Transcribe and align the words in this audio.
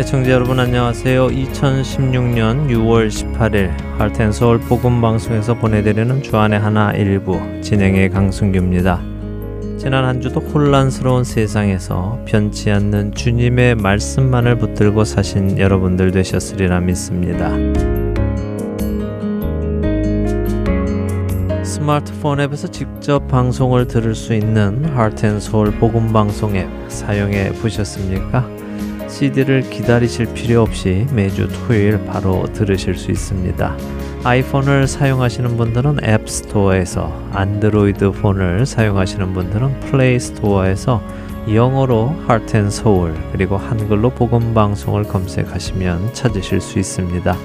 애청자 0.00 0.30
여러분 0.30 0.58
안녕하세요. 0.58 1.26
2016년 1.26 2.68
6월 2.70 3.08
18일 3.08 3.70
할텐서울 3.98 4.58
복음 4.60 5.02
방송에서 5.02 5.52
보내드리는 5.52 6.22
주안의 6.22 6.58
하나 6.58 6.90
일부 6.92 7.38
진행의 7.60 8.08
강승규입니다. 8.08 8.98
지난 9.76 10.06
한 10.06 10.22
주도 10.22 10.40
혼란스러운 10.40 11.22
세상에서 11.22 12.18
변치 12.24 12.70
않는 12.70 13.12
주님의 13.12 13.74
말씀만을 13.74 14.56
붙들고 14.56 15.04
사신 15.04 15.58
여러분들 15.58 16.12
되셨으리라 16.12 16.80
믿습니다. 16.80 17.50
스마트폰 21.62 22.40
앱에서 22.40 22.68
직접 22.68 23.28
방송을 23.28 23.86
들을 23.86 24.14
수 24.14 24.32
있는 24.32 24.82
하트앤서울 24.96 25.72
복음 25.72 26.10
방송 26.10 26.56
앱 26.56 26.70
사용해 26.88 27.52
보셨습니까? 27.60 28.59
CD를 29.10 29.68
기다리실 29.68 30.32
필요 30.32 30.62
없이 30.62 31.06
매주 31.12 31.48
토요일 31.48 32.02
바로 32.06 32.44
들으실 32.52 32.94
수 32.94 33.10
있습니다. 33.10 33.76
아이폰을 34.24 34.86
사용하시는 34.86 35.56
분들은 35.56 35.98
앱스토어에서, 36.04 37.30
안드로이드 37.32 38.12
폰을 38.12 38.66
사용하시는 38.66 39.32
분들은 39.32 39.80
플레이스토어에서 39.80 41.02
영어로 41.52 42.14
Soul 42.68 43.14
그리고 43.32 43.56
한글로 43.56 44.10
복음 44.10 44.54
방송을 44.54 45.04
검색하시면 45.04 46.12
찾으실 46.12 46.60
수 46.60 46.78
있습니다. 46.78 47.36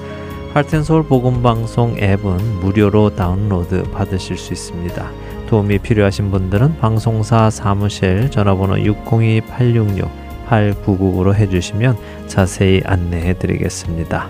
Heart 0.50 0.76
and 0.76 0.86
Soul 0.86 1.02
복음 1.06 1.42
방송 1.42 1.96
앱은 1.98 2.60
무료로 2.60 3.16
다운로드 3.16 3.82
받으실 3.90 4.36
수 4.36 4.52
있습니다. 4.52 5.10
도움이 5.48 5.78
필요하신 5.78 6.30
분들은 6.30 6.78
방송사 6.78 7.50
사무실 7.50 8.30
전화번호 8.30 8.74
602-866 8.76 10.25
8999로 10.48 11.34
해주시면 11.34 11.96
자세히 12.26 12.82
안내해 12.84 13.38
드리겠습니다. 13.38 14.28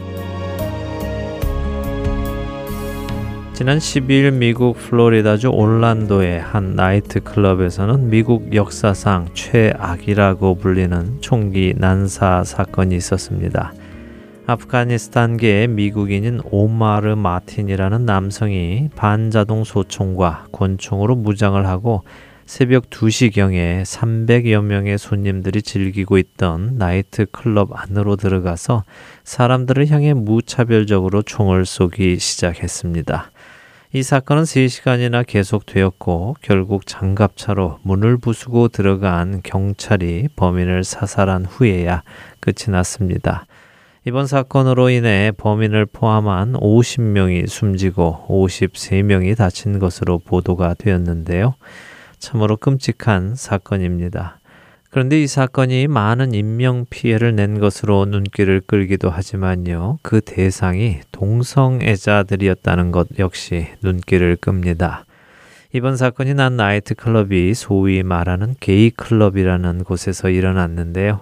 지난 3.56 3.78
12일 3.78 4.34
미국 4.34 4.77
플로리다주 4.77 5.48
올란도의 5.48 6.42
한 6.42 6.75
나이트 6.77 7.20
클럽에서는 7.20 8.11
미국 8.11 8.55
역사상 8.55 9.28
최악이라고 9.33 10.56
불리는 10.56 11.23
총기 11.23 11.73
난사 11.75 12.45
사건이 12.45 12.95
있었습니다. 12.97 13.73
아프가니스탄계의 14.47 15.69
미국인인 15.69 16.41
오마르 16.51 17.17
마틴이라는 17.17 18.05
남성이 18.05 18.91
반자동 18.95 19.64
소총과 19.64 20.48
권총으로 20.53 21.17
무장을 21.17 21.67
하고 21.67 22.03
새벽 22.47 22.91
2시경에 22.91 23.83
300여 23.83 24.62
명의 24.62 24.98
손님들이 24.98 25.62
즐기고 25.62 26.16
있던 26.16 26.77
나이트 26.78 27.27
클럽 27.33 27.70
안으로 27.72 28.14
들어가서 28.14 28.84
사람들을 29.25 29.89
향해 29.89 30.14
무차별적으로 30.14 31.22
총을 31.22 31.67
쏘기 31.67 32.20
시작했습니다. 32.20 33.33
이 33.94 34.02
사건은 34.05 34.44
3시간이나 34.44 35.27
계속되었고 35.27 36.36
결국 36.41 36.86
장갑차로 36.86 37.80
문을 37.83 38.17
부수고 38.19 38.69
들어간 38.69 39.41
경찰이 39.42 40.28
범인을 40.36 40.84
사살한 40.84 41.47
후에야 41.47 42.05
끝이 42.39 42.70
났습니다. 42.70 43.47
이번 44.05 44.28
사건으로 44.28 44.91
인해 44.91 45.33
범인을 45.36 45.86
포함한 45.86 46.52
50명이 46.52 47.48
숨지고 47.48 48.24
53명이 48.28 49.36
다친 49.36 49.80
것으로 49.80 50.20
보도가 50.20 50.74
되었는데요. 50.74 51.56
참으로 52.19 52.57
끔찍한 52.57 53.35
사건입니다. 53.37 54.39
그런데 54.91 55.23
이 55.23 55.27
사건이 55.27 55.89
많은 55.89 56.33
인명 56.33 56.87
피해를 56.89 57.37
낸 57.37 57.61
것으로 57.61 58.07
눈길을 58.07 58.63
끌기도 58.67 59.11
하지만요. 59.11 59.99
그 60.01 60.21
대상이 60.23 61.01
동성애자들이었다는 61.13 62.93
것 62.93 63.09
역시 63.19 63.67
눈길을 63.83 64.37
끕니다. 64.41 65.05
이번 65.73 65.99
사건이 65.99 66.33
난 66.33 66.57
나이트클럽이 66.57 67.53
소위 67.53 68.03
말하는 68.03 68.55
게이클럽이라는 68.61 69.85
곳에서 69.85 70.31
일어났는데요. 70.31 71.21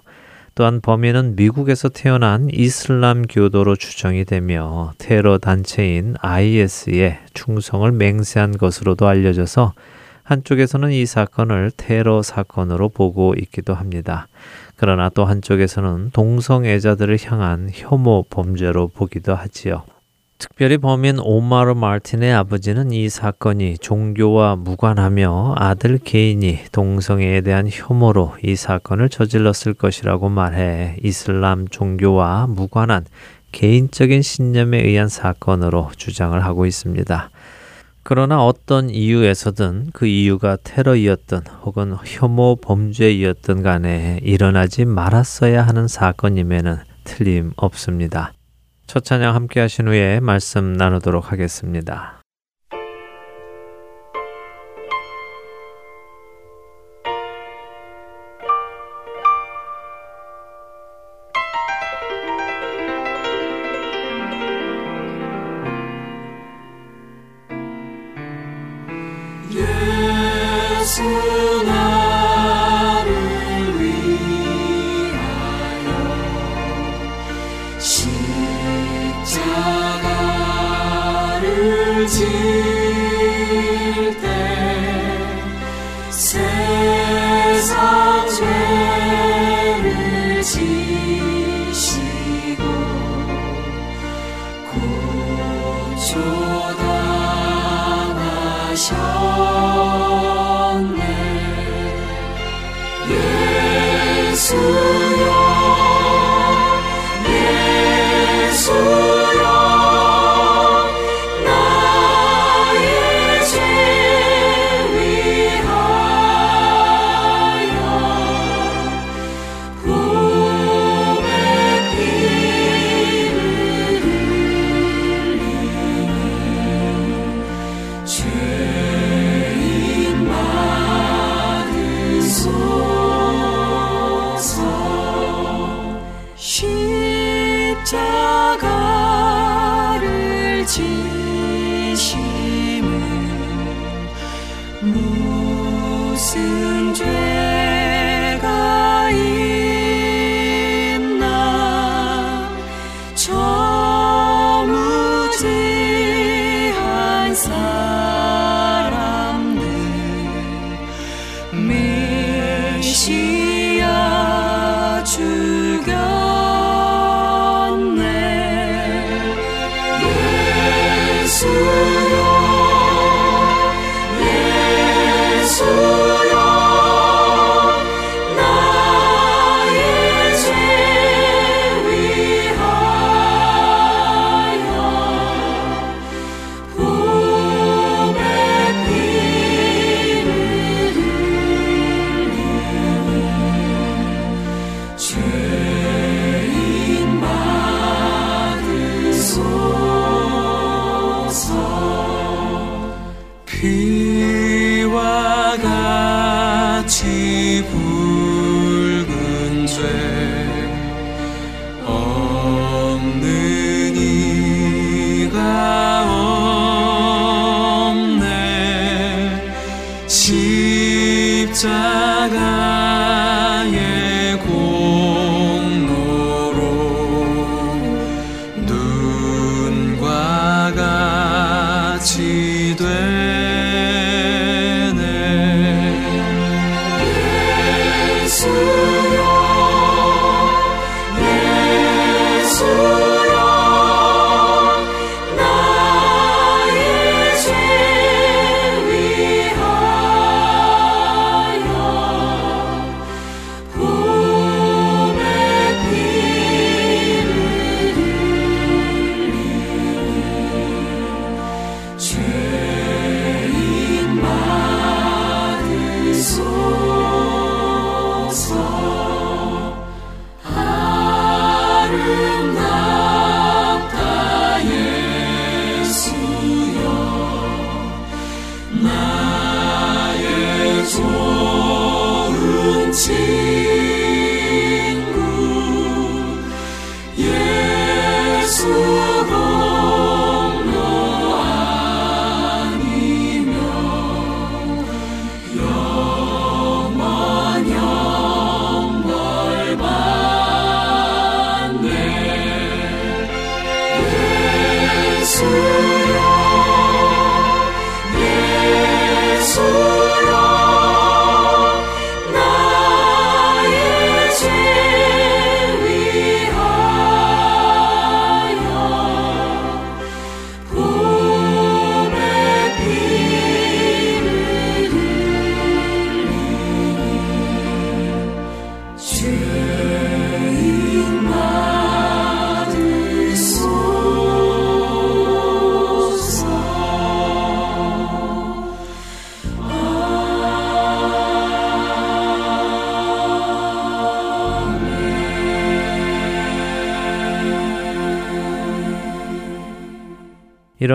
또한 0.54 0.80
범인은 0.80 1.34
미국에서 1.34 1.88
태어난 1.88 2.48
이슬람 2.52 3.22
교도로 3.22 3.74
추정이 3.74 4.24
되며 4.24 4.92
테러 4.98 5.38
단체인 5.38 6.14
IS에 6.20 7.18
충성을 7.34 7.90
맹세한 7.90 8.56
것으로도 8.58 9.08
알려져서 9.08 9.72
한쪽에서는 10.24 10.90
이 10.90 11.06
사건을 11.06 11.70
테러 11.76 12.22
사건으로 12.22 12.88
보고 12.88 13.34
있기도 13.38 13.74
합니다. 13.74 14.26
그러나 14.76 15.10
또 15.10 15.24
한쪽에서는 15.24 16.10
동성애자들을 16.12 17.18
향한 17.24 17.70
혐오 17.72 18.24
범죄로 18.28 18.88
보기도 18.88 19.34
하지요. 19.34 19.84
특별히 20.38 20.78
범인 20.78 21.18
오마르 21.20 21.74
마틴의 21.74 22.32
아버지는 22.32 22.90
이 22.90 23.08
사건이 23.08 23.78
종교와 23.78 24.56
무관하며 24.56 25.54
아들 25.56 25.98
개인이 25.98 26.58
동성애에 26.72 27.42
대한 27.42 27.68
혐오로 27.70 28.34
이 28.42 28.56
사건을 28.56 29.10
저질렀을 29.10 29.74
것이라고 29.74 30.28
말해 30.28 30.96
이슬람 31.02 31.68
종교와 31.68 32.48
무관한 32.48 33.04
개인적인 33.52 34.22
신념에 34.22 34.82
의한 34.82 35.08
사건으로 35.08 35.90
주장을 35.96 36.42
하고 36.44 36.66
있습니다. 36.66 37.30
그러나 38.04 38.44
어떤 38.44 38.90
이유에서든 38.90 39.90
그 39.94 40.06
이유가 40.06 40.58
테러이었든 40.62 41.40
혹은 41.62 41.96
혐오 42.04 42.56
범죄이었든 42.56 43.62
간에 43.62 44.20
일어나지 44.22 44.84
말았어야 44.84 45.66
하는 45.66 45.88
사건임에는 45.88 46.76
틀림없습니다. 47.04 48.34
첫 48.86 49.04
찬양 49.04 49.34
함께 49.34 49.60
하신 49.60 49.88
후에 49.88 50.20
말씀 50.20 50.74
나누도록 50.74 51.32
하겠습니다. 51.32 52.23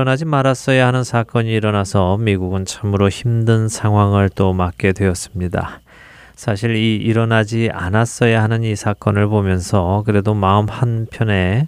일어나지 0.10 0.26
말았어야 0.26 0.88
하는 0.88 1.04
사건이 1.04 1.52
일어나서 1.52 2.18
미국은 2.18 2.66
참으로 2.66 3.10
힘든 3.10 3.68
상황을 3.68 4.30
또 4.34 4.54
맞게 4.54 4.94
되었습니다. 4.94 5.82
사실 6.34 6.76
이 6.76 6.96
일어나지 6.96 7.70
않았어야 7.72 8.42
하는 8.42 8.64
이 8.64 8.76
사건을 8.76 9.28
보면서 9.28 10.02
그래도 10.08 10.34
마음 10.34 10.68
한편에 10.68 11.68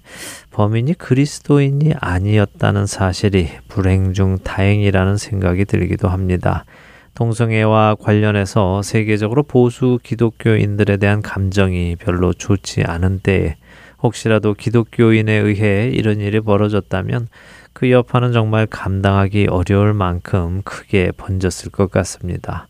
범인이 0.50 0.96
그리스도인이 0.96 1.94
아니었다는 2.00 2.88
사실이 2.88 3.48
불행 3.68 4.14
중 4.14 4.40
다행이라는 4.40 5.18
생각이 5.18 5.66
들기도 5.66 6.08
합니다. 6.08 6.66
동성애와 7.14 7.98
관련해서 8.00 8.82
세계적으로 8.82 9.44
보수 9.44 10.00
기독교인들에 10.02 10.98
대한 10.98 11.22
감정이 11.22 11.96
별로 11.98 12.34
좋지 12.34 12.86
않은 12.88 13.20
때에 13.20 13.58
혹시라도 14.02 14.56
기독교인에 14.56 15.32
의해 15.32 15.92
이런 15.94 16.20
일이 16.20 16.40
벌어졌다면 16.40 17.28
그 17.74 17.92
여파는 17.92 18.34
정말 18.34 18.68
감당하기 18.68 19.48
어려울 19.50 19.94
만큼 19.94 20.62
크게 20.64 21.12
번졌을 21.18 21.72
것 21.72 21.90
같습니다. 21.92 22.68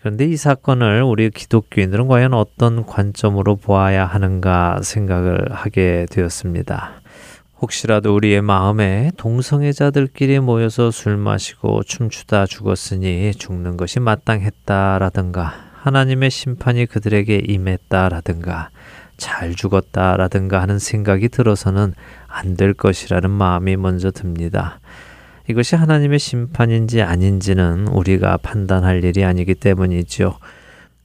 그런데 0.00 0.24
이 0.24 0.36
사건을 0.36 1.02
우리 1.02 1.30
기독교인들은 1.30 2.08
과연 2.08 2.32
어떤 2.32 2.86
관점으로 2.86 3.56
보아야 3.56 4.06
하는가 4.06 4.80
생각을 4.82 5.52
하게 5.52 6.06
되었습니다. 6.10 7.00
혹시라도 7.60 8.14
우리의 8.14 8.40
마음에 8.40 9.10
동성애자들끼리 9.18 10.40
모여서 10.40 10.90
술 10.90 11.18
마시고 11.18 11.82
춤추다 11.82 12.46
죽었으니 12.46 13.32
죽는 13.34 13.76
것이 13.76 14.00
마땅했다라든가 14.00 15.52
하나님의 15.82 16.30
심판이 16.30 16.86
그들에게 16.86 17.42
임했다라든가 17.46 18.70
잘 19.20 19.54
죽었다라든가 19.54 20.60
하는 20.60 20.80
생각이 20.80 21.28
들어서는 21.28 21.94
안 22.26 22.56
될 22.56 22.74
것이라는 22.74 23.30
마음이 23.30 23.76
먼저 23.76 24.10
듭니다. 24.10 24.80
이것이 25.48 25.76
하나님의 25.76 26.18
심판인지 26.18 27.02
아닌지는 27.02 27.86
우리가 27.88 28.38
판단할 28.38 29.04
일이 29.04 29.24
아니기 29.24 29.54
때문이죠. 29.54 30.36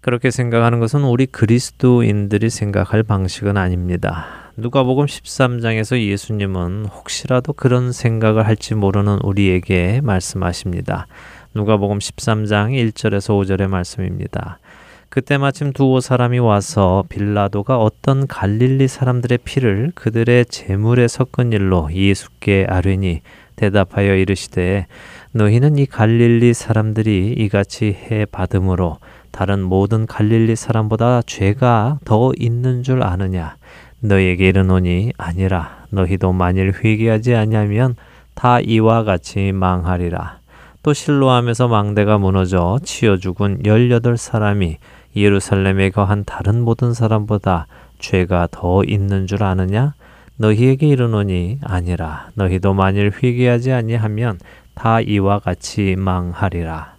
그렇게 0.02 0.32
생각하는 0.32 0.80
것은 0.80 1.04
우리 1.04 1.26
그리스도인들이 1.26 2.50
생각할 2.50 3.04
방식은 3.04 3.58
아닙니다. 3.58 4.26
누가복음 4.58 5.06
13장에서 5.06 6.00
예수님은 6.00 6.86
혹시라도 6.86 7.54
그런 7.54 7.92
생각을 7.92 8.46
할지 8.46 8.76
모르는 8.76 9.20
우리에게 9.24 10.02
말씀하십니다. 10.04 11.08
누가복음 11.56 12.00
13장 12.00 12.72
1절에서 12.72 13.34
5절의 13.40 13.68
말씀입니다. 13.68 14.60
그때 15.10 15.38
마침 15.38 15.72
두어 15.72 16.02
사람이 16.02 16.40
와서 16.40 17.04
빌라도가 17.10 17.78
어떤 17.78 18.28
갈릴리 18.28 18.88
사람들의 18.88 19.40
피를 19.46 19.92
그들의 19.96 20.46
재물에 20.46 21.08
섞은 21.08 21.54
일로 21.54 21.90
예수께 21.94 22.66
아뢰니 22.68 23.22
대답하여 23.56 24.16
이르시되 24.16 24.88
너희는 25.32 25.78
이 25.78 25.86
갈릴리 25.86 26.54
사람들이 26.54 27.36
이같이 27.38 27.94
해 27.94 28.26
받음으로 28.26 28.98
다른 29.32 29.62
모든 29.62 30.06
갈릴리 30.06 30.56
사람보다 30.56 31.22
죄가 31.26 32.00
더 32.06 32.32
있는 32.38 32.84
줄 32.84 33.04
아느냐? 33.04 33.56
너희에게 34.00 34.50
이르노니 34.50 35.14
아니라 35.18 35.86
너희도 35.90 36.32
만일 36.34 36.74
회개하지 36.74 37.36
아니하면 37.36 37.96
다 38.34 38.60
이와 38.60 39.04
같이 39.04 39.52
망하리라. 39.52 40.40
또 40.84 40.94
실로함에서 40.94 41.68
망대가 41.68 42.18
무너져 42.18 42.80
치어 42.84 43.18
죽은 43.18 43.66
열여덟 43.66 44.18
사람이 44.18 44.78
예루살렘에 45.16 45.90
거한 45.90 46.24
다른 46.26 46.62
모든 46.62 46.94
사람보다 46.94 47.68
죄가 48.00 48.50
더 48.52 48.84
있는 48.84 49.28
줄 49.28 49.44
아느냐? 49.44 49.94
너희에게 50.38 50.88
이르노니 50.88 51.60
아니라 51.64 52.30
너희도 52.36 52.74
만일 52.74 53.12
회개하지 53.12 53.72
아니하면 53.72 54.40
다 54.74 55.00
이와 55.00 55.40
같이 55.40 55.96
망하리라. 55.98 56.96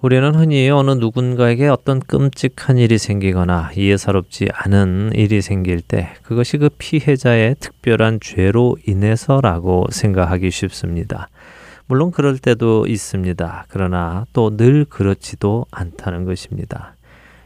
우리는 0.00 0.32
흔히 0.34 0.70
어느 0.70 0.92
누군가에게 0.92 1.66
어떤 1.66 1.98
끔찍한 1.98 2.78
일이 2.78 2.98
생기거나 2.98 3.72
이해사롭지 3.76 4.48
않은 4.52 5.10
일이 5.14 5.42
생길 5.42 5.80
때 5.80 6.10
그것이 6.22 6.58
그 6.58 6.68
피해자의 6.78 7.56
특별한 7.58 8.20
죄로 8.20 8.76
인해서라고 8.86 9.86
생각하기 9.90 10.52
쉽습니다. 10.52 11.28
물론 11.88 12.10
그럴 12.10 12.38
때도 12.38 12.86
있습니다. 12.86 13.64
그러나 13.68 14.26
또 14.32 14.50
늘 14.56 14.84
그렇지도 14.84 15.64
않다는 15.70 16.24
것입니다. 16.24 16.94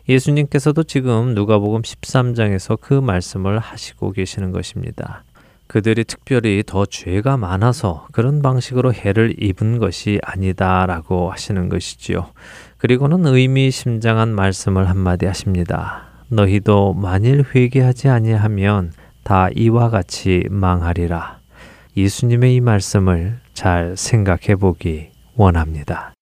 예수님께서도 0.09 0.83
지금 0.83 1.35
누가복음 1.35 1.83
13장에서 1.83 2.79
그 2.81 2.95
말씀을 2.95 3.61
하시고 3.61 4.11
계시는 4.13 4.51
것입니다. 4.51 5.23
그들이 5.69 6.05
특별히 6.05 6.63
더 6.67 6.85
죄가 6.85 7.37
많아서 7.37 8.07
그런 8.13 8.43
방식으로 8.43 8.93
해를 8.93 9.35
입은 9.41 9.79
것이 9.79 10.19
아니다라고 10.23 11.31
하시는 11.31 11.69
것이지요. 11.69 12.27
그리고는 12.79 13.25
의미심장한 13.27 14.35
말씀을 14.35 14.89
한마디 14.89 15.27
하십니다. 15.27 16.03
너희도 16.29 16.95
만일 16.95 17.45
회개하지 17.55 18.09
아니하면 18.09 18.93
다 19.23 19.49
이와 19.55 19.89
같이 19.89 20.45
망하리라. 20.51 21.39
예수님의 21.97 22.57
이 22.57 22.61
말씀을 22.61 23.39
잘 23.55 23.97
생각해 23.97 24.57
보기 24.57 25.11
원합니다. 25.37 26.15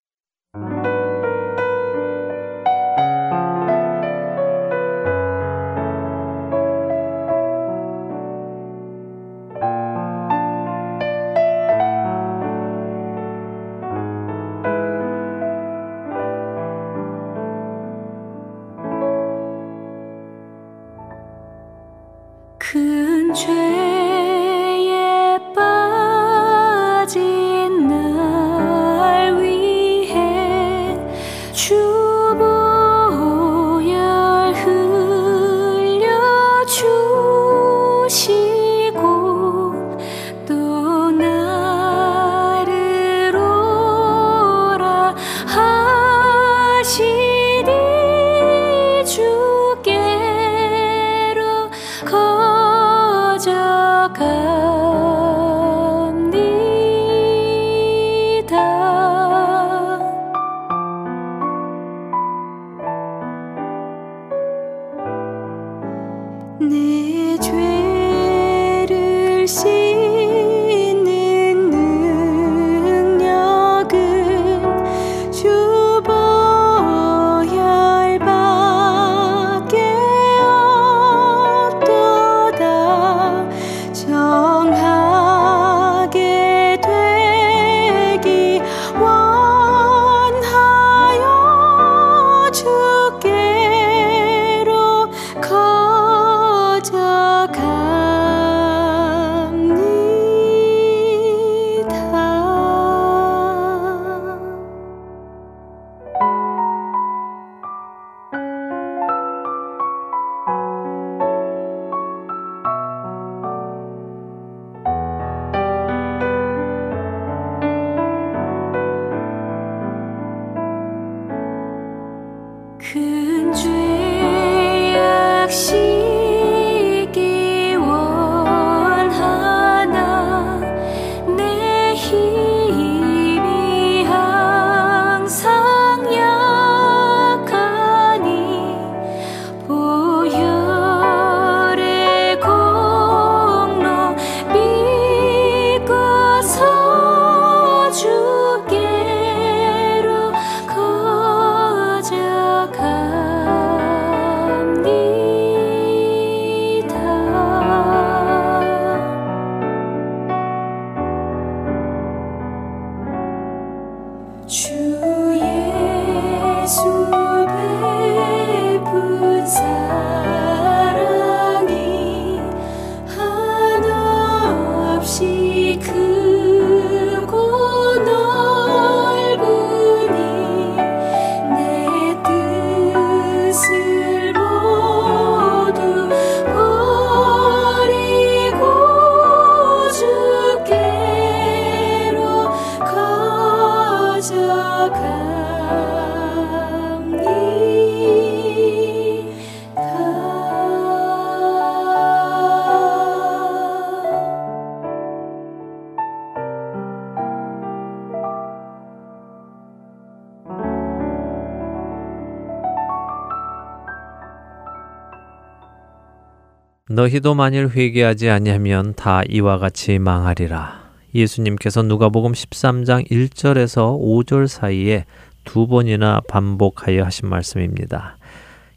너희도 217.01 217.35
만일 217.35 217.71
회개하지 217.71 218.29
아니하면 218.29 218.93
다 218.95 219.23
이와 219.27 219.57
같이 219.57 219.99
망하리라. 219.99 220.91
예수님께서 221.15 221.81
누가복음 221.81 222.33
13장 222.33 223.11
1절에서 223.11 223.99
5절 223.99 224.47
사이에 224.47 225.07
두 225.45 225.67
번이나 225.67 226.21
반복하여 226.29 227.03
하신 227.05 227.31
말씀입니다. 227.31 228.19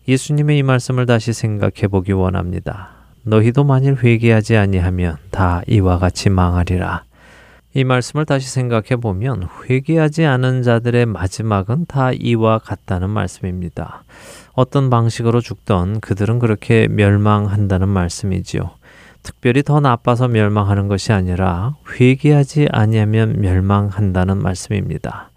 예수님의 0.08 0.60
이 0.60 0.63
말씀을 0.63 1.06
다시 1.06 1.34
생각해 1.34 1.89
보기 1.92 2.13
원합니다. 2.13 2.92
너희도 3.24 3.65
만일 3.65 3.98
회개하지 3.98 4.56
아니하면 4.56 5.18
다 5.30 5.62
이와 5.68 6.00
같이 6.00 6.30
망하리라. 6.30 7.03
이 7.74 7.84
말씀을 7.84 8.25
다시 8.25 8.50
생각해 8.50 9.01
보면 9.01 9.50
회개하지 9.70 10.24
않은 10.24 10.63
자들의 10.63 11.08
마지막은 11.08 11.88
다 11.88 12.13
이와 12.13 12.60
같다는 12.60 13.10
말씀입니다. 13.10 14.03
어떤 14.54 14.90
방식으로 14.90 15.42
죽던 15.42 16.00
그들은 16.00 16.40
그렇게 16.40 16.88
멸망한다는 16.88 17.90
말씀이지요. 17.90 18.72
특별히 19.24 19.64
더 19.64 19.80
나빠서 19.80 20.28
멸망하는 20.28 20.88
것이 20.88 21.12
아니라 21.12 21.76
회개하지 21.90 22.68
아니하면 22.72 23.40
멸망한다는 23.40 24.38
말씀입니다. 24.38 25.30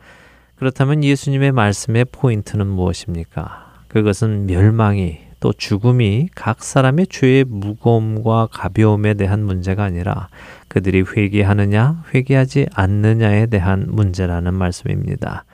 그렇다면 0.57 1.05
예수님의 1.05 1.53
말씀의 1.53 2.07
포인트는 2.13 2.67
무엇입니까? 2.67 3.67
그것은 3.89 4.47
멸망이 4.47 5.21
또 5.41 5.53
죽음이 5.53 6.29
각 6.35 6.63
사람의 6.63 7.07
죄의 7.09 7.45
무거움과 7.45 8.49
가벼움에 8.51 9.15
대한 9.15 9.45
문제가 9.45 9.85
아니라 9.85 10.29
그들이 10.69 11.05
회개하느냐, 11.17 12.05
회개하지 12.13 12.67
않느냐에 12.75 13.47
대한 13.47 13.87
문제라는 13.89 14.55
말씀입니다. 14.55 15.45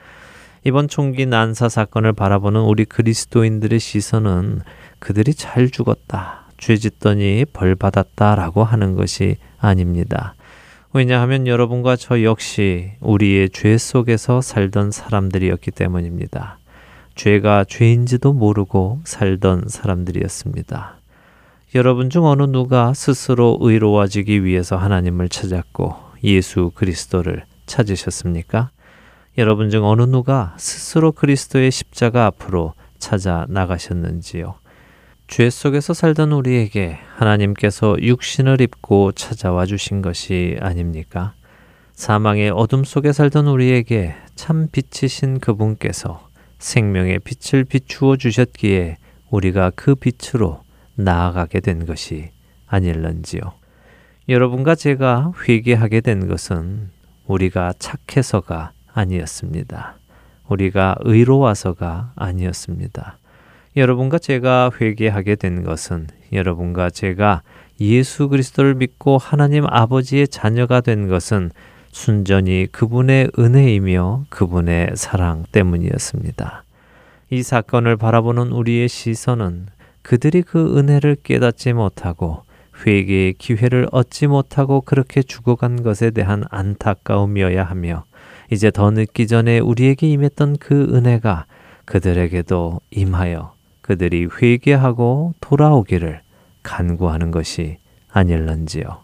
이번 0.65 0.87
총기 0.87 1.25
난사 1.25 1.67
사건을 1.67 2.13
바라보는 2.13 2.61
우리 2.61 2.85
그리스도인들의 2.85 3.79
시선은 3.79 4.61
그들이 4.99 5.33
잘 5.33 5.69
죽었다. 5.69 6.45
죄 6.57 6.77
짓더니 6.77 7.43
벌 7.51 7.75
받았다라고 7.75 8.63
하는 8.63 8.95
것이 8.95 9.35
아닙니다. 9.59 10.35
왜냐하면 10.93 11.47
여러분과 11.47 11.97
저 11.97 12.23
역시 12.23 12.91
우리의 13.01 13.49
죄 13.49 13.77
속에서 13.77 14.39
살던 14.39 14.91
사람들이었기 14.91 15.71
때문입니다. 15.71 16.59
죄가 17.15 17.65
죄인지도 17.67 18.31
모르고 18.31 19.01
살던 19.03 19.65
사람들이었습니다. 19.67 20.95
여러분 21.75 22.09
중 22.09 22.25
어느 22.25 22.43
누가 22.43 22.93
스스로 22.93 23.57
의로워지기 23.59 24.45
위해서 24.45 24.77
하나님을 24.77 25.27
찾았고 25.27 25.95
예수 26.23 26.71
그리스도를 26.73 27.43
찾으셨습니까? 27.65 28.69
여러분 29.35 29.71
중 29.71 29.83
어느 29.83 30.03
누가 30.03 30.53
스스로 30.59 31.11
그리스도의 31.11 31.71
십자가 31.71 32.27
앞으로 32.27 32.73
찾아 32.99 33.47
나가셨는지요? 33.49 34.53
죄 35.27 35.49
속에서 35.49 35.95
살던 35.95 36.31
우리에게 36.31 36.99
하나님께서 37.15 37.97
육신을 37.99 38.61
입고 38.61 39.13
찾아와 39.13 39.65
주신 39.65 40.03
것이 40.03 40.57
아닙니까? 40.61 41.33
사망의 41.93 42.51
어둠 42.51 42.83
속에 42.83 43.11
살던 43.11 43.47
우리에게 43.47 44.13
참 44.35 44.67
빛이신 44.71 45.39
그분께서 45.39 46.29
생명의 46.59 47.17
빛을 47.17 47.63
비추어 47.63 48.17
주셨기에 48.17 48.97
우리가 49.31 49.71
그 49.75 49.95
빛으로 49.95 50.61
나아가게 50.93 51.59
된 51.61 51.87
것이 51.87 52.29
아닐런지요. 52.67 53.41
여러분과 54.29 54.75
제가 54.75 55.31
회개하게 55.49 56.01
된 56.01 56.27
것은 56.27 56.91
우리가 57.25 57.73
착해서가 57.79 58.73
아니었습니다. 58.93 59.95
우리가 60.47 60.95
의로워서가 61.01 62.13
아니었습니다. 62.15 63.17
여러분과 63.75 64.19
제가 64.19 64.71
회개하게 64.79 65.35
된 65.35 65.63
것은 65.63 66.07
여러분과 66.31 66.89
제가 66.89 67.41
예수 67.79 68.29
그리스도를 68.29 68.75
믿고 68.75 69.17
하나님 69.17 69.65
아버지의 69.65 70.27
자녀가 70.27 70.81
된 70.81 71.07
것은 71.07 71.51
순전히 71.91 72.67
그분의 72.71 73.31
은혜이며 73.37 74.25
그분의 74.29 74.91
사랑 74.95 75.45
때문이었습니다. 75.51 76.63
이 77.29 77.43
사건을 77.43 77.97
바라보는 77.97 78.51
우리의 78.51 78.89
시선은 78.89 79.67
그들이 80.01 80.43
그 80.43 80.77
은혜를 80.77 81.17
깨닫지 81.23 81.73
못하고 81.73 82.43
회개의 82.85 83.33
기회를 83.33 83.87
얻지 83.91 84.27
못하고 84.27 84.81
그렇게 84.81 85.23
죽어간 85.23 85.81
것에 85.83 86.11
대한 86.11 86.43
안타까움이어야 86.49 87.63
하며 87.63 88.03
이제 88.53 88.71
더 88.71 88.91
늦기 88.91 89.27
전에 89.27 89.59
우리에게 89.59 90.07
임했던 90.07 90.57
그 90.57 90.95
은혜가 90.95 91.45
그들에게도 91.85 92.79
임하여 92.91 93.53
그들이 93.81 94.27
회개하고 94.41 95.33
돌아오기를 95.41 96.21
간구하는 96.61 97.31
것이 97.31 97.77
아닐런지요. 98.11 99.03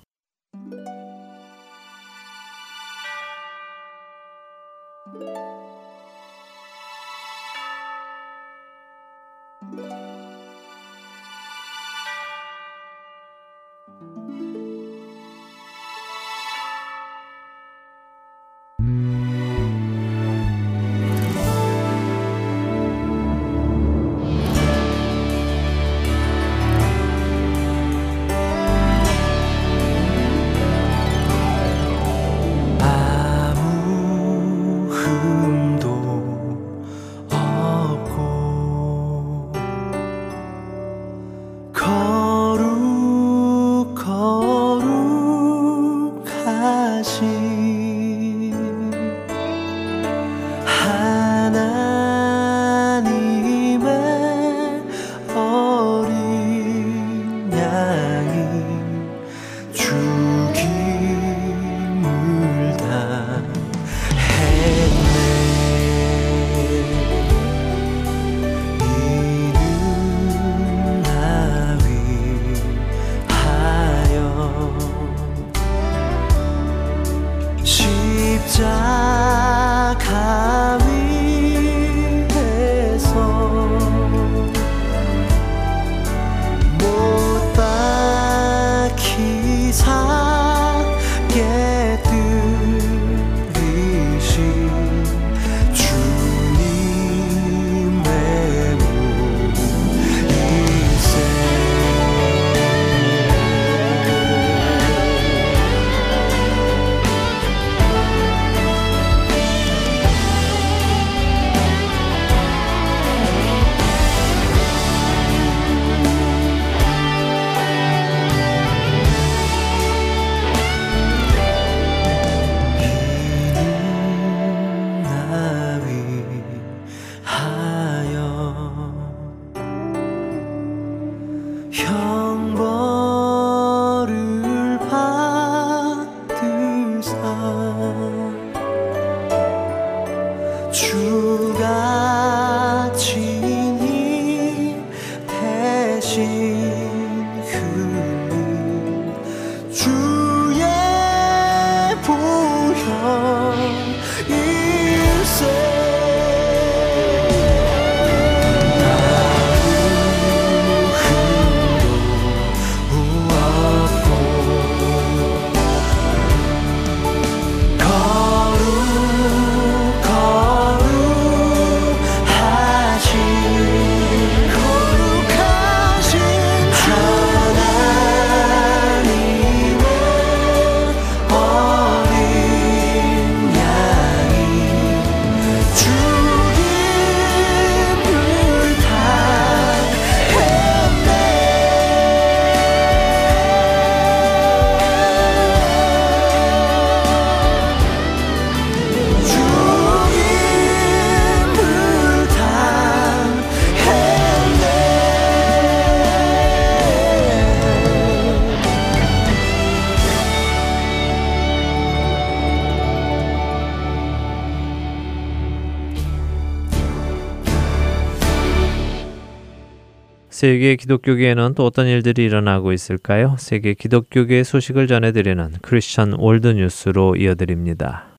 세계 220.39 220.78
기독교계에는 220.78 221.54
또 221.54 221.65
어떤 221.65 221.86
일들이 221.86 222.23
일어나고 222.23 222.71
있을까요? 222.71 223.36
세계 223.38 223.73
기독교계 223.73 224.45
소식을 224.45 224.88
전해드리는 224.88 225.56
크리스천 225.62 226.13
월드 226.17 226.47
뉴스로 226.47 227.17
이어드립니다. 227.17 228.17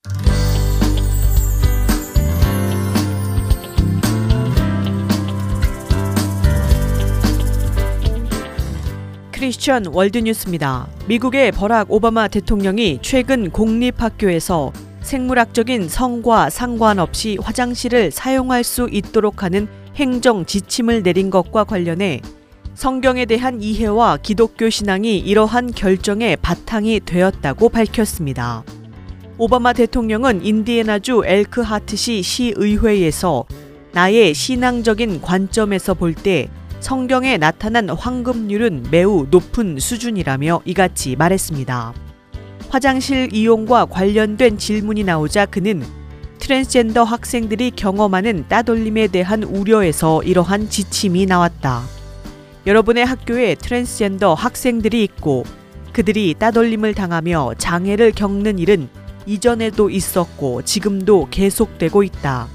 크리스천 9.33 9.87
월드뉴스입니다. 9.87 10.89
미국의 11.09 11.53
버락 11.53 11.91
오바마 11.91 12.29
대통령이 12.29 12.99
최근 13.01 13.49
공립학교에서 13.49 14.75
생물학적인 15.01 15.89
성과 15.89 16.51
상관없이 16.51 17.39
화장실을 17.41 18.11
사용할 18.11 18.63
수 18.63 18.91
있도록 18.93 19.43
하는 19.43 19.69
행정 20.01 20.47
지침을 20.47 21.03
내린 21.03 21.29
것과 21.29 21.65
관련해 21.65 22.23
성경에 22.73 23.27
대한 23.27 23.61
이해와 23.61 24.17
기독교 24.23 24.71
신앙이 24.71 25.19
이러한 25.19 25.73
결정의 25.73 26.39
바탕이 26.41 27.01
되었다고 27.05 27.69
밝혔습니다. 27.69 28.65
오바마 29.37 29.75
대통령은 29.75 30.43
인디애나주 30.43 31.25
엘크하트시 31.27 32.23
시의회에서 32.23 33.45
나의 33.93 34.33
신앙적인 34.33 35.21
관점에서 35.21 35.93
볼 35.93 36.15
때 36.15 36.49
성경에 36.81 37.37
나타난 37.37 37.91
황금률은 37.91 38.87
매우 38.91 39.27
높은 39.31 39.79
수준이라며 39.79 40.63
이같이 40.65 41.15
말했습니다. 41.15 41.93
화장실 42.71 43.29
이용과 43.35 43.85
관련된 43.85 44.57
질문이 44.57 45.05
나오자 45.05 45.45
그는 45.45 45.83
트랜스젠더 46.41 47.05
학생들이 47.05 47.71
경험하는 47.73 48.47
따돌림에 48.49 49.09
대한 49.09 49.43
우려에서 49.43 50.23
이러한 50.23 50.71
지침이 50.71 51.27
나왔다. 51.27 51.83
여러분의 52.67 53.05
학교에 53.05 53.55
트랜스젠더 53.55 54.35
학생들이 54.35 55.05
있고 55.05 55.45
그들이 55.93 56.35
따돌림을 56.39 56.95
당하며 56.95 57.55
장애를 57.59 58.13
겪는 58.13 58.59
일은 58.59 58.89
이전에도 59.27 59.91
있었고 59.91 60.63
지금도 60.63 61.29
계속되고 61.31 62.03
있다. 62.03 62.49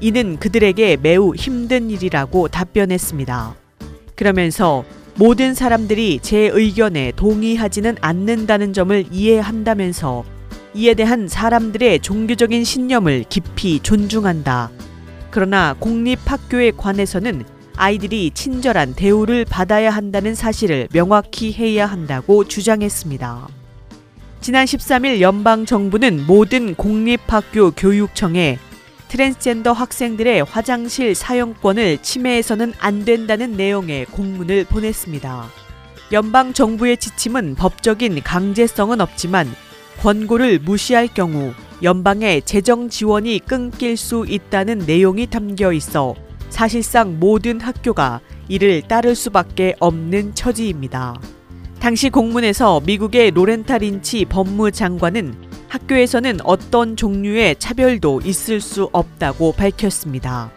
이는 0.00 0.38
그들에게 0.38 0.98
매우 0.98 1.34
힘든 1.34 1.90
일이라고 1.90 2.48
답변했습니다. 2.48 3.54
그러면서 4.14 4.84
모든 5.16 5.54
사람들이 5.54 6.18
제 6.20 6.50
의견에 6.52 7.12
동의하지는 7.16 7.96
않는다는 8.00 8.72
점을 8.72 9.04
이해한다면서 9.10 10.24
이에 10.74 10.94
대한 10.94 11.28
사람들의 11.28 12.00
종교적인 12.00 12.64
신념을 12.64 13.24
깊이 13.28 13.78
존중한다. 13.80 14.70
그러나 15.30 15.74
공립학교에 15.78 16.72
관해서는 16.72 17.44
아이들이 17.76 18.32
친절한 18.34 18.94
대우를 18.94 19.44
받아야 19.44 19.90
한다는 19.90 20.34
사실을 20.34 20.88
명확히 20.92 21.52
해야 21.52 21.86
한다고 21.86 22.44
주장했습니다. 22.46 23.48
지난 24.40 24.64
13일 24.64 25.20
연방 25.20 25.64
정부는 25.64 26.26
모든 26.26 26.74
공립학교 26.74 27.70
교육청에 27.70 28.58
트랜스젠더 29.08 29.72
학생들의 29.72 30.42
화장실 30.42 31.14
사용권을 31.14 31.98
침해해서는 31.98 32.74
안 32.80 33.04
된다는 33.04 33.52
내용의 33.52 34.06
공문을 34.06 34.64
보냈습니다. 34.64 35.50
연방 36.12 36.52
정부의 36.52 36.96
지침은 36.96 37.54
법적인 37.54 38.22
강제성은 38.22 39.00
없지만 39.00 39.48
권고를 40.04 40.58
무시할 40.58 41.08
경우 41.08 41.54
연방의 41.82 42.42
재정 42.42 42.90
지원이 42.90 43.38
끊길 43.38 43.96
수 43.96 44.26
있다는 44.28 44.80
내용이 44.80 45.26
담겨 45.28 45.72
있어 45.72 46.14
사실상 46.50 47.18
모든 47.18 47.58
학교가 47.58 48.20
이를 48.48 48.82
따를 48.82 49.14
수밖에 49.14 49.74
없는 49.80 50.34
처지입니다. 50.34 51.18
당시 51.80 52.10
공문에서 52.10 52.82
미국의 52.84 53.30
로렌타 53.30 53.78
린치 53.78 54.26
법무장관은 54.26 55.34
학교에서는 55.70 56.40
어떤 56.44 56.96
종류의 56.96 57.56
차별도 57.58 58.20
있을 58.26 58.60
수 58.60 58.90
없다고 58.92 59.52
밝혔습니다. 59.52 60.50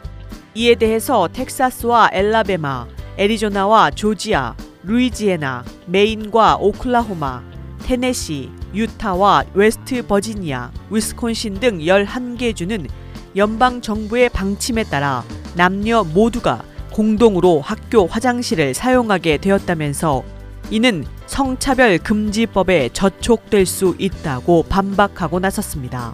이에 0.55 0.75
대해서 0.75 1.29
텍사스와 1.31 2.09
엘라베마, 2.11 2.85
애리조나와 3.17 3.91
조지아, 3.91 4.57
루이지애나, 4.83 5.63
메인과 5.85 6.57
오클라호마, 6.57 7.46
테네시, 7.87 8.49
유타와 8.73 9.45
웨스트 9.53 10.07
버지니아, 10.07 10.71
위스콘신 10.89 11.61
등 11.61 11.79
11개 11.79 12.53
주는 12.53 12.85
연방 13.37 13.79
정부의 13.79 14.27
방침에 14.27 14.83
따라 14.83 15.23
남녀 15.55 16.03
모두가 16.03 16.65
공동으로 16.91 17.61
학교 17.61 18.05
화장실을 18.05 18.73
사용하게 18.73 19.37
되었다면서 19.37 20.21
이는 20.69 21.05
성차별 21.27 21.97
금지법에 21.99 22.89
저촉될 22.91 23.65
수 23.65 23.95
있다고 23.97 24.63
반박하고 24.63 25.39
나섰습니다. 25.39 26.13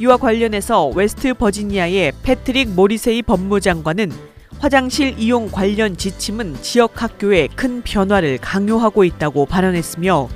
이와 0.00 0.16
관련해서 0.16 0.88
웨스트 0.88 1.34
버지니아의 1.34 2.14
패트릭 2.24 2.70
모리세이 2.70 3.22
법무장관은 3.22 4.10
화장실 4.58 5.14
이용 5.20 5.52
관련 5.52 5.96
지침은 5.96 6.60
지역 6.62 7.00
학교에 7.00 7.46
큰 7.54 7.80
변화를 7.82 8.38
강요하고 8.38 9.04
있다고 9.04 9.46
발언했으며 9.46 10.28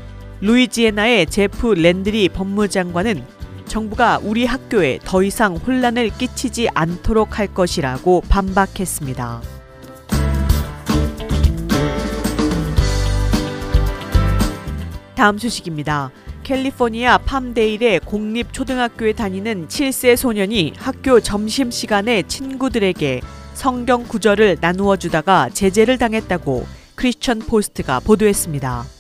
루이지애나의 0.45 1.25
제프 1.25 1.69
랜드리 1.69 2.29
법무장관은 2.29 3.25
정부가 3.65 4.21
우리 4.23 4.45
학교에 4.45 4.99
더 5.03 5.23
이상 5.23 5.57
혼란을 5.57 6.11
끼치지 6.11 6.69
않도록 6.75 7.39
할 7.39 7.47
것이라고 7.47 8.21
반박했습니다. 8.29 9.41
다음 15.15 15.39
소식입니다. 15.39 16.11
캘리포니아 16.43 17.17
팜데일의 17.17 18.01
공립 18.01 18.53
초등학교에 18.53 19.15
다니는 19.15 19.69
7세 19.69 20.15
소년이 20.15 20.75
학교 20.77 21.21
점심시간에 21.21 22.25
친구들에게 22.25 23.23
성경 23.55 24.05
구절을 24.05 24.59
나누어 24.61 24.97
주다가 24.97 25.49
제재를 25.49 25.97
당했다고 25.97 26.67
크리스천 26.97 27.39
포스트가 27.39 28.01
보도했습니다. 28.01 28.94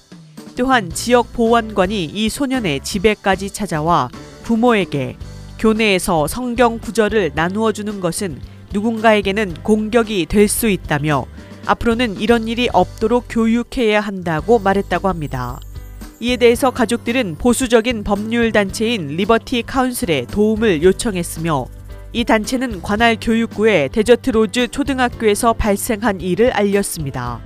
또한 0.57 0.90
지역 0.90 1.33
보안관이 1.33 2.05
이 2.05 2.29
소년의 2.29 2.81
집에까지 2.81 3.51
찾아와 3.51 4.09
부모에게 4.45 5.17
교내에서 5.59 6.27
성경 6.27 6.79
구절을 6.79 7.33
나누어 7.35 7.73
주는 7.73 8.01
것은 8.01 8.40
누군가에게는 8.73 9.55
공격이 9.62 10.27
될 10.27 10.49
수 10.49 10.69
있다며 10.69 11.27
앞으로는 11.67 12.21
이런 12.21 12.47
일이 12.49 12.69
없도록 12.73 13.25
교육해야 13.29 14.01
한다고 14.01 14.59
말했다고 14.59 15.09
합니다. 15.09 15.59
이에 16.21 16.37
대해서 16.37 16.71
가족들은 16.71 17.37
보수적인 17.38 18.05
법률 18.05 18.53
단체인 18.53 19.09
리버티 19.17 19.62
카운슬에 19.62 20.27
도움을 20.31 20.83
요청했으며 20.83 21.67
이 22.12 22.25
단체는 22.25 22.83
관할 22.83 23.17
교육부에 23.21 23.88
데저트 23.88 24.31
로즈 24.31 24.69
초등학교에서 24.69 25.53
발생한 25.55 26.21
일을 26.21 26.53
알렸습니다. 26.53 27.40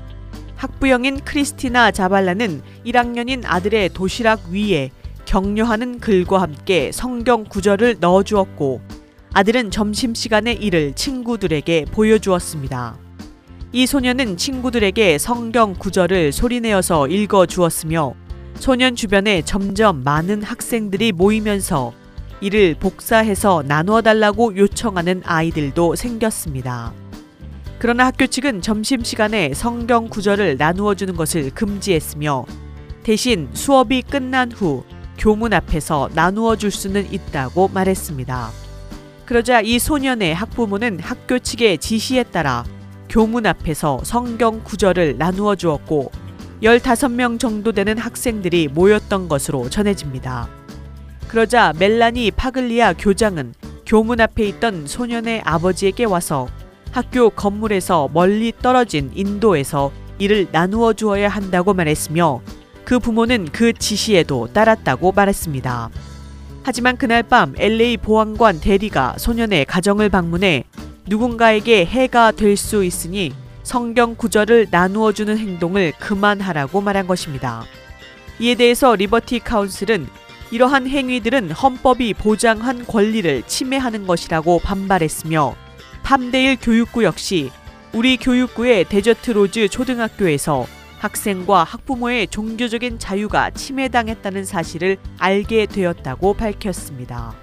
학부형인 0.59 1.21
크리스티나 1.25 1.93
자발라는 1.93 2.63
1학년인 2.85 3.43
아들의 3.45 3.91
도시락 3.91 4.49
위에 4.51 4.91
격려하는 5.25 6.01
글과 6.01 6.43
함께 6.43 6.91
성경 6.93 7.45
구절을 7.45 7.99
넣어주었고 8.01 8.81
아들은 9.35 9.71
점심시간의 9.71 10.57
일을 10.57 10.95
친구들에게 10.95 11.85
보여주었습니다. 11.93 12.99
이 13.71 13.87
소년은 13.87 14.37
친구들에게 14.37 15.19
성경 15.19 15.75
구절을 15.75 16.33
소리내어서 16.33 17.07
읽어주었으며 17.07 18.15
소년 18.57 18.97
주변에 18.97 19.43
점점 19.43 20.03
많은 20.03 20.43
학생들이 20.43 21.13
모이면서 21.13 21.93
이를 22.41 22.75
복사해서 22.75 23.63
나누어 23.65 24.03
달라고 24.03 24.57
요청하는 24.57 25.23
아이들도 25.25 25.95
생겼습니다. 25.95 26.93
그러나 27.79 28.07
학교 28.07 28.27
측은 28.27 28.61
점심시간에 28.61 29.55
성경 29.55 30.09
구절을 30.09 30.57
나누어 30.57 30.95
주는 30.95 31.15
것을 31.15 31.51
금지했으며 31.51 32.45
대신 33.05 33.49
수업이 33.53 34.03
끝난 34.03 34.51
후 34.51 34.85
교문 35.17 35.53
앞에서 35.53 36.11
나누어 36.13 36.57
줄 36.57 36.73
수는 36.73 37.13
있다고 37.13 37.69
말했습니다. 37.69 38.51
그러자 39.27 39.61
이 39.61 39.79
소년의 39.79 40.35
학부모는 40.35 40.99
학교 41.01 41.39
측의 41.39 41.79
지시에 41.79 42.25
따라 42.25 42.65
교문 43.09 43.47
앞에서 43.47 44.01
성경 44.03 44.63
구절을 44.65 45.17
나누어 45.17 45.55
주었고 45.55 46.11
15명 46.63 47.39
정도 47.39 47.71
되는 47.71 47.97
학생들이 47.97 48.69
모였던 48.69 49.29
것으로 49.29 49.71
전해집니다. 49.71 50.49
그러자 51.29 51.73
멜라니 51.79 52.33
파글리아 52.33 52.95
교장은 52.95 53.55
교문 53.87 54.21
앞에 54.21 54.47
있던 54.49 54.87
소년의 54.87 55.43
아버지에게 55.45 56.05
와서 56.05 56.49
학교 56.99 57.31
건물에서 57.31 58.11
멀리 58.13 58.53
떨어진 58.61 59.13
인도에서 59.15 59.93
이를 60.19 60.49
나누어 60.51 60.95
주어야 60.95 61.29
한다고 61.29 61.73
말했으며 61.73 62.41
그 62.85 62.99
부모는 62.99 63.51
그 63.53 63.73
지시에도 63.73 64.49
따랐다고 64.53 65.13
말했습니다. 65.13 65.91
하지만 66.65 66.97
그날 66.97 67.23
밤 67.23 67.55
LA 67.57 67.99
보안관 67.99 68.59
대리가 68.59 69.15
소년의 69.17 69.67
가정을 69.67 70.09
방문해 70.09 70.65
누군가에게 71.07 71.87
해가 71.87 72.33
될 72.33 72.57
수 72.57 72.85
있으니 72.85 73.33
성경 73.63 74.17
구절을 74.17 74.67
나누어 74.73 75.13
주는 75.13 75.39
행동을 75.39 75.93
그만하라고 76.01 76.81
말한 76.81 77.07
것입니다. 77.07 77.63
이에 78.41 78.57
대해서 78.57 78.97
리버티 78.97 79.39
카운슬은 79.39 80.09
이러한 80.51 80.89
행위들은 80.89 81.53
헌법이 81.53 82.15
보장한 82.15 82.87
권리를 82.87 83.45
침해하는 83.47 84.05
것이라고 84.05 84.59
반발했으며 84.59 85.68
팜데일 86.09 86.57
교육구 86.57 87.05
역시 87.05 87.51
우리 87.93 88.17
교육구의 88.17 88.87
데저트 88.87 89.33
로즈 89.33 89.69
초등학교에서 89.69 90.65
학생과 91.01 91.65
학부모의 91.65 92.29
종교적인 92.29 92.99
자유가 92.99 93.51
침해당했다는 93.51 94.47
사실을 94.47 94.97
알게 95.19 95.67
되었다고 95.67 96.33
밝혔습니다. 96.33 97.35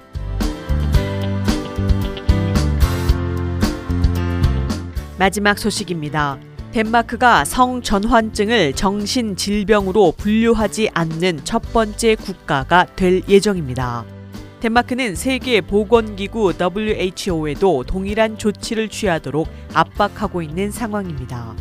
마지막 5.19 5.59
소식입니다. 5.59 6.39
덴마크가 6.71 7.45
성전환증을 7.45 8.73
정신질병으로 8.73 10.13
분류하지 10.17 10.89
않는 10.91 11.41
첫 11.43 11.61
번째 11.71 12.15
국가가 12.15 12.87
될 12.95 13.21
예정입니다. 13.29 14.14
덴마크는 14.65 15.13
세계 15.13 15.61
보건기구 15.61 16.53
WHO에도 16.59 17.83
동일한 17.83 18.35
조치를 18.35 18.89
취하도록 18.89 19.47
압박하고 19.75 20.41
있는 20.41 20.71
상황입니다. 20.71 21.53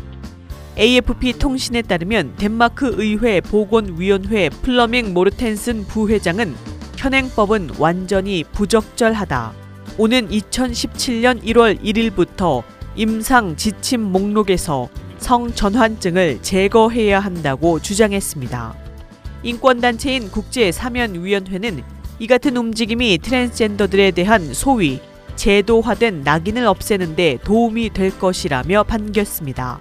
AFP 0.75 1.33
통신에 1.33 1.83
따르면 1.83 2.33
덴마크 2.35 2.95
의회 2.97 3.41
보건위원회 3.41 4.49
플러밍 4.49 5.13
모르텐슨 5.13 5.85
부회장은 5.85 6.55
현행법은 6.97 7.73
완전히 7.77 8.43
부적절하다. 8.43 9.53
오는 9.99 10.27
2017년 10.27 11.43
1월 11.43 11.79
1일부터 11.83 12.63
임상 12.95 13.55
지침 13.55 14.01
목록에서 14.01 14.89
성전환증을 15.19 16.41
제거해야 16.41 17.19
한다고 17.19 17.79
주장했습니다. 17.79 18.73
인권단체인 19.43 20.31
국제사면위원회는 20.31 21.83
이 22.19 22.27
같은 22.27 22.55
움직임이 22.55 23.17
트랜스젠더들에 23.17 24.11
대한 24.11 24.53
소위 24.53 24.99
제도화된 25.35 26.21
낙인을 26.23 26.65
없애는데 26.65 27.39
도움이 27.43 27.89
될 27.91 28.17
것이라며 28.17 28.83
반겼습니다. 28.83 29.79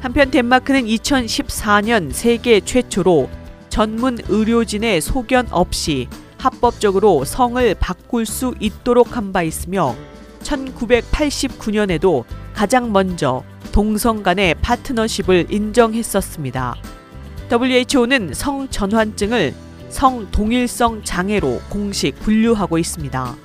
한편 0.00 0.30
덴마크는 0.30 0.84
2014년 0.86 2.12
세계 2.12 2.60
최초로 2.60 3.30
전문 3.68 4.18
의료진의 4.28 5.00
소견 5.00 5.46
없이 5.50 6.08
합법적으로 6.38 7.24
성을 7.24 7.74
바꿀 7.76 8.26
수 8.26 8.54
있도록 8.58 9.16
한 9.16 9.32
바 9.32 9.44
있으며 9.44 9.94
1989년에도 10.42 12.24
가장 12.52 12.92
먼저 12.92 13.44
동성 13.70 14.24
간의 14.24 14.56
파트너십을 14.56 15.46
인정했었습니다. 15.50 16.74
WHO는 17.50 18.34
성전환증을 18.34 19.54
성 19.92 20.26
동일성 20.30 21.04
장애로 21.04 21.60
공식 21.68 22.18
분류하고 22.20 22.78
있습니다. 22.78 23.36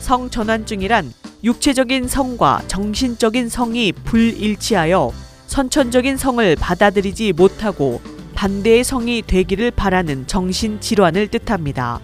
성전환증이란 0.00 1.12
육체적인 1.44 2.08
성과 2.08 2.62
정신적인 2.66 3.50
성이 3.50 3.92
불일치하여 3.92 5.12
선천적인 5.46 6.16
성을 6.16 6.56
받아들이지 6.56 7.34
못하고 7.34 8.00
반대의 8.34 8.82
성이 8.82 9.22
되기를 9.26 9.72
바라는 9.72 10.26
정신질환을 10.26 11.28
뜻합니다. 11.28 12.00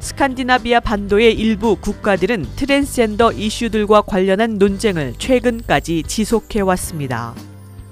스칸디나비아 0.00 0.80
반도의 0.80 1.34
일부 1.34 1.76
국가들은 1.76 2.46
트랜스젠더 2.56 3.32
이슈들과 3.32 4.02
관련한 4.02 4.56
논쟁을 4.56 5.14
최근까지 5.18 6.04
지속해 6.06 6.60
왔습니다. 6.60 7.34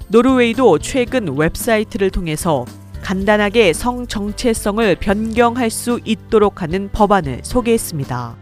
노르웨이도 0.07 0.79
최근 0.79 1.37
웹사이트를 1.37 2.09
통해서 2.09 2.65
간단하게 3.07 3.71
성 3.71 4.05
정체성을 4.05 4.97
변경할 4.97 5.69
수 5.69 6.01
있도록 6.03 6.61
하는 6.61 6.89
법안을 6.91 7.39
소개했습니다. 7.41 8.35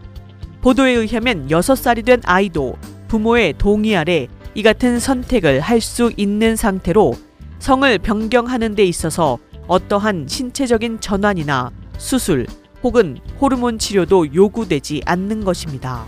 보도에 0.62 0.94
의하면 0.94 1.48
6살이 1.50 2.04
된 2.04 2.20
아이도 2.24 2.76
부모의 3.08 3.54
동의 3.60 3.96
아래 3.96 4.28
이 4.56 4.64
같은 4.64 5.00
선택을 5.00 5.60
할 5.60 5.82
수 5.82 6.12
있는 6.18 6.56
상태로 6.56 7.14
성을 7.60 8.00
변경하는 8.00 8.74
데 8.74 8.84
있어서 8.86 9.38
어떠한 9.68 10.26
신체적인 10.28 11.00
전환이나 11.00 11.70
수술 12.00 12.48
혹은 12.82 13.20
호르몬 13.40 13.78
치료도 13.78 14.34
요구되지 14.34 15.04
않는 15.06 15.46
것입니다. 15.46 16.06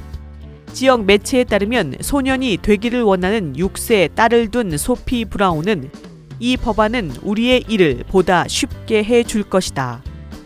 지역 0.74 1.06
매체에 1.06 1.44
따르면 1.44 1.98
소년이 2.02 2.58
되기를 2.64 3.04
원하는 3.04 3.54
6세 3.54 4.16
딸을 4.16 4.50
둔 4.50 4.76
소피 4.78 5.26
브라운은 5.26 5.92
이 6.40 6.56
법안은 6.58 7.12
우리의 7.24 7.66
일을 7.68 8.04
보다 8.08 8.48
쉽게 8.48 9.04
해 9.04 9.24
줄 9.24 9.44
것이다. 9.44 10.02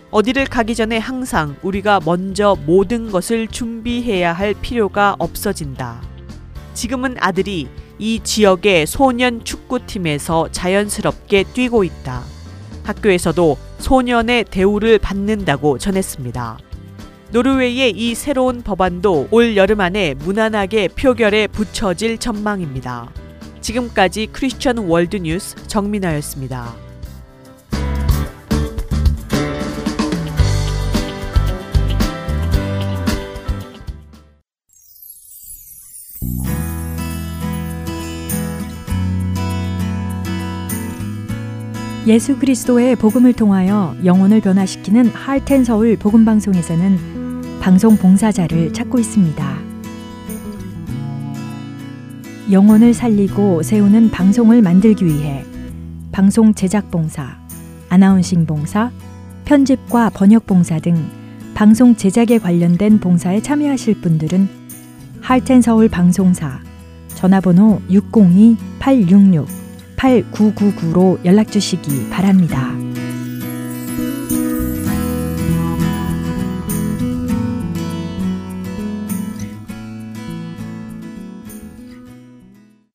어디를 0.09 0.45
가기 0.45 0.75
전에 0.75 0.97
항상 0.97 1.55
우리가 1.61 2.01
먼저 2.03 2.57
모든 2.65 3.11
것을 3.11 3.47
준비해야 3.47 4.33
할 4.33 4.53
필요가 4.53 5.15
없어진다. 5.19 6.01
지금은 6.73 7.15
아들이 7.19 7.67
이 7.99 8.19
지역의 8.23 8.87
소년 8.87 9.43
축구팀에서 9.43 10.49
자연스럽게 10.51 11.43
뛰고 11.53 11.83
있다. 11.83 12.23
학교에서도 12.83 13.57
소년의 13.79 14.45
대우를 14.45 14.97
받는다고 14.99 15.77
전했습니다. 15.77 16.57
노르웨이의 17.31 17.91
이 17.91 18.15
새로운 18.15 18.61
법안도 18.61 19.29
올 19.31 19.55
여름 19.55 19.79
안에 19.79 20.15
무난하게 20.15 20.89
표결에 20.89 21.47
붙여질 21.47 22.17
전망입니다. 22.17 23.09
지금까지 23.61 24.27
크리스천 24.33 24.79
월드 24.79 25.17
뉴스 25.17 25.55
정민아였습니다. 25.67 26.91
예수 42.07 42.39
그리스도의 42.39 42.95
복음을 42.95 43.31
통하여 43.31 43.95
영혼을 44.03 44.41
변화시키는 44.41 45.09
할텐 45.09 45.63
서울 45.63 45.95
복음 45.97 46.25
방송에서는 46.25 47.59
방송 47.61 47.95
봉사자를 47.95 48.73
찾고 48.73 48.97
있습니다. 48.97 49.70
영혼을 52.51 52.93
살리고 52.93 53.63
세우는 53.63 54.11
방송을 54.11 54.61
만들기 54.61 55.05
위해 55.05 55.45
방송 56.11 56.53
제작 56.53 56.91
봉사, 56.91 57.37
아나운싱 57.87 58.45
봉사, 58.45 58.91
편집과 59.45 60.09
번역 60.09 60.45
봉사 60.45 60.79
등 60.79 60.95
방송 61.53 61.95
제작에 61.95 62.39
관련된 62.39 62.99
봉사에 62.99 63.41
참여하실 63.41 64.01
분들은 64.01 64.49
할텐 65.21 65.61
서울 65.61 65.87
방송사 65.87 66.59
전화번호 67.15 67.81
602-866 67.89 69.45
8999로 69.95 71.23
연락 71.23 71.51
주시기 71.51 72.09
바랍니다. 72.09 72.90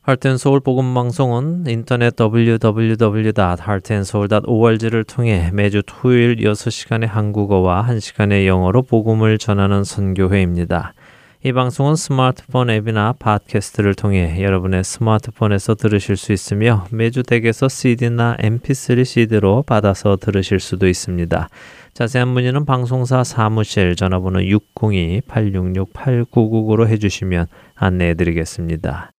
할텐 0.07 0.39
서울 0.39 0.61
복음 0.61 0.95
방송은 0.95 1.65
인터넷 1.67 2.15
www.heartandsoul.org를 2.17 5.03
통해 5.03 5.51
매주 5.53 5.83
토요일 5.85 6.37
6시간의 6.37 7.09
한국어와 7.09 7.85
1시간의 7.89 8.47
영어로 8.47 8.83
복음을 8.83 9.37
전하는 9.37 9.83
선교회입니다. 9.83 10.95
이 11.43 11.53
방송은 11.53 11.97
스마트폰 11.97 12.71
앱이나 12.71 13.15
팟캐스트를 13.19 13.97
통해 13.97 14.41
여러분의 14.41 14.85
스마트폰에서 14.85 15.75
들으실 15.75 16.17
수 16.17 16.33
있으며 16.33 16.87
매주 16.93 17.25
댁에서 17.25 17.69
CD나 17.69 18.37
MP3 18.39 19.05
CD로 19.05 19.65
받아서 19.65 20.15
들으실 20.15 20.61
수도 20.61 20.87
있습니다. 20.87 21.49
자세한 21.95 22.29
문의는 22.29 22.65
방송사 22.65 23.25
사무실 23.25 23.97
전화번호 23.97 24.39
602-866-8999로 24.39 26.87
해주시면 26.87 27.49
안내해 27.75 28.15
드리겠습니다. 28.15 29.11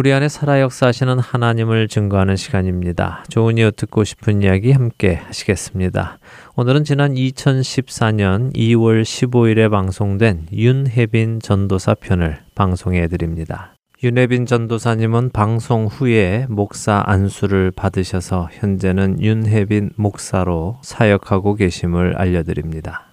우리 0.00 0.14
안에 0.14 0.30
살아 0.30 0.62
역사하시는 0.62 1.18
하나님을 1.18 1.86
증거하는 1.86 2.34
시간입니다. 2.34 3.22
좋은 3.28 3.58
이유 3.58 3.70
듣고 3.70 4.02
싶은 4.02 4.42
이야기 4.42 4.72
함께 4.72 5.16
하시겠습니다. 5.16 6.18
오늘은 6.56 6.84
지난 6.84 7.12
2014년 7.12 8.50
2월 8.56 9.02
15일에 9.02 9.70
방송된 9.70 10.46
윤혜빈 10.54 11.40
전도사 11.40 11.96
편을 11.96 12.38
방송해 12.54 13.08
드립니다. 13.08 13.74
윤혜빈 14.02 14.46
전도사님은 14.46 15.32
방송 15.34 15.84
후에 15.84 16.46
목사 16.48 17.02
안수를 17.04 17.70
받으셔서 17.70 18.48
현재는 18.52 19.20
윤혜빈 19.20 19.90
목사로 19.96 20.78
사역하고 20.80 21.56
계심을 21.56 22.16
알려드립니다. 22.16 23.10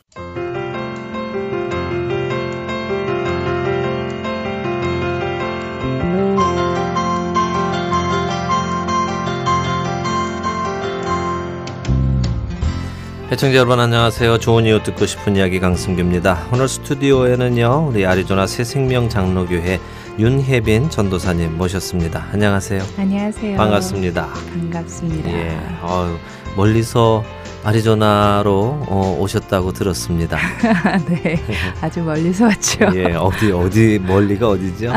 애청자 13.30 13.58
여러분 13.58 13.78
안녕하세요. 13.80 14.38
좋은 14.38 14.66
이유 14.66 14.82
듣고 14.84 15.06
싶은 15.06 15.36
이야기 15.36 15.60
강승규입니다. 15.60 16.48
오늘 16.54 16.68
스튜디오에는요. 16.70 17.88
우리 17.90 18.06
아리조나 18.06 18.48
새생명 18.48 19.10
장로교회 19.10 19.80
윤혜빈 20.18 20.90
전도사님 20.90 21.58
모셨습니다. 21.58 22.28
안녕하세요. 22.32 22.84
안녕하세요. 22.98 23.58
반갑습니다. 23.58 24.28
반갑습니다. 24.28 25.30
예. 25.30 25.58
어 25.82 26.18
멀리서 26.56 27.24
아리조나로 27.64 28.86
어, 28.88 29.18
오셨다 29.20 29.47
오셨다고 29.48 29.74
들었습니다. 29.74 30.38
네, 31.10 31.40
아주 31.82 32.02
멀리서 32.02 32.46
왔죠. 32.46 32.86
예, 32.96 33.14
어디 33.16 33.52
어디 33.52 34.00
멀리가 34.00 34.50
어디죠? 34.50 34.94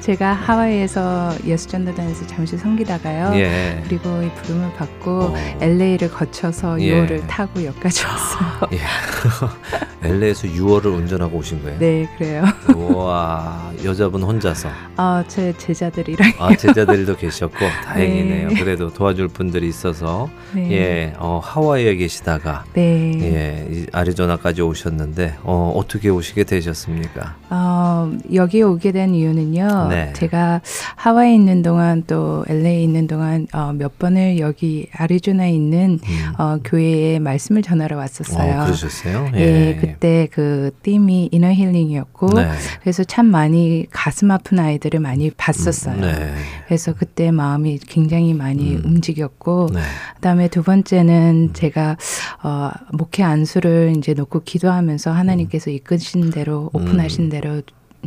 제가 0.00 0.32
하와이에서 0.34 1.34
예수전도단에서 1.44 2.26
잠시 2.26 2.58
섬기다가요. 2.58 3.32
예. 3.36 3.82
그리고 3.84 4.22
이 4.22 4.30
부름을 4.42 4.74
받고 4.74 5.10
어. 5.10 5.34
LA를 5.60 6.10
거쳐서 6.10 6.80
예. 6.82 7.06
6월을 7.06 7.26
타고 7.26 7.64
여기까지 7.64 8.04
왔어요. 8.04 8.68
예. 8.72 8.80
LA에서 10.04 10.46
6월을 10.48 10.86
운전하고 10.86 11.38
오신 11.38 11.62
거예요? 11.62 11.78
네, 11.78 12.08
그래요. 12.18 12.44
와, 12.76 13.72
여자분 13.84 14.22
혼자서. 14.22 14.68
아, 14.96 15.24
제 15.26 15.54
제자들이랑 15.56 16.32
아, 16.38 16.54
제자들도 16.54 17.16
계셨고 17.16 17.56
다행이네요. 17.56 18.48
네. 18.48 18.54
그래도 18.54 18.92
도와줄 18.92 19.28
분들이 19.28 19.66
있어서 19.68 20.28
네. 20.52 20.72
예, 20.72 21.12
어, 21.16 21.40
하와이에 21.42 21.96
계시다가 21.96 22.64
네. 22.74 23.12
예, 23.20 23.66
이 23.70 23.83
아리조나까지 23.92 24.62
오셨는데 24.62 25.38
어, 25.42 25.72
어떻게 25.76 26.08
오시게 26.08 26.44
되셨습니까? 26.44 27.36
어, 27.54 28.10
여기 28.32 28.62
오게 28.62 28.90
된 28.90 29.14
이유는요. 29.14 29.86
네. 29.88 30.12
제가 30.14 30.60
하와이에 30.96 31.34
있는 31.34 31.62
동안 31.62 32.02
또 32.06 32.44
LA에 32.48 32.82
있는 32.82 33.06
동안 33.06 33.46
어, 33.52 33.72
몇 33.72 33.96
번을 33.98 34.40
여기 34.40 34.88
아리조나에 34.92 35.52
있는 35.52 36.00
음. 36.02 36.32
어, 36.38 36.58
교회에 36.64 37.20
말씀을 37.20 37.62
전하러 37.62 37.96
왔었어요. 37.96 38.60
어, 38.60 38.64
그러셨어요? 38.64 39.30
예, 39.36 39.78
그때 39.80 40.26
그 40.32 40.72
띠이 40.82 41.28
이너 41.30 41.52
힐링이었고 41.52 42.26
네. 42.34 42.50
그래서 42.80 43.04
참 43.04 43.26
많이 43.26 43.86
가슴 43.90 44.32
아픈 44.32 44.58
아이들을 44.58 44.98
많이 44.98 45.30
봤었어요. 45.30 46.00
네. 46.00 46.34
그래서 46.66 46.92
그때 46.92 47.30
마음이 47.30 47.78
굉장히 47.86 48.34
많이 48.34 48.74
음. 48.74 48.82
움직였고 48.84 49.68
네. 49.72 49.80
그다음에 50.16 50.48
두 50.48 50.64
번째는 50.64 51.50
제가 51.52 51.96
어, 52.42 52.70
목회 52.92 53.22
안수를 53.22 53.94
이제 53.96 54.12
놓고 54.14 54.42
기도하면서 54.44 55.12
하나님께서 55.12 55.70
이끄신 55.70 56.30
대로 56.30 56.70
오픈하신 56.72 57.24
음. 57.24 57.30
대로 57.30 57.43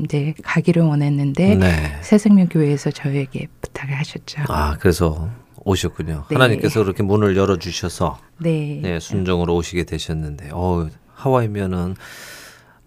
이제 0.04 0.34
가기를 0.43 0.84
원했는데 0.84 1.56
네. 1.56 1.97
새생명교회에서 2.02 2.91
저에게 2.91 3.47
부탁을 3.62 3.95
하셨죠. 3.95 4.43
아, 4.50 4.78
그래서 4.78 5.30
오셨군요. 5.63 6.26
네. 6.30 6.36
하나님께서 6.36 6.84
그렇게 6.84 7.04
문을 7.04 7.36
열어 7.36 7.58
주셔서 7.58 8.19
네. 8.38 8.80
네, 8.82 9.00
순종으로 9.00 9.56
오시게 9.56 9.84
되셨는데 9.84 10.50
어, 10.54 10.89
하와이면은 11.13 11.95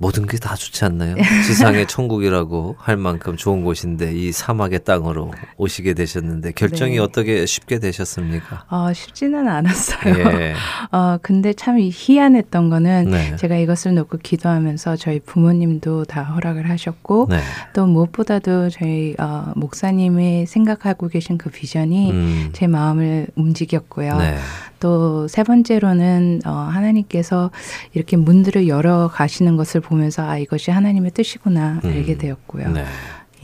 모든 0.00 0.26
게 0.26 0.38
다 0.40 0.56
좋지 0.56 0.84
않나요? 0.86 1.14
지상의 1.46 1.86
천국이라고 1.86 2.76
할 2.78 2.96
만큼 2.96 3.36
좋은 3.36 3.62
곳인데 3.62 4.12
이 4.14 4.32
사막의 4.32 4.84
땅으로 4.84 5.32
오시게 5.58 5.92
되셨는데 5.92 6.52
결정이 6.52 6.94
네. 6.94 6.98
어떻게 6.98 7.44
쉽게 7.44 7.78
되셨습니까? 7.78 8.64
어, 8.70 8.92
쉽지는 8.92 9.46
않았어요. 9.46 10.14
예. 10.16 10.54
어, 10.90 11.18
근데 11.20 11.52
참 11.52 11.78
희한했던 11.78 12.70
거는 12.70 13.10
네. 13.10 13.36
제가 13.36 13.56
이것을 13.56 13.94
놓고 13.94 14.18
기도하면서 14.22 14.96
저희 14.96 15.20
부모님도 15.20 16.06
다 16.06 16.22
허락을 16.22 16.70
하셨고 16.70 17.26
네. 17.28 17.40
또 17.74 17.86
무엇보다도 17.86 18.70
저희 18.70 19.14
어, 19.18 19.52
목사님이 19.54 20.46
생각하고 20.46 21.08
계신 21.08 21.36
그 21.36 21.50
비전이 21.50 22.10
음. 22.10 22.50
제 22.54 22.66
마음을 22.66 23.26
움직였고요. 23.36 24.16
네. 24.16 24.38
또세 24.80 25.42
번째로는 25.42 26.40
어, 26.46 26.50
하나님께서 26.50 27.50
이렇게 27.92 28.16
문들을 28.16 28.66
열어 28.66 29.08
가시는 29.12 29.58
것을 29.58 29.82
보면서 29.90 30.22
아 30.22 30.38
이것이 30.38 30.70
하나님의 30.70 31.10
뜻이구나 31.10 31.80
음. 31.84 31.90
알게 31.90 32.16
되었고요. 32.16 32.70
네. 32.72 32.84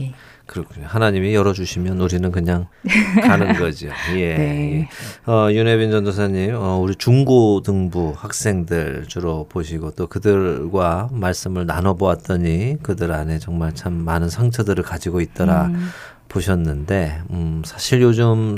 예. 0.01 0.13
그렇군요. 0.47 0.87
하나님이 0.87 1.35
열어주시면 1.35 2.01
우리는 2.01 2.31
그냥 2.31 2.69
가는 3.27 3.53
거죠. 3.55 3.89
예. 4.15 4.37
네. 4.37 4.89
예. 5.27 5.31
어, 5.31 5.51
윤혜빈 5.51 5.91
전도사님, 5.91 6.55
어, 6.55 6.79
우리 6.79 6.95
중고등부 6.95 8.15
학생들 8.17 9.07
주로 9.09 9.49
보시고 9.49 9.91
또 9.91 10.07
그들과 10.07 11.09
말씀을 11.11 11.67
나눠보았더니 11.67 12.77
그들 12.81 13.11
안에 13.11 13.41
정말 13.41 13.75
참 13.75 13.93
많은 13.93 14.29
상처들을 14.29 14.85
가지고 14.85 15.21
있더라 15.21 15.67
음, 15.67 15.89
보셨는데, 16.29 17.23
음, 17.31 17.63
사실 17.65 18.01
요즘 18.03 18.55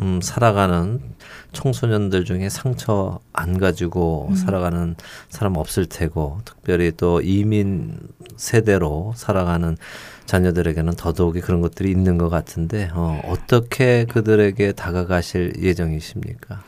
음, 0.00 0.20
살아가는 0.20 1.00
청소년들 1.52 2.24
중에 2.24 2.48
상처 2.48 3.20
안 3.32 3.58
가지고 3.58 4.28
음. 4.30 4.34
살아가는 4.34 4.96
사람 5.28 5.56
없을 5.56 5.86
테고, 5.86 6.40
특별히 6.44 6.92
또 6.96 7.20
이민 7.20 7.98
세대로 8.36 9.12
살아가는 9.16 9.76
자녀들에게는 10.26 10.94
더더욱이 10.94 11.40
그런 11.40 11.60
것들이 11.60 11.90
있는 11.90 12.18
것 12.18 12.28
같은데, 12.28 12.90
어, 12.94 13.20
어떻게 13.24 14.04
그들에게 14.04 14.72
다가가실 14.72 15.54
예정이십니까? 15.60 16.62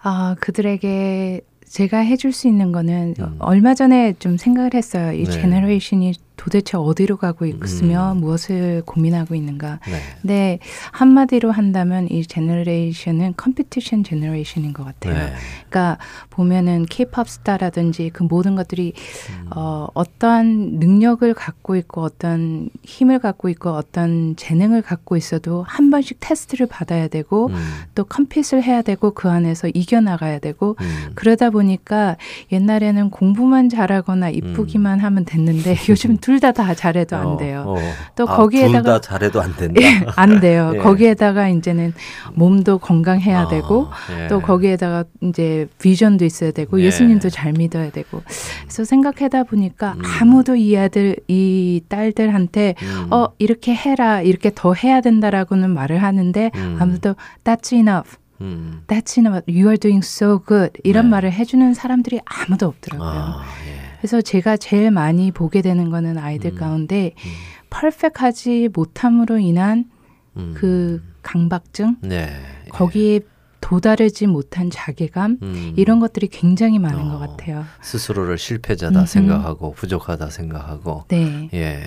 아 0.00 0.36
그들에게 0.40 1.40
제가 1.66 1.98
해줄 1.98 2.32
수 2.32 2.48
있는 2.48 2.72
거는 2.72 3.14
음. 3.18 3.36
얼마 3.40 3.74
전에 3.74 4.14
좀 4.18 4.36
생각을 4.36 4.74
했어요. 4.74 5.12
이 5.12 5.24
네. 5.24 5.30
generation이 5.30 6.14
도대체 6.38 6.78
어디로 6.78 7.18
가고 7.18 7.44
있으며 7.44 8.12
음. 8.12 8.18
무엇을 8.18 8.82
고민하고 8.86 9.34
있는가. 9.34 9.80
네. 9.86 10.00
근데 10.22 10.58
한마디로 10.92 11.50
한다면 11.50 12.08
이 12.10 12.24
generation은 12.24 13.34
competition 13.36 14.04
generation인 14.04 14.72
것 14.72 14.84
같아요. 14.84 15.14
네. 15.14 15.32
그러니까 15.68 15.98
보면은 16.30 16.86
케이팝 16.86 17.28
스타라든지 17.28 18.10
그 18.12 18.22
모든 18.22 18.54
것들이 18.54 18.94
음. 19.30 19.50
어, 19.54 19.88
어떠한 19.94 20.78
능력을 20.78 21.34
갖고 21.34 21.76
있고 21.76 22.02
어떤 22.02 22.70
힘을 22.84 23.18
갖고 23.18 23.48
있고 23.48 23.70
어떤 23.70 24.36
재능을 24.36 24.80
갖고 24.80 25.16
있어도 25.16 25.64
한 25.64 25.90
번씩 25.90 26.18
테스트를 26.20 26.66
받아야 26.66 27.08
되고 27.08 27.48
음. 27.48 27.56
또 27.96 28.04
compete을 28.04 28.62
해야 28.62 28.82
되고 28.82 29.10
그 29.10 29.28
안에서 29.28 29.68
이겨나가야 29.74 30.38
되고 30.38 30.76
음. 30.80 31.10
그러다 31.16 31.50
보니까 31.50 32.16
옛날에는 32.52 33.10
공부만 33.10 33.68
잘하거나 33.68 34.30
이쁘기만 34.30 35.00
하면 35.00 35.24
됐는데 35.24 35.76
요즘 35.90 36.16
둘 36.28 36.40
다 36.40 36.52
다 36.52 36.74
잘해도 36.74 37.16
안 37.16 37.36
돼요. 37.38 37.64
어, 37.66 37.72
어. 37.72 37.78
또 38.14 38.28
아, 38.28 38.36
거기에다가- 38.36 38.72
둘 38.72 38.82
다 38.82 39.00
잘해도 39.00 39.40
안 39.40 39.56
된다. 39.56 39.80
안 40.16 40.40
돼요. 40.40 40.72
예. 40.76 40.78
거기에다가 40.78 41.48
이제는 41.48 41.94
몸도 42.34 42.78
건강해야 42.78 43.42
아, 43.44 43.48
되고 43.48 43.88
예. 44.18 44.28
또 44.28 44.40
거기에다가 44.42 45.04
이제 45.22 45.66
비전도 45.78 46.26
있어야 46.26 46.50
되고 46.50 46.78
예. 46.80 46.84
예수님도 46.84 47.30
잘 47.30 47.54
믿어야 47.54 47.90
되고 47.90 48.22
그래서 48.62 48.84
생각하다 48.84 49.44
보니까 49.44 49.94
음. 49.96 50.02
아무도 50.20 50.54
이 50.54 50.76
아들 50.76 51.16
이 51.28 51.80
딸들한테 51.88 52.74
음. 52.82 53.06
어 53.10 53.28
이렇게 53.38 53.74
해라 53.74 54.20
이렇게 54.20 54.50
더 54.54 54.74
해야 54.74 55.00
된다라고는 55.00 55.70
말을 55.70 56.02
하는데 56.02 56.50
음. 56.54 56.76
아무도 56.78 57.14
that's 57.42 57.72
enough 57.72 58.18
음. 58.42 58.82
that's 58.86 59.16
enough 59.18 59.42
you 59.48 59.66
are 59.68 59.78
doing 59.78 60.04
so 60.04 60.40
good 60.46 60.72
이런 60.84 61.06
네. 61.06 61.10
말을 61.12 61.32
해주는 61.32 61.72
사람들이 61.72 62.20
아무도 62.26 62.66
없더라고요. 62.66 63.08
아, 63.08 63.42
예. 63.66 63.77
그래서 63.98 64.20
제가 64.20 64.56
제일 64.56 64.90
많이 64.90 65.30
보게 65.30 65.60
되는 65.60 65.90
거는 65.90 66.18
아이들 66.18 66.52
음. 66.52 66.56
가운데 66.56 67.12
음. 67.16 67.30
퍼펙하지 67.70 68.70
못함으로 68.72 69.38
인한 69.38 69.90
음. 70.36 70.54
그 70.56 71.02
강박증 71.22 71.96
네. 72.02 72.28
거기에 72.70 73.20
도달하지 73.60 74.28
못한 74.28 74.70
자괴감 74.70 75.38
음. 75.42 75.74
이런 75.76 75.98
것들이 76.00 76.28
굉장히 76.28 76.78
많은 76.78 77.10
어. 77.10 77.18
것 77.18 77.18
같아요. 77.18 77.64
스스로를 77.82 78.38
실패자다 78.38 79.00
음흠. 79.00 79.06
생각하고 79.06 79.72
부족하다 79.74 80.30
생각하고 80.30 81.04
네. 81.08 81.50
예. 81.52 81.82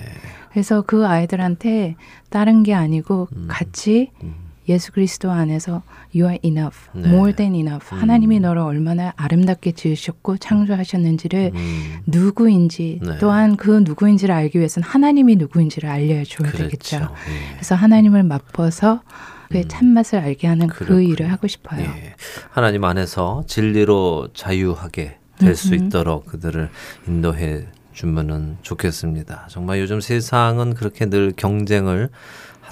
그래서 0.50 0.82
그 0.82 1.06
아이들한테 1.06 1.96
다른 2.28 2.62
게 2.62 2.74
아니고 2.74 3.28
음. 3.34 3.46
같이 3.48 4.10
음. 4.22 4.34
예수 4.68 4.92
그리스도 4.92 5.30
안에서 5.30 5.82
you 6.14 6.28
are 6.28 6.38
enough, 6.44 6.88
네. 6.94 7.08
more 7.08 7.34
than 7.34 7.54
enough. 7.54 7.94
음. 7.94 8.00
하나님이 8.00 8.40
너를 8.40 8.62
얼마나 8.62 9.12
아름답게 9.16 9.72
지으셨고 9.72 10.36
창조하셨는지를 10.38 11.52
음. 11.54 12.00
누구인지 12.06 13.00
네. 13.02 13.18
또한 13.18 13.56
그 13.56 13.82
누구인지를 13.84 14.34
알기 14.34 14.58
위해서는 14.58 14.88
하나님이 14.88 15.36
누구인지를 15.36 15.88
알려줘야 15.88 16.52
되겠죠. 16.52 16.98
그렇죠. 16.98 17.14
예. 17.28 17.54
그래서 17.54 17.74
하나님을 17.74 18.22
맛보서 18.22 19.02
그의 19.50 19.64
음. 19.64 19.68
참맛을 19.68 20.18
알게 20.18 20.46
하는 20.46 20.66
그 20.68 20.84
그렇군요. 20.84 21.00
일을 21.00 21.32
하고 21.32 21.46
싶어요. 21.46 21.80
예. 21.80 22.14
하나님 22.50 22.84
안에서 22.84 23.44
진리로 23.46 24.28
자유하게 24.32 25.18
될수 25.38 25.74
음흠. 25.74 25.84
있도록 25.86 26.26
그들을 26.26 26.70
인도해 27.08 27.66
주면은 27.92 28.56
좋겠습니다. 28.62 29.46
정말 29.50 29.80
요즘 29.80 30.00
세상은 30.00 30.74
그렇게 30.74 31.06
늘 31.06 31.32
경쟁을 31.36 32.08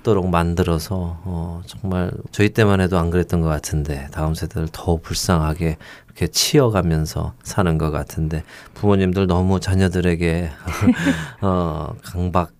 하도록 0.00 0.28
만들어서 0.28 1.20
어, 1.24 1.62
정말 1.66 2.10
저희 2.32 2.50
때만 2.50 2.80
해도 2.80 2.98
안 2.98 3.10
그랬던 3.10 3.40
것 3.40 3.48
같은데 3.48 4.08
다음 4.12 4.34
세대를 4.34 4.68
더 4.72 4.96
불쌍하게 4.96 5.76
이렇게 6.06 6.26
치어가면서 6.26 7.34
사는 7.42 7.78
것 7.78 7.90
같은데 7.90 8.42
부모님들 8.74 9.26
너무 9.26 9.60
자녀들에게 9.60 10.50
어, 11.42 11.94
강박 12.02 12.50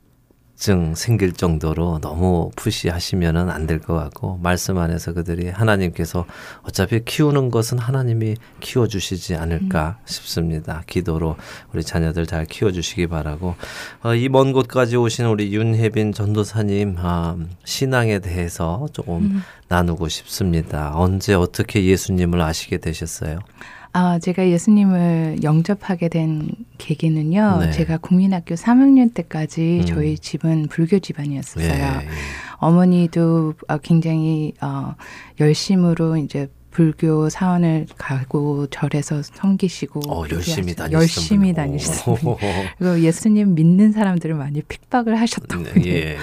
증 0.61 0.94
생길 0.94 1.32
정도로 1.32 2.00
너무 2.02 2.50
푸시하시면은 2.54 3.48
안 3.48 3.66
될 3.66 3.80
것 3.80 3.94
같고 3.94 4.38
말씀 4.42 4.76
안에서 4.76 5.14
그들이 5.14 5.48
하나님께서 5.48 6.26
어차피 6.62 7.02
키우는 7.02 7.50
것은 7.50 7.78
하나님이 7.78 8.36
키워 8.61 8.86
주시지 8.86 9.36
않을까 9.36 9.98
싶습니다. 10.04 10.82
기도로 10.86 11.36
우리 11.72 11.82
자녀들 11.82 12.26
잘 12.26 12.44
키워 12.44 12.72
주시기 12.72 13.06
바라고 13.06 13.54
어, 14.02 14.14
이먼 14.14 14.52
곳까지 14.52 14.96
오신 14.96 15.24
우리 15.26 15.54
윤혜빈 15.54 16.12
전도사님 16.12 16.96
아, 16.98 17.36
신앙에 17.64 18.18
대해서 18.18 18.86
조금 18.92 19.42
나누고 19.68 20.08
싶습니다. 20.08 20.92
언제 20.94 21.32
어떻게 21.32 21.84
예수님을 21.86 22.40
아시게 22.42 22.78
되셨어요? 22.78 23.38
아, 23.93 24.18
제가 24.20 24.49
예수님을 24.49 25.43
영접하게 25.43 26.09
된 26.09 26.49
계기는요. 26.78 27.59
네. 27.61 27.70
제가 27.72 27.99
국민학교 27.99 28.55
3학년 28.55 29.12
때까지 29.12 29.80
음. 29.80 29.86
저희 29.86 30.16
집은 30.16 30.68
불교 30.68 31.01
집안이었어요. 31.01 31.64
예, 31.64 31.70
예. 31.70 32.09
어머니도 32.59 33.55
어, 33.68 33.78
굉장히 33.78 34.53
어, 34.61 34.95
열심으로 35.41 36.18
이제 36.18 36.49
불교 36.81 37.28
사원을 37.28 37.89
가고 37.99 38.66
절에서 38.68 39.20
섬기시고 39.20 40.01
어, 40.09 40.24
열심히 40.33 40.74
다니시는 40.74 40.99
열심히 40.99 41.53
분. 41.53 42.37
그리고 42.78 43.01
예수님 43.01 43.55
믿는 43.55 43.93
사람들을 43.93 44.35
많이 44.35 44.62
핍박을 44.62 45.20
하셨던 45.20 45.64
네, 45.64 45.72
분이에요. 45.72 45.95
예. 45.99 46.16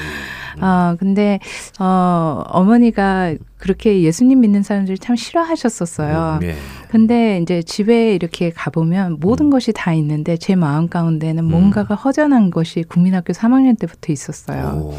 어, 0.60 0.95
근데, 0.97 1.39
어, 1.80 2.43
어머니가 2.47 3.36
그렇게 3.60 4.01
예수님 4.01 4.41
믿는 4.41 4.64
사람들을 4.64 4.97
참 4.97 5.16
싫어하셨었어요. 5.16 6.39
예. 6.41 6.55
근데 6.89 7.39
이제 7.39 7.62
집에 7.62 8.16
이렇게 8.16 8.49
가보면 8.49 9.18
모든 9.20 9.47
음. 9.47 9.49
것이 9.51 9.74
다 9.74 9.93
있는데 9.93 10.38
제 10.38 10.55
마음 10.55 10.88
가운데는 10.88 11.43
뭔가가 11.45 11.93
허전한 11.93 12.49
것이 12.49 12.84
국민학교 12.84 13.34
3학년 13.34 13.78
때부터 13.78 14.12
있었어요. 14.12 14.91
오, 14.91 14.97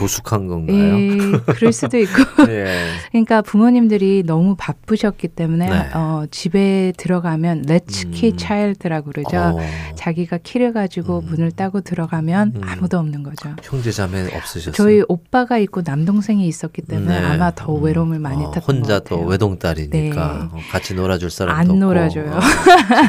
조숙한 0.00 0.46
건가요? 0.46 0.76
예, 0.76 1.18
그럴 1.52 1.74
수도 1.74 1.98
있고. 1.98 2.14
예. 2.48 2.88
그러니까 3.10 3.42
부모님들이 3.42 4.22
너무 4.24 4.56
바쁘셨기 4.58 5.28
때문에 5.28 5.68
네. 5.68 5.90
어, 5.94 6.24
집에 6.30 6.94
들어가면 6.96 7.66
let's 7.66 8.06
음. 8.06 8.12
key 8.14 8.32
child라고 8.38 9.10
그러죠. 9.10 9.36
어, 9.36 9.60
자기가 9.96 10.38
키를 10.38 10.72
가지고 10.72 11.18
음. 11.18 11.26
문을 11.26 11.52
따고 11.52 11.82
들어가면 11.82 12.52
음. 12.56 12.60
아무도 12.64 12.98
없는 12.98 13.22
거죠. 13.22 13.54
형제 13.62 13.90
자매 13.90 14.34
없으셨어요? 14.34 14.72
저희 14.72 15.02
오빠가 15.06 15.58
있고 15.58 15.82
남동생이 15.84 16.48
있었기 16.48 16.80
때문에 16.82 17.20
네. 17.20 17.26
아마 17.26 17.50
더 17.54 17.76
음. 17.76 17.82
외로움을 17.84 18.20
많이 18.20 18.42
어, 18.42 18.50
탔던 18.52 18.76
혼자. 18.76 19.00
또 19.00 19.20
외동딸이니까 19.20 20.50
어, 20.52 20.58
같이 20.70 20.94
놀아줄 20.94 21.30
사람도 21.30 21.60
안 21.60 21.66
없고 21.66 21.78
놀아줘요. 21.78 22.30
어, 22.30 22.40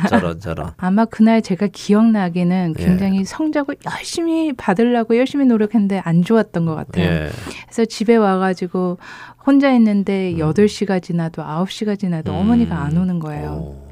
저런 0.09 0.39
저런 0.41 0.71
아마 0.77 1.05
그날 1.05 1.41
제가 1.41 1.67
기억나기는 1.71 2.75
예. 2.77 2.83
굉장히 2.83 3.23
성적을 3.23 3.77
열심히 3.85 4.51
받으려고 4.51 5.17
열심히 5.17 5.45
노력했는데 5.45 6.01
안 6.03 6.21
좋았던 6.21 6.65
것 6.65 6.71
같아요. 6.71 6.80
예. 6.97 7.29
그래서 7.65 7.85
집에 7.85 8.15
와가지고 8.15 8.97
혼자 9.45 9.71
있는데 9.73 10.33
음. 10.33 10.37
8시가 10.37 11.01
지나도 11.01 11.41
9시가 11.41 11.99
지나도 11.99 12.31
음. 12.31 12.37
어머니가 12.37 12.77
안 12.79 12.97
오는 12.97 13.19
거예요. 13.19 13.51
오. 13.51 13.91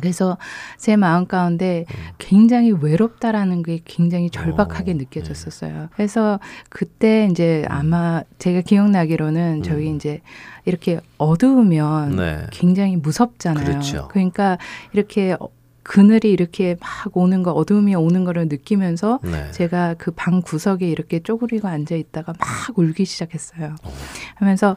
그래서 0.00 0.36
제 0.76 0.96
마음 0.96 1.26
가운데 1.26 1.86
음. 1.88 1.94
굉장히 2.18 2.72
외롭다라는 2.72 3.62
게 3.62 3.80
굉장히 3.84 4.28
절박하게 4.28 4.92
어, 4.92 4.94
느껴졌었어요. 4.96 5.88
그래서 5.94 6.40
그때 6.68 7.28
이제 7.30 7.64
아마 7.68 8.22
제가 8.38 8.60
기억나기로는 8.60 9.62
저희 9.62 9.90
음. 9.90 9.96
이제 9.96 10.20
이렇게 10.64 11.00
어두우면 11.18 12.16
네. 12.16 12.46
굉장히 12.50 12.96
무섭잖아요. 12.96 13.64
그렇죠. 13.64 14.08
러니까 14.14 14.58
이렇게 14.92 15.36
어- 15.40 15.48
그늘이 15.84 16.32
이렇게 16.32 16.76
막 16.80 17.16
오는 17.16 17.42
거, 17.44 17.52
어둠이 17.52 17.94
오는 17.94 18.24
거를 18.24 18.48
느끼면서 18.48 19.20
네. 19.22 19.50
제가 19.52 19.94
그 19.94 20.10
방 20.10 20.42
구석에 20.42 20.88
이렇게 20.88 21.20
쪼그리고 21.20 21.68
앉아 21.68 21.94
있다가 21.94 22.32
막 22.38 22.78
울기 22.78 23.04
시작했어요. 23.04 23.76
어. 23.84 23.92
하면서 24.36 24.76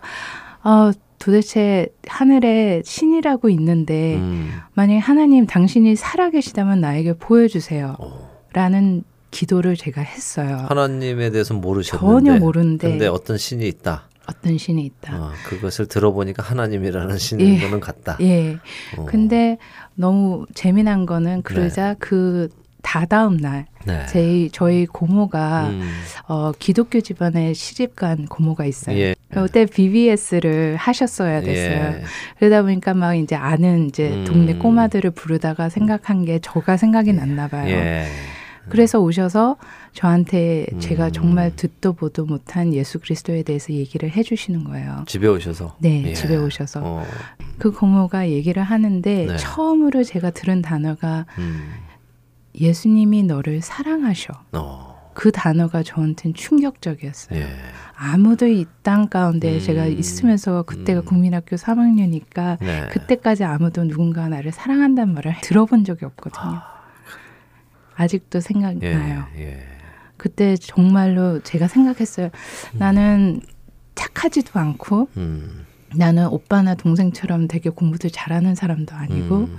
어, 0.64 0.91
도대체 1.20 1.88
하늘에 2.08 2.82
신이라고 2.86 3.49
있는데 3.49 4.16
음. 4.18 4.51
만약에 4.74 4.99
하나님 4.99 5.45
당신이 5.47 5.95
살아계시다면 5.95 6.82
나에게 6.82 7.14
보여주세요. 7.14 7.95
어. 7.99 8.30
라는 8.53 9.03
기도를 9.32 9.76
제가 9.76 10.01
했어요. 10.01 10.66
하나님에 10.70 11.32
대해서 11.32 11.53
모르셨는데 11.53 12.30
전혀 12.30 12.39
모르는데 12.39 12.89
근데 12.89 13.08
어떤 13.08 13.38
신이 13.38 13.68
있다. 13.68 14.03
어떤 14.30 14.58
신이 14.58 14.84
있다. 14.84 15.16
어, 15.18 15.32
그것을 15.45 15.88
들어보니까 15.88 16.43
하나님이라는 16.43 17.18
신인 17.18 17.55
예. 17.55 17.60
거는 17.62 17.80
같다. 17.80 18.18
예. 18.22 18.58
어. 18.97 19.05
근데 19.05 19.58
너무 19.98 20.45
재미난 20.54 21.06
거는 21.06 21.41
그러자 21.41 21.95
그 22.00 22.50
다다음 22.84 23.38
날 23.38 23.66
네. 23.86 24.06
제 24.06 24.48
저희 24.54 24.86
고모가 24.86 25.70
음. 25.70 25.89
어, 26.28 26.52
기독교 26.58 27.02
집안에 27.02 27.54
시집간 27.54 28.28
고모가 28.28 28.66
있어요. 28.66 28.98
예. 28.98 29.16
그때 29.30 29.66
BBS를 29.66 30.78
하셨어야 30.78 31.41
됐어요. 31.41 31.95
예. 32.00 32.04
그러다 32.39 32.62
보니까 32.62 32.93
막 32.93 33.16
이제 33.16 33.36
아는 33.36 33.88
이제 33.88 34.10
음. 34.10 34.26
동네 34.26 34.56
꼬마들을 34.56 35.12
부르다가 35.12 35.68
생각한 35.68 36.24
게 36.24 36.39
저가 36.39 36.78
생각이 36.78 37.12
났나 37.12 37.48
봐요. 37.48 37.70
예. 37.70 38.06
그래서 38.70 39.00
오셔서 39.00 39.58
저한테 39.98 40.68
제가 40.78 41.08
음. 41.08 41.12
정말 41.12 41.56
듣도 41.56 41.93
보도 41.93 42.24
못한 42.24 42.72
예수 42.72 43.00
그리스도에 43.00 43.41
대해서 43.41 43.74
얘기를 43.74 44.12
해주시는 44.12 44.64
거예요. 44.66 45.04
집에 45.08 45.28
오셔서 45.28 45.76
네, 45.80 46.04
예. 46.06 46.14
집에 46.14 46.36
오셔서 46.36 46.82
어. 46.84 47.04
그 47.58 47.72
고모가 47.72 48.30
얘기를 48.30 48.62
하는데 48.62 49.26
네. 49.26 49.38
처음으로 49.38 50.04
제가 50.04 50.30
들은 50.30 50.62
단어가 50.62 51.26
음. 51.39 51.74
예수님이 52.54 53.24
너를 53.24 53.62
사랑하셔. 53.62 54.34
어. 54.52 55.12
그 55.16 55.32
단어가 55.32 55.82
저한테는 55.82 56.36
충격적이었어요. 56.36 57.39
예. 57.39 57.48
아무도 57.95 58.45
이 58.45 58.66
땅 58.84 59.10
가운데 59.10 59.56
음. 59.56 59.60
제가 59.60 59.88
있으면서 59.88 60.62
그때가 60.62 61.00
음. 61.00 61.06
국민학교 61.06 61.56
3학년이니까 61.56 62.60
네. 62.60 62.88
그때까지 62.91 63.43
아무도 63.45 63.84
누군가 63.84 64.30
나를 64.30 64.52
사랑한다는 64.52 65.16
말을 65.16 65.38
들어본 65.41 65.86
적이 65.86 66.06
없거든요. 66.06 66.62
아 67.95 68.08
직도 68.08 68.41
생각나요. 68.41 69.26
예. 69.38 69.41
예. 69.41 69.77
그때 70.18 70.55
정말로 70.57 71.39
제가 71.41 71.68
생각했어요. 71.68 72.30
나는 72.74 73.41
착하지도 73.95 74.59
않고 74.59 75.09
음. 75.18 75.65
나는 75.95 76.28
오빠나 76.28 76.76
동생처럼 76.76 77.47
되게 77.47 77.70
공부도 77.70 78.09
잘하는 78.09 78.55
사람도 78.55 78.95
아니고 78.95 79.38
음. 79.38 79.57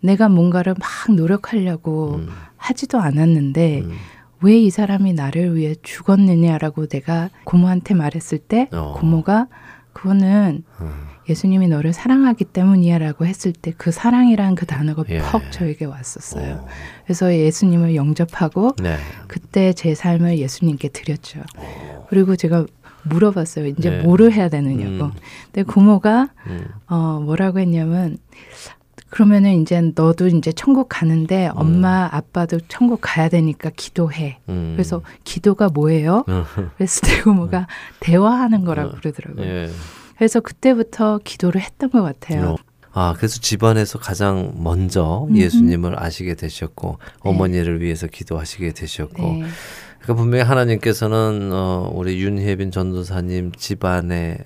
내가 0.00 0.28
뭔가를 0.28 0.74
막 0.78 1.14
노력하려고 1.14 2.16
음. 2.16 2.28
하지도 2.56 2.98
않았는데 2.98 3.80
음. 3.80 3.92
왜이 4.40 4.70
사람이 4.70 5.14
나를 5.14 5.56
위해 5.56 5.74
죽었느냐라고 5.82 6.86
내가 6.86 7.28
고모한테 7.44 7.94
말했을 7.94 8.38
때 8.38 8.68
어. 8.72 8.94
고모가 8.96 9.48
그거는 9.92 10.62
음. 10.80 10.92
예수님이 11.28 11.68
너를 11.68 11.92
사랑하기 11.92 12.44
때문이야라고 12.46 13.24
했을 13.26 13.52
때 13.52 13.68
그 13.76 13.92
사랑이라는 13.92 14.54
그 14.54 14.66
단어가 14.66 15.04
예. 15.08 15.20
퍽 15.20 15.50
저에게 15.52 15.84
왔었어요. 15.84 16.54
어. 16.54 16.66
그래서 17.04 17.34
예수님을 17.34 17.94
영접하고 17.94 18.72
네. 18.82 18.96
그때 19.26 19.72
제 19.72 19.94
삶을 19.94 20.38
예수님께 20.38 20.88
드렸죠. 20.88 21.40
그리고 22.08 22.36
제가 22.36 22.66
물어봤어요. 23.04 23.66
이제 23.66 23.90
네. 23.90 24.02
뭐를 24.02 24.32
해야 24.32 24.48
되느냐고. 24.48 25.06
음. 25.06 25.12
근데 25.52 25.62
고모가 25.62 26.30
음. 26.48 26.66
어 26.88 27.20
뭐라고 27.24 27.60
했냐면 27.60 28.18
그러면은 29.10 29.62
이제 29.62 29.80
너도 29.94 30.26
이제 30.26 30.52
천국 30.52 30.88
가는데 30.90 31.50
엄마 31.54 32.08
아빠도 32.12 32.58
천국 32.68 32.98
가야 33.00 33.28
되니까 33.28 33.70
기도해. 33.74 34.40
음. 34.48 34.72
그래서 34.76 35.02
기도가 35.24 35.68
뭐예요? 35.68 36.24
그래서 36.76 37.06
내 37.06 37.22
고모가 37.22 37.68
대화하는 38.00 38.64
거라고 38.64 38.96
그러더라고요. 38.96 39.46
예. 39.46 39.70
그래서 40.18 40.40
그때부터 40.40 41.20
기도를 41.22 41.60
했던 41.60 41.90
것 41.90 42.02
같아요. 42.02 42.50
어. 42.50 42.56
아, 42.92 43.14
그래서 43.16 43.40
집안에서 43.40 44.00
가장 44.00 44.52
먼저. 44.56 45.28
예수님을 45.32 46.02
아시게 46.02 46.34
되셨고 46.34 46.98
어머니를 47.20 47.80
위해서 47.80 48.08
기도하시게 48.08 48.72
되셨고 48.72 49.22
네. 49.22 49.44
그러니까 50.00 50.14
분명히 50.14 50.44
하나님께서는 50.44 51.50
어, 51.52 51.90
우리 51.94 52.20
윤혜빈 52.20 52.72
전도사님 52.72 53.52
집안의 53.52 54.38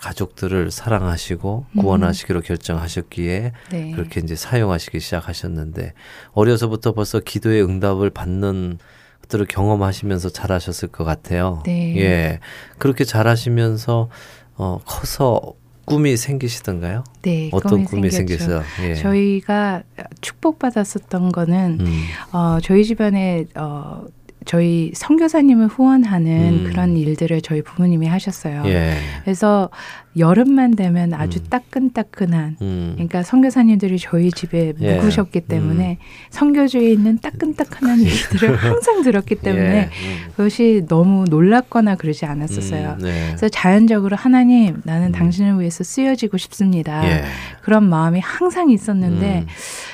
가족들을 0.00 0.72
사랑하시고 0.72 1.66
음. 1.70 1.80
구원하시기로 1.80 2.40
결정하셨기에 2.40 3.52
네. 3.70 3.90
그렇게 3.92 4.20
이제 4.20 4.34
사용하시기 4.34 4.98
시작하셨는데 4.98 5.92
어려서부터 6.32 6.92
벌써 6.92 7.20
기도의 7.20 7.62
응답을 7.64 8.10
받는 8.10 8.78
것들을 9.24 9.46
경험하시면서 9.46 10.30
잘하셨을 10.30 10.88
것 10.88 11.04
같아요. 11.04 11.62
네. 11.64 11.96
예, 11.98 12.40
그렇게 12.78 13.04
잘하시면서 13.04 14.10
어, 14.56 14.80
커서 14.84 15.40
꿈이 15.84 16.16
생기시던가요? 16.16 17.04
네, 17.22 17.50
어떤 17.52 17.84
꿈이 17.84 18.10
생겼죠. 18.10 18.44
생겼어요? 18.44 18.88
예. 18.88 18.94
저희가 18.94 19.82
축복받았었던 20.20 21.32
거는 21.32 21.78
음, 21.80 22.02
어, 22.32 22.58
저희 22.62 22.84
집안에 22.84 23.44
어, 23.54 24.06
저희 24.46 24.92
선교사님을 24.94 25.68
후원하는 25.68 26.64
음. 26.64 26.70
그런 26.70 26.96
일들을 26.96 27.40
저희 27.42 27.62
부모님이 27.62 28.06
하셨어요. 28.06 28.62
예. 28.66 28.96
그래서 29.24 29.70
여름만 30.16 30.76
되면 30.76 31.12
아주 31.12 31.40
음. 31.40 31.46
따끈따끈한 31.50 32.56
음, 32.62 32.92
그러니까 32.94 33.22
선교사님들이 33.22 33.98
저희 33.98 34.30
집에 34.30 34.72
예. 34.80 34.96
묵으셨기 34.96 35.42
때문에 35.42 35.98
선교주에 36.30 36.90
있는 36.90 37.18
따끈따끈한 37.18 38.00
얘기들을 38.00 38.56
항상 38.56 39.02
들었기 39.02 39.36
때문에 39.42 39.76
예. 39.76 39.82
음, 39.84 40.30
그것이 40.36 40.84
너무 40.88 41.24
놀랍거나 41.28 41.96
그러지 41.96 42.26
않았었어요. 42.26 42.96
음, 43.00 43.04
네. 43.04 43.26
그래서 43.28 43.48
자연적으로 43.48 44.16
하나님 44.16 44.80
나는 44.84 45.08
음. 45.08 45.12
당신을 45.12 45.58
위해서 45.58 45.82
쓰여지고 45.82 46.36
싶습니다. 46.38 47.04
예. 47.06 47.24
그런 47.62 47.88
마음이 47.88 48.20
항상 48.20 48.70
있었는데 48.70 49.40
음, 49.40 49.46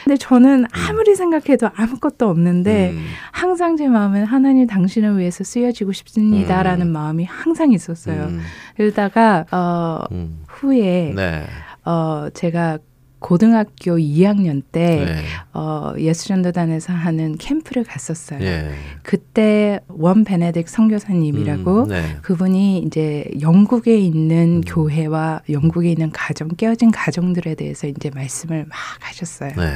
근데 0.05 0.17
저는 0.17 0.67
아무리 0.73 1.15
생각해도 1.15 1.71
아무것도 1.75 2.29
없는데 2.29 2.91
음, 2.91 3.07
항상 3.33 3.77
제 3.77 3.89
마음엔 3.89 4.25
하나님 4.25 4.67
당신을 4.67 5.19
위해서 5.19 5.45
쓰여지고 5.45 5.93
싶습니다라는 5.93 6.89
음. 6.89 6.93
마음이 6.93 7.25
항상 7.25 7.73
있었어요. 7.73 8.25
음, 8.25 8.41
그러다가 8.77 9.47
어 9.51 10.01
음, 10.11 10.43
후에 10.49 11.13
네. 11.15 11.45
어 11.85 12.29
제가 12.35 12.79
고등학교 13.21 13.97
2학년 13.99 14.63
때 14.73 15.05
네. 15.05 15.23
어, 15.53 15.93
예수전도단에서 15.97 16.93
하는 16.93 17.37
캠프를 17.37 17.85
갔었어요. 17.85 18.41
예. 18.41 18.71
그때 19.03 19.79
원 19.89 20.25
베네딕 20.25 20.67
선교사님이라고 20.67 21.83
음, 21.85 21.89
네. 21.89 22.17
그분이 22.23 22.79
이제 22.79 23.27
영국에 23.41 23.99
있는 23.99 24.57
음. 24.57 24.61
교회와 24.67 25.43
영국에 25.51 25.91
있는 25.93 26.11
가정 26.11 26.49
깨어진 26.49 26.91
가정들에 26.91 27.55
대해서 27.55 27.87
이제 27.87 28.11
말씀을 28.11 28.65
막 28.67 28.77
하셨어요. 29.01 29.53
네. 29.55 29.75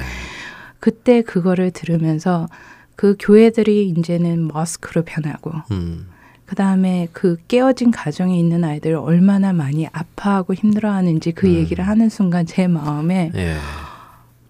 그때 0.81 1.23
그거를 1.23 1.71
들으면서 1.71 2.49
그 2.97 3.17
교회들이 3.19 3.89
이제는 3.91 4.49
머스크로 4.49 5.03
변하고 5.03 5.53
음. 5.71 6.09
그 6.47 6.55
다음에 6.55 7.09
그 7.13 7.37
깨어진 7.49 7.91
가정에 7.91 8.39
있는 8.39 8.65
아이들 8.65 8.95
얼마나 8.95 9.53
많이 9.53 9.87
아파하고 9.93 10.55
힘들어하는지 10.55 11.33
그 11.33 11.47
음. 11.47 11.55
얘기를 11.55 11.87
하는 11.87 12.09
순간 12.09 12.47
제 12.47 12.67
마음에 12.67 13.31
예. 13.35 13.57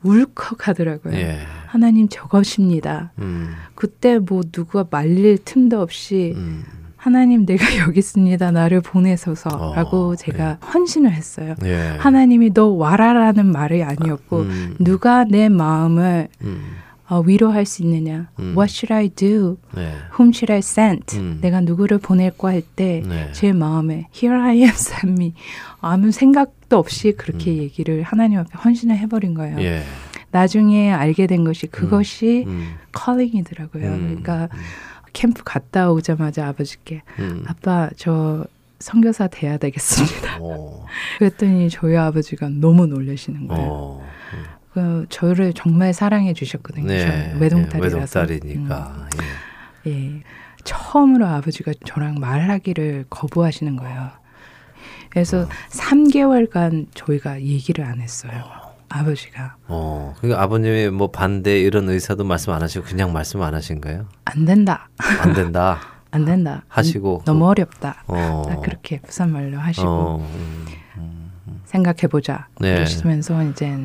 울컥하더라고요. 0.03 1.15
예. 1.15 1.39
하나님 1.67 2.09
저것입니다. 2.09 3.13
음. 3.19 3.53
그때 3.75 4.19
뭐 4.19 4.43
누가 4.53 4.85
말릴 4.89 5.39
틈도 5.45 5.81
없이 5.81 6.35
음. 6.37 6.65
하나님 6.97 7.45
내가 7.45 7.65
여기 7.87 7.99
있습니다. 7.99 8.51
나를 8.51 8.81
보내소서라고 8.81 10.09
어, 10.09 10.17
제가 10.17 10.55
헌신을 10.73 11.13
했어요. 11.13 11.55
예. 11.65 11.97
하나님이 11.99 12.55
너 12.55 12.69
와라라는 12.69 13.47
말이 13.47 13.83
아니었고 13.83 14.41
음. 14.41 14.77
누가 14.79 15.25
내 15.25 15.49
마음을 15.49 16.29
음. 16.43 16.63
어, 17.09 17.21
위로할 17.21 17.67
수 17.67 17.83
있느냐? 17.83 18.29
음. 18.39 18.55
What 18.57 18.73
should 18.73 18.93
I 18.93 19.09
do? 19.09 19.59
네. 19.75 19.93
Whom 20.19 20.31
should 20.31 20.51
I 20.51 20.59
send? 20.59 21.19
음. 21.19 21.39
내가 21.41 21.61
누구를 21.61 21.99
보낼까 21.99 22.49
할 22.49 22.63
때제 22.63 23.41
네. 23.43 23.53
마음에 23.53 24.09
Here 24.15 24.41
I 24.41 24.57
am, 24.59 24.71
send 24.75 25.11
me. 25.21 25.35
아무 25.81 26.11
생각도 26.11 26.79
없이 26.79 27.13
그렇게 27.13 27.51
음. 27.51 27.57
얘기를 27.59 28.03
하나님 28.03 28.39
앞에 28.39 28.59
헌신을 28.59 28.97
해버린 28.97 29.35
거예요. 29.35 29.61
예. 29.61 29.83
나중에 30.31 30.91
알게 30.91 31.27
된 31.27 31.45
것이 31.45 31.67
그것이 31.67 32.45
음. 32.47 32.75
컬링이더라고요. 32.93 33.87
음. 33.87 34.01
그러니까 34.23 34.49
캠프 35.13 35.43
갔다 35.45 35.91
오자마자 35.93 36.49
아버지께 36.49 37.03
음. 37.21 37.45
아빠 37.47 37.91
저 37.97 38.45
선교사 38.81 39.29
돼야 39.29 39.59
되겠습니다. 39.59 40.39
어. 40.41 40.87
그랬더니 41.19 41.71
저희 41.71 41.97
아버지가 41.97 42.49
너무 42.49 42.87
놀라시는 42.87 43.47
거예요. 43.47 43.69
어. 43.71 44.14
그 44.75 45.07
저를 45.09 45.53
정말 45.53 45.95
사랑해 45.95 46.35
주셨거든요. 46.35 46.89
네. 46.89 47.31
저 47.33 47.39
외동딸이라서. 47.39 48.21
외동딸이니까. 48.21 49.09
예. 49.87 49.91
음, 49.91 50.21
예. 50.21 50.23
처음으로 50.65 51.27
아버지가 51.27 51.73
저랑 51.87 52.17
말하기를 52.19 53.07
거부하시는 53.09 53.77
거예요. 53.77 54.11
그래서 55.11 55.49
3개월간 55.71 56.89
저희가 56.95 57.41
얘기를 57.43 57.85
안 57.85 58.01
했어요. 58.01 58.33
아버지가 58.89 59.57
어. 59.69 60.15
그러니까 60.19 60.43
아버님이 60.43 60.89
뭐 60.91 61.11
반대 61.11 61.61
이런 61.61 61.89
의사도 61.89 62.25
말씀 62.25 62.53
안 62.53 62.63
하시고 62.63 62.85
그냥 62.85 63.13
말씀 63.13 63.43
안 63.43 63.55
하신 63.55 63.81
거예요? 63.81 64.07
안 64.25 64.45
된다, 64.45 64.89
안 64.99 65.33
된다. 65.35 65.81
안 66.11 66.25
된다. 66.25 66.65
하시고 66.69 67.23
너무 67.25 67.49
어렵다. 67.49 68.03
어. 68.07 68.43
딱 68.49 68.61
그렇게 68.63 69.01
부산 69.01 69.33
말로 69.33 69.59
하시고 69.59 69.87
어. 69.89 70.31
음. 70.97 71.31
생각해 71.65 72.07
보자. 72.11 72.49
네. 72.61 72.75
그러시면서 72.75 73.43
이제 73.45 73.77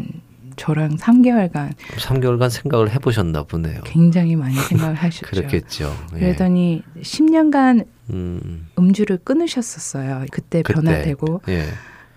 저랑 0.59 0.97
3개월간 0.97 1.73
3개월간 1.75 2.49
생각을 2.49 2.91
해 2.91 2.99
보셨나 2.99 3.43
보네요. 3.43 3.79
굉장히 3.85 4.35
많이 4.35 4.55
생각을 4.55 4.93
하셨죠. 5.01 5.25
그렇겠죠. 5.27 5.95
예. 6.15 6.19
그러더니 6.19 6.83
10년간 7.01 7.85
음. 8.11 8.67
음주를 8.77 9.19
끊으셨었어요. 9.23 10.25
그때 10.31 10.61
그때. 10.61 10.73
변화되고. 10.73 11.41
예. 11.47 11.65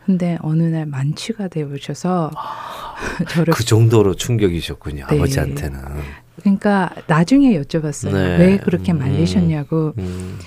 근데 0.05 0.36
어느 0.43 0.64
날 0.64 0.86
만취가 0.86 1.47
되어 1.47 1.68
오셔서 1.68 2.32
저를 3.30 3.55
그 3.55 3.64
정도로 3.64 4.14
충격이셨군요. 4.14 5.07
네. 5.09 5.16
아버지한테는. 5.16 5.78
그러니까 6.40 6.90
나중에 7.07 7.57
여쭤봤어요. 7.61 8.12
네. 8.12 8.38
왜 8.38 8.57
그렇게 8.57 8.93
음. 8.93 8.99
말리셨냐고. 8.99 9.95
음. 9.99 10.38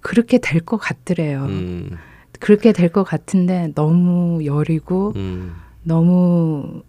그렇게 0.00 0.38
될 0.38 0.60
것 0.60 0.76
같더래요. 0.76 1.46
음. 1.46 1.96
그렇게 2.38 2.72
될 2.72 2.90
것 2.92 3.02
같은데 3.02 3.72
너무 3.74 4.44
여리고 4.44 5.12
음. 5.16 5.56
너무 5.82 6.82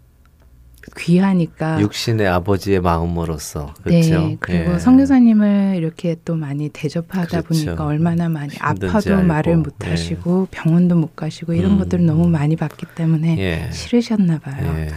귀하니까 0.98 1.80
육신의 1.82 2.28
아버지의 2.28 2.82
마음으로서 2.82 3.74
그렇죠. 3.84 4.20
네, 4.20 4.38
그리고 4.40 4.74
예. 4.74 4.80
성교사님을 4.80 5.76
이렇게 5.78 6.16
또 6.26 6.36
많이 6.36 6.70
대접하다 6.70 7.42
그렇죠. 7.42 7.66
보니까 7.66 7.86
얼마나 7.86 8.30
많이 8.30 8.54
아파도 8.60 9.16
알고. 9.16 9.28
말을 9.28 9.58
못 9.58 9.76
예. 9.86 9.90
하시고 9.92 10.48
병원도 10.52 10.96
못 10.96 11.16
가시고 11.16 11.54
이런 11.54 11.72
음. 11.74 11.80
것들을 11.80 12.06
너무 12.06 12.28
많이 12.28 12.56
봤기 12.56 12.86
때문에 12.96 13.38
예. 13.40 13.72
싫으셨나 13.72 14.40
봐요. 14.40 14.74
예. 14.78 14.90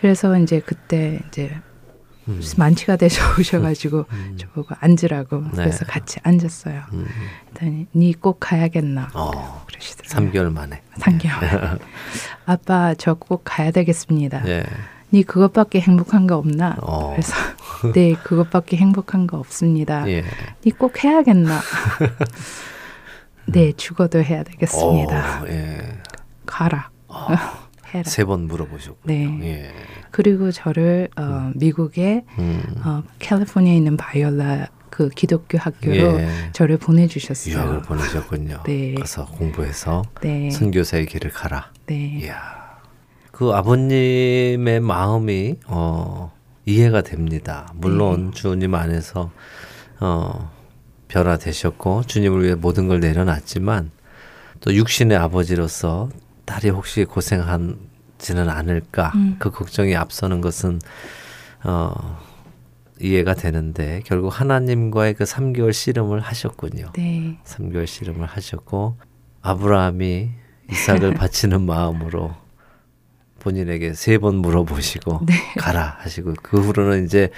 그래서 0.00 0.36
이제 0.38 0.60
그때 0.60 1.20
이제 1.28 1.52
음. 2.28 2.40
만취가 2.56 2.96
되셔 2.96 3.20
오셔가지고 3.38 4.06
음. 4.12 4.36
저보고 4.38 4.74
앉으라고 4.78 5.40
네. 5.42 5.50
그래서 5.54 5.84
같이 5.84 6.18
앉았어요. 6.22 6.82
음. 6.92 7.06
그랬더니 7.54 7.86
니 7.96 8.12
꼭 8.14 8.38
가야겠나 8.38 9.10
어. 9.14 9.64
그러시더라고요. 9.66 10.30
3개월 10.30 10.52
만에. 10.52 10.82
3개월. 10.98 11.78
아빠 12.46 12.94
저 12.94 13.14
꼭 13.14 13.42
가야 13.44 13.70
되겠습니다. 13.72 14.46
예. 14.48 14.64
니 15.12 15.22
그것밖에 15.22 15.80
행복한 15.80 16.26
거 16.26 16.36
없나? 16.36 16.76
어. 16.82 17.10
그래서 17.10 17.34
네 17.94 18.14
그것밖에 18.14 18.76
행복한 18.76 19.26
거 19.26 19.38
없습니다. 19.38 20.08
예. 20.08 20.24
니꼭 20.64 21.04
해야겠나? 21.04 21.60
네 23.46 23.72
죽어도 23.72 24.22
해야 24.22 24.42
되겠습니다. 24.42 25.42
어, 25.42 25.46
예. 25.48 25.78
가라. 26.46 26.90
해라. 27.92 28.04
세 28.06 28.24
번 28.24 28.46
물어보셨고. 28.46 29.00
네. 29.04 29.38
예. 29.42 29.72
그리고 30.10 30.50
저를 30.50 31.08
어, 31.16 31.50
미국의 31.56 32.24
음. 32.38 32.62
어, 32.84 33.02
캘리포니아에 33.18 33.76
있는 33.76 33.96
바이올라 33.98 34.68
그 34.88 35.08
기독교 35.10 35.58
학교로 35.58 36.20
예. 36.20 36.28
저를 36.52 36.78
보내주셨어요. 36.78 37.54
유학을 37.54 37.82
보내셨군요. 37.82 38.62
네. 38.64 38.94
가서 38.94 39.26
공부해서 39.26 40.02
네, 40.22 40.50
선교사의 40.50 41.06
길을 41.06 41.32
가라. 41.32 41.70
네, 41.86 42.18
이야. 42.22 42.61
그 43.42 43.52
아버님의 43.54 44.78
마음이 44.78 45.56
어, 45.66 46.32
이해가 46.64 47.02
됩니다. 47.02 47.72
물론 47.74 48.26
네. 48.26 48.30
주님 48.30 48.76
안에서 48.76 49.32
어, 49.98 50.52
변화되셨고 51.08 52.04
주님을 52.04 52.44
위해 52.44 52.54
모든 52.54 52.86
걸 52.86 53.00
내려놨지만 53.00 53.90
또 54.60 54.72
육신의 54.72 55.18
아버지로서 55.18 56.08
딸이 56.44 56.70
혹시 56.70 57.04
고생하지는 57.04 58.48
않을까 58.48 59.10
음. 59.16 59.34
그 59.40 59.50
걱정이 59.50 59.96
앞서는 59.96 60.40
것은 60.40 60.78
어, 61.64 62.20
이해가 63.00 63.34
되는데 63.34 64.02
결국 64.06 64.28
하나님과의 64.28 65.14
그 65.14 65.24
3개월 65.24 65.72
씨름을 65.72 66.20
하셨군요. 66.20 66.92
네, 66.94 67.40
3개월 67.44 67.88
씨름을 67.88 68.24
하셨고 68.24 68.98
아브라함이 69.40 70.30
이삭을 70.70 71.14
바치는 71.14 71.62
마음으로 71.62 72.41
본인에게 73.42 73.94
세 73.94 74.18
번 74.18 74.36
물어보시고 74.36 75.20
네. 75.26 75.34
가라 75.58 75.96
하시고 76.00 76.34
그 76.42 76.60
후로는 76.60 77.04
이제 77.04 77.30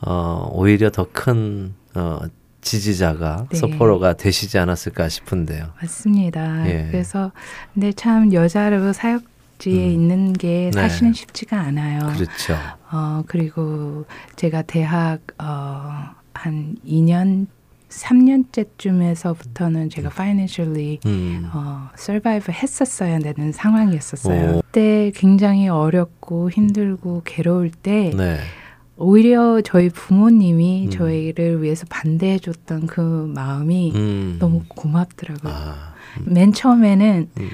어 0.00 0.48
오히려 0.52 0.90
더 0.90 1.06
큰 1.12 1.74
어 1.94 2.20
지지자가 2.62 3.46
네. 3.50 3.58
서포러가 3.58 4.12
되시지 4.14 4.56
않았을까 4.58 5.08
싶은데요. 5.08 5.66
맞습니다. 5.80 6.64
예. 6.70 6.86
그래서 6.92 7.32
근데 7.74 7.92
참 7.92 8.32
여자로 8.32 8.92
사역 8.92 9.24
지에 9.58 9.84
음. 9.88 9.90
있는 9.92 10.32
게 10.32 10.70
네. 10.72 10.80
사실은 10.80 11.12
쉽지가 11.12 11.58
않아요. 11.60 11.98
그렇죠. 12.14 12.56
어 12.92 13.22
그리고 13.26 14.04
제가 14.36 14.62
대학 14.62 15.18
어한 15.38 16.76
2년 16.86 17.46
3년째쯤에서부터는 17.92 19.90
제가 19.90 20.08
financially 20.10 20.98
음. 21.06 21.48
어, 21.52 21.88
survive 21.96 22.54
했었어야 22.54 23.18
되는 23.18 23.52
상황이었었어요. 23.52 24.56
오. 24.56 24.62
그때 24.62 25.12
굉장히 25.14 25.68
어렵고 25.68 26.50
힘들고 26.50 27.22
괴로울 27.24 27.70
때 27.70 28.10
네. 28.16 28.38
오히려 28.96 29.60
저희 29.62 29.88
부모님이 29.88 30.86
음. 30.86 30.90
저희를 30.90 31.62
위해서 31.62 31.86
반대해 31.88 32.38
줬던 32.38 32.86
그 32.86 33.00
마음이 33.34 33.92
음. 33.94 34.36
너무 34.38 34.62
고맙더라고요. 34.68 35.52
아. 35.52 35.92
맨 36.24 36.52
처음에는 36.52 37.28
음. 37.38 37.48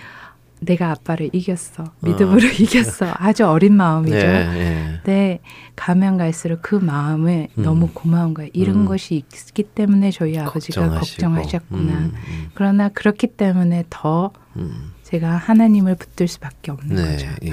내가 0.60 0.90
아빠를 0.90 1.30
이겼어. 1.32 1.84
믿음으로 2.00 2.46
이겼어. 2.60 3.14
아주 3.16 3.46
어린 3.46 3.74
마음이죠. 3.74 4.16
네, 4.16 4.46
네. 4.46 4.92
근데 4.96 5.40
가면 5.76 6.18
갈수록 6.18 6.60
그 6.62 6.74
마음에 6.74 7.48
음. 7.58 7.62
너무 7.62 7.88
고마운 7.92 8.34
거예요. 8.34 8.50
이런 8.52 8.80
음. 8.82 8.84
것이 8.86 9.16
있기 9.16 9.62
때문에 9.62 10.10
저희 10.10 10.38
아버지가 10.38 10.80
걱정하시고. 10.82 11.22
걱정하셨구나. 11.22 11.92
음, 11.92 12.12
음, 12.14 12.50
그러나 12.54 12.88
그렇기 12.88 13.28
때문에 13.28 13.84
더 13.90 14.32
음. 14.56 14.92
제가 15.04 15.30
하나님을 15.36 15.94
붙들 15.94 16.28
수밖에 16.28 16.70
없는 16.70 16.96
네, 16.96 17.12
거죠. 17.12 17.26
예. 17.44 17.52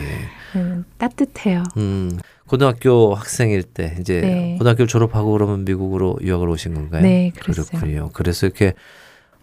음, 0.59 0.83
따뜻해요. 0.97 1.63
음, 1.77 2.17
고등학교 2.47 3.13
학생일 3.13 3.63
때 3.63 3.95
이제 3.99 4.19
네. 4.21 4.55
고등학교를 4.57 4.87
졸업하고 4.87 5.31
그러면 5.31 5.63
미국으로 5.63 6.17
유학을 6.21 6.49
오신 6.49 6.73
건가요? 6.73 7.01
네. 7.01 7.31
그렇군요. 7.39 8.09
그래서 8.13 8.45
이렇게 8.47 8.73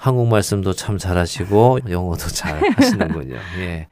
한국 0.03 0.26
말씀도 0.26 0.72
참 0.72 0.98
잘하시고 0.98 1.78
영어도 1.88 2.26
잘 2.26 2.61
하시는군요. 2.76 3.36
예. 3.61 3.86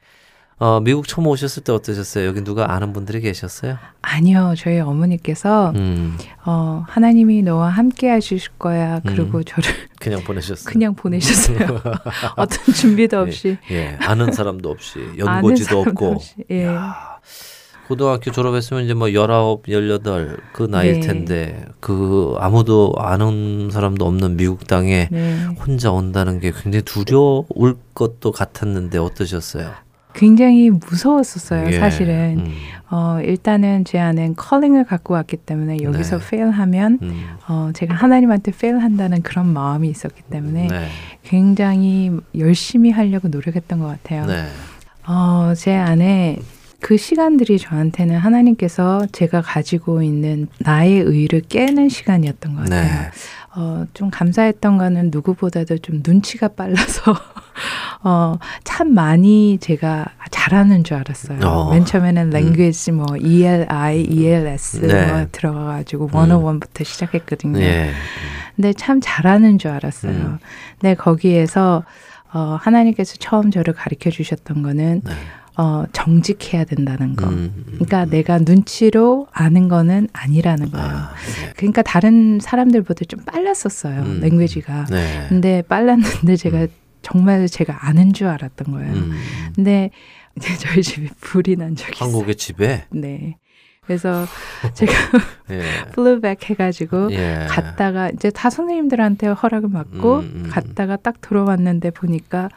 어, 0.59 0.81
미국 0.81 1.07
처음 1.07 1.25
오셨을 1.27 1.63
때 1.63 1.71
어떠셨어요? 1.71 2.25
여기 2.27 2.43
누가 2.43 2.73
아는 2.73 2.91
분들이 2.91 3.21
계셨어요? 3.21 3.77
아니요, 4.01 4.53
저희 4.57 4.81
어머니께서 4.81 5.71
음, 5.73 6.17
어, 6.45 6.83
하나님이 6.85 7.43
너와 7.43 7.69
함께 7.69 8.09
하실 8.09 8.41
거야. 8.59 8.99
그리고 9.07 9.37
음. 9.37 9.43
저를 9.45 9.69
그냥 10.01 10.21
보내셨어요. 10.25 10.69
그냥 10.69 10.95
보내셨어요. 10.95 11.81
어떤 12.35 12.73
준비도 12.75 13.17
없이. 13.17 13.57
예, 13.71 13.97
아는 14.01 14.33
사람도 14.33 14.69
없이 14.69 14.99
연고지도 15.17 15.69
사람도 15.69 15.89
없고 15.91 16.11
없이. 16.11 16.35
예. 16.51 16.65
야, 16.65 17.10
고등학교 17.91 18.31
졸업했으면 18.31 18.85
이제 18.85 18.93
뭐 18.93 19.09
19, 19.09 19.63
18그 19.63 20.69
나이일 20.69 21.01
네. 21.01 21.07
텐데 21.07 21.65
그 21.81 22.35
아무도 22.39 22.93
아는 22.97 23.69
사람도 23.69 24.05
없는 24.05 24.37
미국 24.37 24.65
땅에 24.65 25.09
네. 25.11 25.45
혼자 25.59 25.91
온다는 25.91 26.39
게 26.39 26.53
굉장히 26.53 26.83
두려울 26.83 27.75
것도 27.93 28.31
같았는데 28.31 28.97
어떠셨어요? 28.97 29.71
굉장히 30.13 30.69
무서웠었어요, 30.69 31.67
예, 31.67 31.79
사실은. 31.79 32.39
음, 32.39 32.53
어, 32.91 33.19
일단은 33.23 33.83
제 33.83 33.99
안엔 33.99 34.35
컬링을 34.35 34.85
갖고 34.85 35.13
왔기 35.13 35.37
때문에 35.37 35.83
여기서 35.83 36.19
네. 36.19 36.29
페일하면 36.29 36.99
음, 37.01 37.25
어, 37.49 37.71
제가 37.73 37.93
하나님한테 37.93 38.53
페일한다는 38.53 39.21
그런 39.21 39.51
마음이 39.51 39.89
있었기 39.89 40.21
때문에 40.29 40.67
네, 40.67 40.87
굉장히 41.23 42.11
열심히 42.37 42.89
하려고 42.89 43.27
노력했던 43.27 43.79
것 43.79 43.87
같아요. 43.87 44.25
네, 44.27 44.45
어, 45.07 45.53
제 45.57 45.75
안에 45.75 46.39
그 46.81 46.97
시간들이 46.97 47.59
저한테는 47.59 48.17
하나님께서 48.17 49.05
제가 49.11 49.41
가지고 49.41 50.01
있는 50.01 50.47
나의 50.59 50.99
의를 50.99 51.41
깨는 51.41 51.89
시간이었던 51.89 52.55
것 52.55 52.63
같아요. 52.63 52.83
네, 52.83 53.11
어, 53.55 53.85
좀 53.93 54.09
감사했던 54.09 54.77
거는 54.77 55.11
누구보다도 55.11 55.77
좀 55.77 56.01
눈치가 56.05 56.47
빨라서 56.47 57.13
어, 58.03 58.39
참 58.63 58.93
많이 58.93 59.59
제가 59.61 60.05
잘하는 60.31 60.83
줄 60.83 60.97
알았어요. 60.97 61.39
어. 61.43 61.71
맨 61.71 61.85
처음에는 61.85 62.29
language 62.31 62.91
뭐 62.93 63.05
ELI, 63.15 64.01
ELS 64.01 64.81
네. 64.81 65.05
뭐 65.05 65.27
들어가가지고 65.31 66.09
101부터 66.09 66.83
시작했거든요. 66.83 67.61
예, 67.61 67.91
근데 68.55 68.73
참 68.73 68.99
잘하는 69.01 69.59
줄 69.59 69.69
알았어요. 69.71 70.11
음. 70.11 70.37
근데 70.79 70.95
거기에서 70.95 71.83
어, 72.33 72.57
하나님께서 72.59 73.17
처음 73.19 73.51
저를 73.51 73.73
가르쳐 73.73 74.09
주셨던 74.09 74.63
거는 74.63 75.01
네. 75.03 75.11
어, 75.57 75.83
정직해야 75.91 76.63
된다는 76.63 77.15
거. 77.15 77.27
음, 77.27 77.53
음, 77.55 77.65
그러니까 77.73 78.05
내가 78.05 78.39
눈치로 78.39 79.27
아는 79.31 79.67
거는 79.67 80.07
아니라는 80.13 80.71
거예요. 80.71 80.87
아, 80.87 81.13
네. 81.13 81.53
그러니까 81.57 81.81
다른 81.81 82.39
사람들보다 82.39 83.05
좀 83.05 83.19
빨랐었어요. 83.25 84.01
음. 84.01 84.19
랭귀지가. 84.21 84.85
네, 84.89 85.25
근데 85.29 85.61
빨랐는데 85.63 86.35
제가 86.37 86.59
음. 86.59 86.67
정말 87.01 87.47
제가 87.47 87.87
아는 87.87 88.13
줄 88.13 88.27
알았던 88.27 88.71
거예요. 88.71 88.93
음, 88.93 89.11
근데 89.55 89.89
이제 90.37 90.55
저희 90.57 90.81
집에 90.81 91.09
불이 91.19 91.57
난 91.57 91.75
적이 91.75 91.91
있어요. 91.95 92.09
한국의 92.09 92.35
집에 92.35 92.85
네. 92.91 93.37
그래서 93.85 94.25
제가 94.75 94.93
예, 95.49 95.63
flew 95.91 96.20
back 96.20 96.49
해가지고 96.49 97.11
예. 97.11 97.47
갔다가 97.49 98.09
이제 98.09 98.29
다 98.29 98.49
선생님들한테 98.49 99.27
허락을 99.27 99.71
받고 99.71 100.19
음, 100.19 100.31
음. 100.45 100.49
갔다가 100.49 100.95
딱 100.95 101.19
들어왔는데 101.19 101.89
보니까 101.91 102.49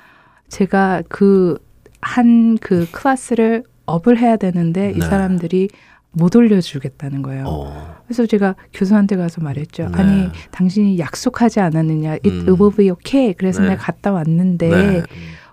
제가 0.48 1.02
그 1.08 1.58
한 2.04 2.56
그 2.60 2.86
클래스를 2.90 3.64
up을 3.86 4.18
해야 4.18 4.36
되는데 4.36 4.90
이 4.90 4.98
네. 4.98 5.06
사람들이 5.06 5.68
못 6.12 6.36
올려주겠다는 6.36 7.22
거예요. 7.22 7.44
어, 7.46 7.96
그래서 8.06 8.24
제가 8.26 8.54
교수한테 8.72 9.16
가서 9.16 9.40
말했죠. 9.40 9.88
네. 9.88 10.00
아니 10.00 10.28
당신이 10.52 10.98
약속하지 10.98 11.60
않았느냐? 11.60 12.12
It 12.12 12.28
음. 12.30 12.46
will 12.60 12.74
be 12.76 12.90
okay. 12.90 13.34
그래서 13.34 13.62
네. 13.62 13.70
내가 13.70 13.82
갔다 13.82 14.12
왔는데 14.12 14.68
네, 14.68 15.02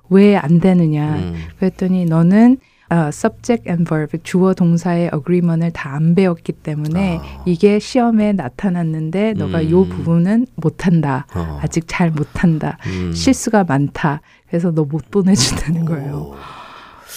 왜안 0.09 0.59
되느냐? 0.59 1.15
음, 1.15 1.35
그랬더니 1.57 2.05
너는 2.05 2.57
어, 2.91 3.07
subject 3.07 3.69
and 3.69 3.85
verb 3.87 4.17
주어 4.23 4.53
동사의 4.53 5.11
agreement을 5.13 5.71
다 5.71 5.91
안 5.95 6.13
배웠기 6.15 6.51
때문에 6.51 7.19
아. 7.21 7.43
이게 7.45 7.79
시험에 7.79 8.33
나타났는데 8.33 9.33
너가 9.33 9.69
요 9.69 9.83
음. 9.83 9.89
부분은 9.89 10.47
못한다. 10.55 11.25
어, 11.33 11.59
아직 11.61 11.85
잘 11.87 12.11
못한다. 12.11 12.77
음. 12.85 13.13
실수가 13.13 13.63
많다. 13.65 14.21
그래서 14.47 14.71
너 14.71 14.83
못 14.83 15.09
보내준다는 15.09 15.85
거예요. 15.85 16.15
오, 16.15 16.35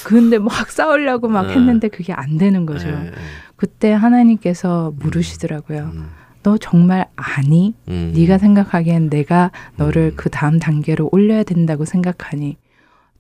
근데 0.05 0.39
막 0.39 0.71
싸우려고 0.71 1.29
막 1.29 1.47
네. 1.49 1.55
했는데 1.55 1.89
그게 1.89 2.13
안 2.13 2.37
되는 2.39 2.67
거죠. 2.67 2.89
예, 2.89 3.07
예. 3.07 3.11
그때 3.57 3.93
하나님께서 3.93 4.93
물으시더라고요. 4.99 5.91
음, 5.95 6.09
너 6.43 6.57
정말 6.59 7.07
아니? 7.17 7.75
음. 7.89 8.13
네가 8.15 8.39
생각하기엔 8.39 9.09
내가 9.11 9.51
너를 9.77 10.13
음. 10.13 10.17
그 10.17 10.29
다음 10.31 10.59
단계로 10.61 11.09
올려야 11.11 11.43
된다고 11.43 11.85
생각하니 11.85 12.57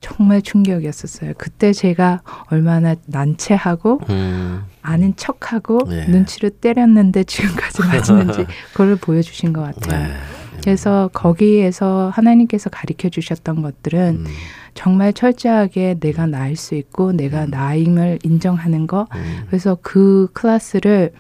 정말 0.05 0.43
충격이었었어요. 0.43 1.33
그때 1.39 1.73
제가 1.73 2.21
얼마나 2.51 2.95
난처하고 3.07 4.01
음, 4.11 4.63
아는 4.83 5.17
척하고 5.17 5.81
예. 5.89 6.05
눈치를 6.09 6.51
때렸는데 6.51 7.25
지금까지 7.25 7.81
맞는지 8.13 8.45
그걸 8.73 8.97
보여주신 8.97 9.55
것 9.55 9.63
같아요. 9.63 10.09
네. 10.09 10.15
그래서 10.61 11.09
거기에서 11.15 12.11
하나님께서 12.15 12.69
가르쳐 12.69 13.09
주셨던 13.09 13.63
것들은 13.63 14.25
음, 14.27 14.27
정말 14.75 15.15
철저하게 15.15 15.97
내가 16.01 16.27
나일 16.27 16.57
수 16.57 16.75
있고 16.75 17.13
내가 17.13 17.45
음. 17.45 17.51
나임을 17.51 18.19
인정하는 18.25 18.87
거. 18.87 19.07
음. 19.15 19.45
그래서 19.47 19.79
그 19.81 20.29
클래스를 20.35 21.13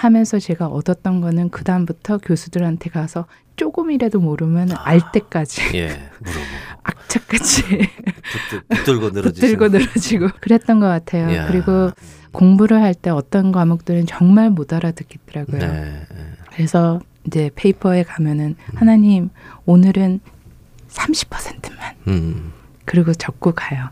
하면서 0.00 0.38
제가 0.38 0.66
얻었던 0.66 1.20
거는 1.20 1.50
그 1.50 1.62
다음부터 1.62 2.18
교수들한테 2.18 2.88
가서 2.88 3.26
조금이라도 3.56 4.18
모르면 4.20 4.70
알 4.78 5.00
때까지 5.12 5.76
예, 5.76 6.10
악착같이 6.82 7.62
붙들, 7.62 8.60
붙들고 8.68 9.10
늘어지시는 9.10 9.58
붙들고 9.58 9.68
늘어지고 9.76 10.28
그랬던 10.40 10.80
것 10.80 10.86
같아요. 10.86 11.30
이야. 11.30 11.46
그리고 11.48 11.90
공부를 12.32 12.80
할 12.82 12.94
때 12.94 13.10
어떤 13.10 13.52
과목들은 13.52 14.06
정말 14.06 14.48
못 14.50 14.72
알아듣겠더라고요. 14.72 15.58
네. 15.60 16.02
그래서 16.52 17.00
이제 17.26 17.50
페이퍼에 17.54 18.02
가면은 18.02 18.56
음. 18.58 18.76
하나님 18.76 19.28
오늘은 19.66 20.20
30%만 20.88 21.94
음. 22.08 22.52
그리고 22.86 23.12
적고 23.12 23.52
가요. 23.52 23.90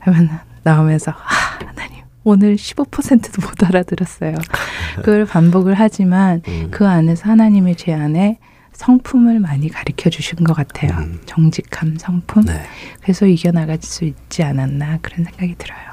하면 0.00 0.28
나오면서 0.64 1.12
아, 1.12 1.64
하나님 1.64 1.99
오늘 2.24 2.56
15%도 2.56 3.42
못 3.42 3.64
알아들었어요. 3.64 4.34
그걸 4.96 5.24
반복을 5.24 5.74
하지만 5.74 6.42
음. 6.48 6.68
그 6.70 6.86
안에서 6.86 7.28
하나님이 7.28 7.76
제 7.76 7.92
안에 7.92 8.38
성품을 8.72 9.40
많이 9.40 9.68
가르쳐 9.68 10.10
주신 10.10 10.38
것 10.44 10.54
같아요. 10.54 10.92
음. 10.98 11.20
정직함, 11.26 11.96
성품. 11.98 12.44
네. 12.44 12.62
그래서 13.02 13.26
이겨나갈 13.26 13.78
수 13.80 14.04
있지 14.04 14.42
않았나 14.42 14.98
그런 15.02 15.24
생각이 15.24 15.54
들어요. 15.56 15.90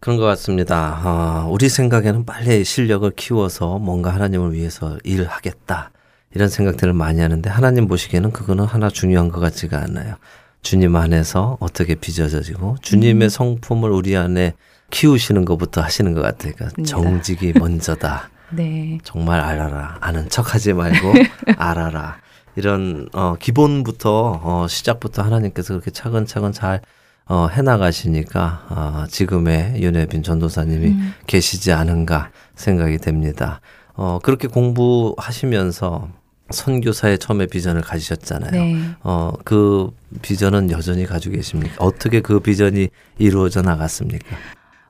그런 0.00 0.16
것 0.16 0.24
같습니다. 0.24 1.02
어, 1.04 1.50
우리 1.50 1.68
생각에는 1.68 2.24
빨리 2.24 2.64
실력을 2.64 3.08
키워서 3.10 3.78
뭔가 3.78 4.14
하나님을 4.14 4.54
위해서 4.54 4.98
일을 5.04 5.26
하겠다. 5.26 5.90
이런 6.34 6.48
생각들을 6.48 6.94
많이 6.94 7.20
하는데 7.20 7.50
하나님 7.50 7.86
보시기에는 7.86 8.32
그거는 8.32 8.64
하나 8.64 8.88
중요한 8.88 9.28
것 9.28 9.40
같지가 9.40 9.78
않아요. 9.78 10.14
주님 10.62 10.96
안에서 10.96 11.58
어떻게 11.60 11.94
빚어지고 11.94 12.76
주님의 12.80 13.28
성품을 13.28 13.90
우리 13.90 14.16
안에 14.16 14.54
키우시는 14.90 15.44
것부터 15.44 15.80
하시는 15.80 16.12
것 16.14 16.22
같아요. 16.22 16.52
그러니까. 16.56 16.82
정직이 16.84 17.52
먼저다. 17.52 18.30
네. 18.50 18.98
정말 19.04 19.40
알아라. 19.40 19.98
아는 20.00 20.28
척하지 20.28 20.72
말고 20.72 21.12
알아라. 21.56 22.18
이런 22.56 23.08
어, 23.12 23.36
기본부터 23.38 24.40
어, 24.42 24.66
시작부터 24.68 25.22
하나님께서 25.22 25.74
그렇게 25.74 25.90
차근차근 25.90 26.52
잘 26.52 26.80
어, 27.26 27.46
해나가시니까 27.46 28.66
어, 28.70 29.04
지금의 29.08 29.80
윤혜빈 29.80 30.24
전도사님이 30.24 30.86
음. 30.88 31.14
계시지 31.28 31.72
않은가 31.72 32.30
생각이 32.56 32.98
됩니다. 32.98 33.60
어, 33.94 34.18
그렇게 34.22 34.48
공부하시면서 34.48 36.08
선교사의 36.50 37.18
처음에 37.18 37.46
비전을 37.46 37.82
가지셨잖아요. 37.82 38.50
네. 38.50 38.90
어, 39.02 39.32
그 39.44 39.90
비전은 40.22 40.72
여전히 40.72 41.06
가지고 41.06 41.36
계십니까? 41.36 41.76
어떻게 41.78 42.20
그 42.20 42.40
비전이 42.40 42.88
이루어져 43.18 43.62
나갔습니까? 43.62 44.36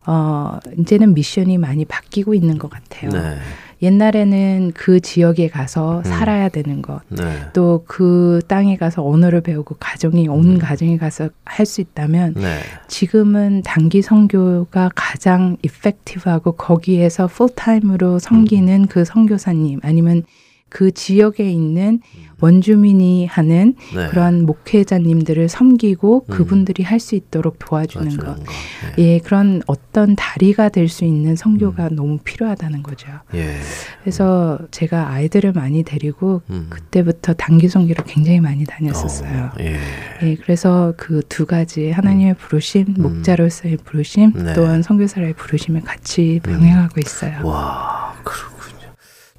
어, 0.06 0.58
이제는 0.78 1.14
미션이 1.14 1.58
많이 1.58 1.84
바뀌고 1.84 2.34
있는 2.34 2.58
것 2.58 2.70
같아요. 2.70 3.10
네. 3.10 3.36
옛날에는 3.82 4.72
그 4.74 5.00
지역에 5.00 5.48
가서 5.48 5.98
음. 5.98 6.04
살아야 6.04 6.50
되는 6.50 6.82
것, 6.82 7.00
네. 7.08 7.22
또그 7.54 8.40
땅에 8.46 8.76
가서 8.76 9.02
언어를 9.06 9.40
배우고 9.40 9.76
가정이 9.78 10.28
온 10.28 10.44
음. 10.44 10.58
가정에 10.58 10.98
가서 10.98 11.30
할 11.46 11.64
수 11.64 11.80
있다면 11.80 12.34
네. 12.34 12.58
지금은 12.88 13.62
단기 13.62 14.02
선교가 14.02 14.90
가장 14.94 15.56
이펙티브하고 15.62 16.52
거기에서 16.52 17.26
풀타임으로 17.26 18.18
섬기는 18.18 18.86
그 18.88 19.04
선교사님 19.04 19.80
아니면 19.82 20.24
그 20.70 20.92
지역에 20.92 21.50
있는 21.50 22.00
원주민이 22.40 23.26
하는 23.26 23.74
네. 23.94 24.08
그런 24.08 24.46
목회자님들을 24.46 25.48
섬기고 25.50 26.24
음. 26.26 26.32
그분들이 26.34 26.82
할 26.82 27.00
수 27.00 27.14
있도록 27.14 27.56
도와주는 27.58 28.16
것. 28.18 28.36
거. 28.36 28.52
예, 28.98 29.18
그런 29.18 29.62
어떤 29.66 30.14
다리가 30.16 30.68
될 30.68 30.88
수 30.88 31.04
있는 31.04 31.36
성교가 31.36 31.88
너무 31.90 32.18
필요하다는 32.18 32.82
거죠. 32.82 33.08
예. 33.34 33.56
그래서 34.02 34.58
제가 34.70 35.10
아이들을 35.10 35.52
많이 35.52 35.82
데리고 35.82 36.42
음. 36.50 36.66
그때부터 36.70 37.34
단기 37.34 37.68
성교를 37.68 38.04
굉장히 38.06 38.40
많이 38.40 38.64
다녔었어요. 38.64 39.44
어, 39.44 39.50
예. 39.60 39.78
예, 40.22 40.34
그래서 40.36 40.94
그 40.96 41.22
두 41.28 41.46
가지 41.46 41.90
하나님의 41.90 42.34
부르심, 42.34 42.86
음. 42.88 43.02
목자로서의 43.02 43.78
부르심, 43.84 44.32
네. 44.34 44.52
또한 44.54 44.82
선교사의 44.82 45.34
부르심을 45.34 45.82
같이 45.82 46.40
음. 46.46 46.52
병행하고 46.52 47.00
있어요. 47.00 47.46
와. 47.46 48.09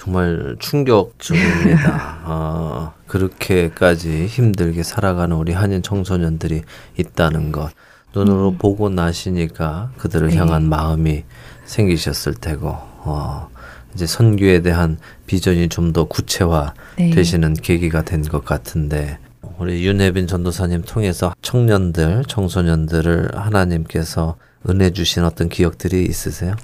정말 0.01 0.55
충격적입니다. 0.57 2.21
아, 2.25 2.91
그렇게까지 3.05 4.25
힘들게 4.25 4.81
살아가는 4.81 5.35
우리 5.35 5.53
한인 5.53 5.83
청소년들이 5.83 6.63
있다는 6.97 7.51
것. 7.51 7.69
눈으로 8.15 8.55
보고 8.55 8.89
나시니까 8.89 9.91
그들을 9.97 10.29
네. 10.29 10.37
향한 10.37 10.67
마음이 10.67 11.23
생기셨을 11.65 12.33
테고, 12.33 12.69
어, 12.71 13.49
이제 13.93 14.07
선교에 14.07 14.61
대한 14.63 14.97
비전이 15.27 15.69
좀 15.69 15.93
더 15.93 16.05
구체화 16.05 16.73
네. 16.97 17.11
되시는 17.11 17.53
계기가 17.53 18.01
된 18.01 18.23
것 18.23 18.43
같은데, 18.43 19.19
우리 19.59 19.85
윤혜빈 19.85 20.25
전도사님 20.25 20.81
통해서 20.81 21.31
청년들, 21.43 22.23
청소년들을 22.27 23.37
하나님께서 23.37 24.35
은혜 24.67 24.89
주신 24.89 25.23
어떤 25.25 25.47
기억들이 25.47 26.05
있으세요? 26.05 26.55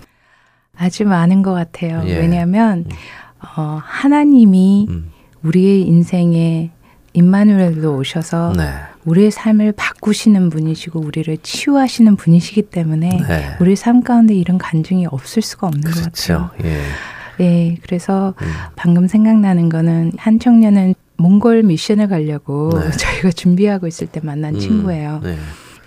아주 0.79 1.05
많은 1.05 1.41
것 1.43 1.53
같아요. 1.53 2.03
예. 2.05 2.17
왜냐하면 2.19 2.85
어, 3.39 3.79
하나님이 3.83 4.87
음. 4.89 5.11
우리의 5.43 5.81
인생에 5.83 6.71
임마누엘로 7.13 7.95
오셔서 7.97 8.53
네. 8.55 8.69
우리의 9.05 9.31
삶을 9.31 9.71
바꾸시는 9.71 10.49
분이시고 10.49 10.99
우리를 10.99 11.37
치유하시는 11.41 12.15
분이시기 12.15 12.63
때문에 12.63 13.09
네. 13.09 13.55
우리 13.59 13.75
삶 13.75 14.03
가운데 14.03 14.35
이런 14.35 14.57
간증이 14.57 15.07
없을 15.07 15.41
수가 15.41 15.67
없는 15.67 15.81
것 15.81 15.93
그렇죠. 15.93 16.49
같아요. 16.49 16.49
예. 16.63 16.83
예, 17.39 17.77
그래서 17.83 18.33
음. 18.41 18.47
방금 18.75 19.07
생각나는 19.07 19.69
거는 19.69 20.13
한 20.17 20.39
청년은 20.39 20.95
몽골 21.17 21.63
미션을 21.63 22.07
가려고 22.07 22.69
네. 22.73 22.91
저희가 22.97 23.31
준비하고 23.31 23.87
있을 23.87 24.07
때 24.07 24.19
만난 24.21 24.55
음, 24.55 24.59
친구예요. 24.59 25.21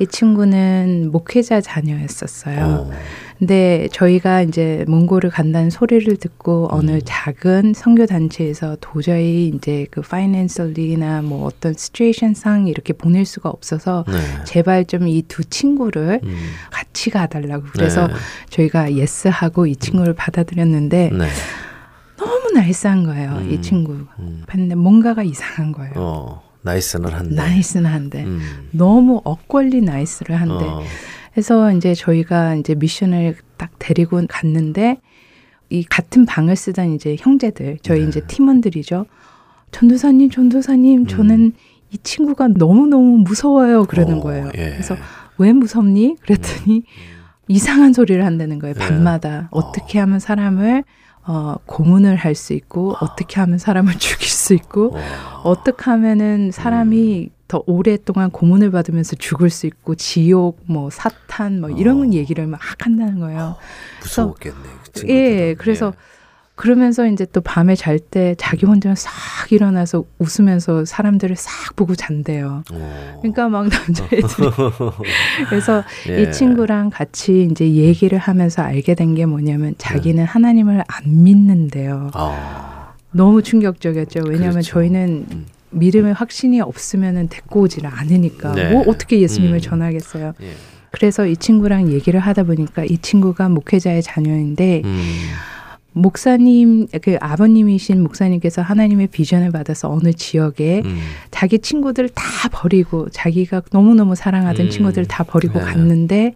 네. 0.01 0.05
이 0.05 0.07
친구는 0.07 1.11
목회자 1.13 1.61
자녀였었어요. 1.61 2.65
어, 2.65 2.91
근데 3.39 3.89
저희가 3.93 4.43
이제 4.43 4.85
몽골을 4.87 5.31
간다는 5.31 5.71
소리를 5.71 6.15
듣고 6.17 6.69
어느 6.71 6.91
음. 6.93 7.01
작은 7.05 7.73
선교 7.75 8.05
단체에서 8.07 8.77
도저히 8.81 9.49
이제 9.55 9.87
그 9.91 10.03
financially나 10.03 11.23
뭐 11.23 11.47
어떤 11.47 11.73
시츄에이션상 11.75 12.67
이렇게 12.67 12.93
보낼 12.93 13.25
수가 13.25 13.49
없어서 13.49 14.05
네. 14.09 14.19
제발 14.45 14.85
좀 14.85 15.07
이 15.09 15.23
두 15.29 15.45
친구를 15.45 16.21
음. 16.23 16.37
같이 16.71 17.09
가달라고 17.11 17.65
그래서 17.73 18.09
네. 18.09 18.15
저희가 18.51 18.95
yes 18.95 19.29
하고 19.29 19.67
이 19.67 19.75
친구를 19.77 20.15
받아들였는데 20.15 21.11
네. 21.13 21.29
너무 22.19 22.51
nice한 22.53 23.05
거예요 23.05 23.31
음. 23.39 23.51
이 23.51 23.61
친구 23.63 23.93
음. 24.19 24.43
근데 24.47 24.75
뭔가가 24.75 25.23
이상한 25.23 25.73
거예요 25.73 25.93
어, 25.97 26.43
nice는 26.63 27.11
한데. 27.11 27.35
nice는 27.35 27.91
한데 27.91 28.25
음. 28.25 28.41
너무 28.73 29.21
awkwardly 29.25 29.81
nice를 29.81 30.41
한데 30.41 30.65
어, 30.65 30.83
그래서 31.33 31.73
이제 31.73 31.95
저희가 31.95 32.57
이제 32.57 32.75
미션을 32.75 33.37
딱 33.57 33.71
데리고 33.79 34.21
갔는데 34.29 34.99
이 35.71 35.85
같은 35.85 36.27
방을 36.27 36.57
쓰던 36.57 36.95
이제 36.95 37.17
형제들 37.19 37.79
저희 37.83 38.03
네. 38.03 38.09
이제 38.09 38.21
팀원들이죠. 38.27 39.07
전도사님, 39.71 40.31
전도사님, 40.31 41.07
저는 41.07 41.53
이 41.93 41.99
친구가 41.99 42.49
너무 42.49 42.87
너무 42.89 43.19
무서워요. 43.19 43.85
그러는 43.85 44.15
음. 44.15 44.19
어, 44.19 44.23
거예요. 44.23 44.47
예. 44.57 44.71
그래서 44.71 44.97
왜 45.39 45.53
무섭니? 45.53 46.17
그랬더니 46.21 46.85
이상한 47.49 47.93
소리를 47.93 48.25
한다는 48.25 48.59
거예요. 48.59 48.75
네. 48.75 48.81
밤마다 48.81 49.49
어떻게 49.51 49.99
하면 49.99 50.19
사람을 50.19 50.85
어, 51.31 51.55
고문을 51.65 52.17
할 52.17 52.35
수 52.35 52.55
있고 52.55 52.97
어떻게 53.01 53.39
하면 53.39 53.59
사람을 53.59 53.95
죽일 53.99 54.29
수 54.29 54.53
있고 54.55 54.97
어, 54.97 55.41
어떻게 55.45 55.85
하면은 55.85 56.51
사람이 56.51 57.31
음. 57.31 57.41
더 57.47 57.63
오랫동안 57.67 58.31
고문을 58.31 58.71
받으면서 58.73 59.15
죽을 59.17 59.49
수 59.51 59.67
있고 59.67 59.95
지옥 59.95 60.59
뭐 60.67 60.91
사탄 60.91 61.61
뭐 61.61 61.71
이런 61.71 62.11
어. 62.11 62.13
얘기를 62.13 62.47
막 62.47 62.61
한다는 62.79 63.21
거예요. 63.21 63.57
무서웠겠네. 64.01 64.57
그. 64.95 65.09
예, 65.09 65.55
그래서 65.57 65.93
그러면서 66.61 67.07
이제 67.07 67.27
또 67.33 67.41
밤에 67.41 67.75
잘 67.75 67.99
때 67.99 68.35
자기 68.39 68.67
혼자 68.67 68.95
싹 68.95 69.11
일어나서 69.51 70.05
웃으면서 70.19 70.85
사람들을 70.85 71.35
싹 71.37 71.75
보고 71.75 71.95
잔대요. 71.95 72.63
어. 72.71 73.19
그러니까 73.23 73.49
막 73.49 73.67
남자애들이 73.69 74.27
그래서 75.49 75.83
예. 76.11 76.23
이 76.23 76.33
친구랑 76.33 76.91
같이 76.91 77.49
이제 77.51 77.67
얘기를 77.71 78.19
하면서 78.19 78.63
알게 78.63 78.95
된 78.95 79.15
게 79.15 79.25
뭐냐면 79.27 79.75
자기는 79.79 80.23
하나님을 80.25 80.85
안 80.87 81.25
믿는데요. 81.25 82.11
아, 82.15 82.93
너무 83.11 83.43
충격적이었죠. 83.43 84.21
왜냐하면 84.27 84.53
그렇죠. 84.53 84.73
저희는 84.73 85.27
음. 85.33 85.47
믿음의 85.71 86.13
확신이 86.13 86.61
없으면은 86.61 87.29
데리고 87.29 87.61
오지를 87.61 87.89
않으니까 87.93 88.53
네. 88.53 88.71
뭐 88.71 88.85
어떻게 88.87 89.21
예수님을 89.21 89.59
음. 89.59 89.61
전하겠어요. 89.61 90.35
예. 90.43 90.51
그래서 90.91 91.27
이 91.27 91.37
친구랑 91.37 91.91
얘기를 91.91 92.21
하다 92.21 92.43
보니까 92.45 92.85
이 92.85 92.99
친구가 92.99 93.49
목회자의 93.49 94.03
자녀인데 94.03 94.83
음. 94.85 95.01
목사님 95.93 96.87
그 97.03 97.17
아버님이신 97.21 98.03
목사님께서 98.03 98.63
하나님의 98.63 99.09
비전을 99.09 99.51
받아서 99.51 99.91
어느 99.91 100.13
지역에 100.13 100.83
음. 100.85 100.99
자기 101.31 101.59
친구들 101.59 102.09
다 102.11 102.25
버리고 102.53 103.09
자기가 103.11 103.63
너무너무 103.73 104.15
사랑하던 104.15 104.67
음. 104.67 104.71
친구들 104.71 105.07
다 105.07 105.25
버리고 105.25 105.59
네. 105.59 105.65
갔는데 105.65 106.35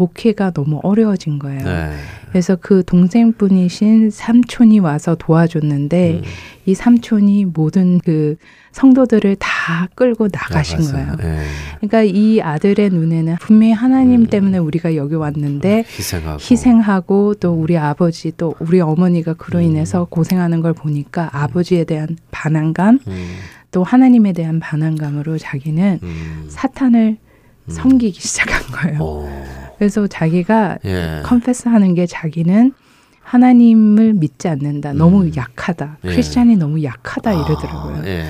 목회가 0.00 0.50
너무 0.50 0.80
어려워진 0.82 1.38
거예요. 1.38 1.62
네. 1.62 1.92
그래서 2.30 2.56
그 2.56 2.82
동생분이신 2.86 4.10
삼촌이 4.10 4.78
와서 4.78 5.14
도와줬는데 5.14 6.12
음. 6.12 6.22
이 6.64 6.74
삼촌이 6.74 7.46
모든 7.46 7.98
그 7.98 8.36
성도들을 8.72 9.36
다 9.38 9.88
끌고 9.94 10.28
나가신 10.32 10.78
나가서, 10.78 10.92
거예요. 10.92 11.16
예. 11.22 11.42
그러니까 11.80 12.02
이 12.04 12.40
아들의 12.40 12.90
눈에는 12.90 13.36
분명히 13.40 13.72
하나님 13.72 14.22
음. 14.22 14.26
때문에 14.26 14.58
우리가 14.58 14.94
여기 14.94 15.16
왔는데 15.16 15.84
희생하고 15.86 16.38
희생하고 16.40 17.34
또 17.34 17.52
우리 17.52 17.76
아버지 17.76 18.32
또 18.36 18.54
우리 18.60 18.80
어머니가 18.80 19.34
그로 19.34 19.58
음. 19.58 19.64
인해서 19.64 20.06
고생하는 20.08 20.60
걸 20.62 20.72
보니까 20.72 21.28
아버지에 21.32 21.84
대한 21.84 22.16
반항감 22.30 23.00
음. 23.06 23.36
또 23.72 23.84
하나님에 23.84 24.32
대한 24.32 24.60
반항감으로 24.60 25.36
자기는 25.36 25.98
음. 26.02 26.46
사탄을 26.48 27.18
음. 27.66 27.70
섬기기 27.70 28.20
시작한 28.20 28.62
거예요. 28.72 28.98
어. 29.00 29.69
그래서 29.80 30.06
자기가 30.06 30.76
예. 30.84 31.22
컨페스하는 31.24 31.94
게 31.94 32.04
자기는 32.04 32.74
하나님을 33.22 34.12
믿지 34.12 34.46
않는다. 34.46 34.92
너무 34.92 35.22
음. 35.22 35.32
약하다. 35.34 35.96
예. 36.04 36.08
크리스찬이 36.08 36.56
너무 36.56 36.84
약하다 36.84 37.32
이러더라고요. 37.32 37.96
아, 37.96 38.06
예. 38.06 38.26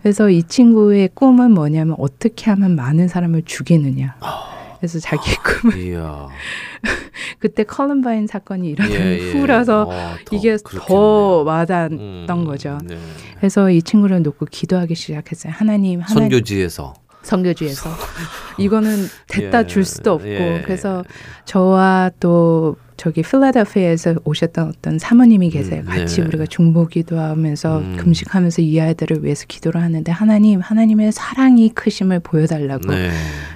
그래서 0.00 0.30
이 0.30 0.44
친구의 0.44 1.10
꿈은 1.12 1.50
뭐냐면 1.50 1.96
어떻게 1.98 2.52
하면 2.52 2.76
많은 2.76 3.08
사람을 3.08 3.42
죽이느냐. 3.44 4.14
아. 4.20 4.52
그래서 4.78 5.00
자기 5.00 5.22
꿈을. 5.42 5.92
그때 7.40 7.64
컬럼바인 7.64 8.28
사건이 8.28 8.70
일어난 8.70 8.92
예, 8.92 9.18
예. 9.18 9.32
후라서 9.32 9.88
어, 9.88 10.16
더 10.24 10.36
이게 10.36 10.56
그렇겠네요. 10.56 10.86
더 10.86 11.42
와닿았던 11.42 12.30
음, 12.30 12.44
거죠. 12.44 12.78
네. 12.84 12.96
그래서 13.38 13.70
이 13.70 13.82
친구를 13.82 14.22
놓고 14.22 14.46
기도하기 14.46 14.94
시작했어요. 14.94 15.52
하나님, 15.52 16.00
하나님 16.00 16.30
선교지에서 16.30 16.94
선교지에서 17.22 17.90
이거는 18.58 19.06
됐다 19.28 19.62
예, 19.62 19.66
줄 19.66 19.84
수도 19.84 20.12
없고 20.14 20.28
예. 20.28 20.62
그래서 20.64 21.04
저와 21.44 22.10
또 22.20 22.76
저기 22.96 23.22
필라델피아에서 23.22 24.14
오셨던 24.24 24.68
어떤 24.68 24.98
사모님이 24.98 25.50
계세요. 25.50 25.80
음, 25.80 25.86
같이 25.86 26.20
네. 26.20 26.26
우리가 26.26 26.46
중보 26.46 26.86
기도 26.86 27.18
하면서 27.18 27.78
음. 27.78 27.96
금식하면서 27.96 28.62
이 28.62 28.80
아이들을 28.80 29.24
위해서 29.24 29.44
기도를 29.48 29.82
하는데 29.82 30.12
하나님 30.12 30.60
하나님의 30.60 31.10
사랑이 31.10 31.70
크심을 31.70 32.20
보여달라고 32.20 32.92
네. 32.92 33.10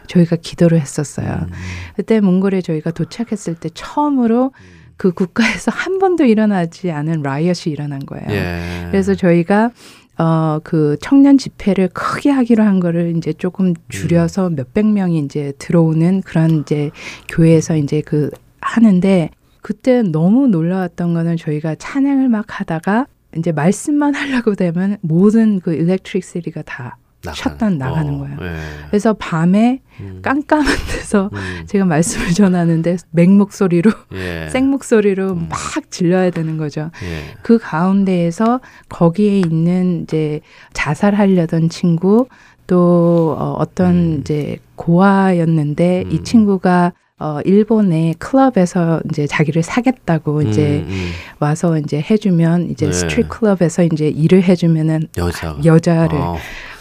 저희가 0.09 0.37
기도를 0.37 0.81
했었어요. 0.81 1.43
음, 1.43 1.53
그때 1.95 2.21
몽골에 2.21 2.63
저희가 2.63 2.91
도착했을 2.91 3.55
때 3.55 3.69
처음으로 3.73 4.53
그 4.97 5.13
국가에서 5.13 5.71
한 5.71 5.99
번도 5.99 6.25
일어나지 6.25 6.91
않은 6.91 7.23
라이엇이 7.23 7.71
일어난 7.71 8.01
거예요. 8.01 8.27
예. 8.31 8.89
그래서 8.91 9.15
저희가 9.15 9.71
어 10.19 10.61
그 10.65 10.97
청년 11.01 11.37
집회를 11.39 11.89
크게 11.93 12.31
하기로 12.31 12.63
한 12.63 12.81
거를 12.81 13.15
이제 13.17 13.33
조금 13.33 13.75
줄여서 13.89 14.51
몇백 14.51 14.87
명이 14.87 15.19
이제 15.19 15.53
들어오는 15.59 16.23
그런 16.23 16.61
이제 16.61 16.91
교회에서 17.29 17.77
이제 17.77 18.01
그 18.01 18.31
하는데 18.61 19.31
그때 19.63 20.03
너무 20.03 20.47
놀라웠던 20.49 21.13
거는 21.13 21.37
저희가 21.37 21.75
찬양을 21.75 22.29
막 22.29 22.61
하다가 22.61 23.07
이제 23.37 23.53
말씀만 23.53 24.15
하려고 24.15 24.55
되면 24.55 24.97
모든 25.03 25.61
그 25.61 25.75
일렉트릭시티가 25.75 26.63
다 26.63 26.97
shut 27.23 27.51
down 27.51 27.79
나가는 27.79 28.15
어, 28.15 28.19
거예요. 28.19 28.37
예. 28.41 28.57
그래서 28.89 29.15
밤에 29.15 29.81
음, 30.01 30.21
깜깜한 30.23 30.67
데서 30.89 31.31
음, 31.33 31.65
제가 31.67 31.85
말씀을 31.85 32.33
전하는데 32.33 32.97
맹목소리로 33.11 33.91
예. 34.15 34.49
생목소리로 34.53 35.33
음. 35.33 35.49
막 35.49 35.59
질러야 35.91 36.31
되는 36.31 36.57
거죠. 36.57 36.91
예. 37.03 37.35
그 37.43 37.59
가운데에서 37.59 38.61
거기에 38.89 39.41
있는 39.41 40.03
이제 40.03 40.41
자살하려던 40.73 41.69
친구 41.69 42.29
또 42.67 43.37
어, 43.39 43.57
어떤 43.59 43.95
음. 43.95 44.19
이제 44.21 44.59
고아였는데 44.77 46.05
이 46.11 46.19
음. 46.19 46.25
친구가 46.25 46.93
어 47.19 47.41
일본의 47.47 48.17
클럽에서 48.19 49.01
이제 49.09 49.27
자기를 49.27 49.63
사겠다고 49.63 50.43
이제 50.43 50.85
음, 50.87 50.91
음. 50.91 51.11
와서 51.39 51.79
이제 51.79 51.99
해주면 51.99 52.69
이제 52.69 52.87
네. 52.87 52.93
strip 52.93 53.31
club에서 53.31 53.85
이제 53.85 54.09
일을 54.09 54.43
해주면은 54.43 55.09
여자가 55.17 55.65
여자를 55.65 56.19
어, 56.19 56.37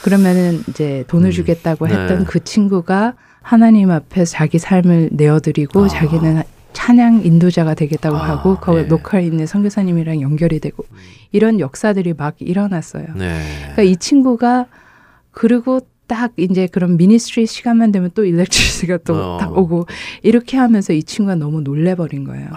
그러면은 0.06 0.62
이제 0.70 1.04
돈을 1.08 1.30
음. 1.30 1.32
주겠다고 1.32 1.88
네. 1.88 1.96
했던 1.96 2.26
그 2.26 2.44
친구가 2.44 3.16
하나님 3.42 3.90
앞에서 3.90 4.34
자기 4.34 4.60
삶을 4.60 5.10
내어드리고 5.14 5.86
아. 5.86 5.88
자기는 5.88 6.44
찬양 6.74 7.26
인도자가 7.26 7.74
되겠다고 7.74 8.16
아, 8.16 8.30
하고 8.30 8.58
거기 8.58 8.82
예. 8.82 8.84
local에 8.84 9.24
있는 9.26 9.48
선교사님이랑 9.48 10.22
연결이 10.22 10.60
되고 10.60 10.86
이런 11.32 11.60
역사들이 11.60 12.14
막 12.14 12.36
일어났어요. 12.38 13.08
네. 13.16 13.40
그러니까 13.62 13.82
이 13.82 13.98
친구가 13.98 14.68
그리고 15.32 15.80
딱 16.06 16.34
이제 16.38 16.68
그런 16.68 16.98
ministry 16.98 17.48
시간만 17.48 17.92
되면 17.92 18.12
또 18.14 18.26
electricity가 18.26 19.00
또 19.06 19.16
어. 19.16 19.38
딱 19.40 19.58
오고 19.58 19.88
이렇게 20.22 20.58
하면서 20.58 20.94
이 20.94 21.02
친구가 21.02 21.34
너무 21.34 21.62
놀래버린 21.62 22.26
거예요. 22.26 22.50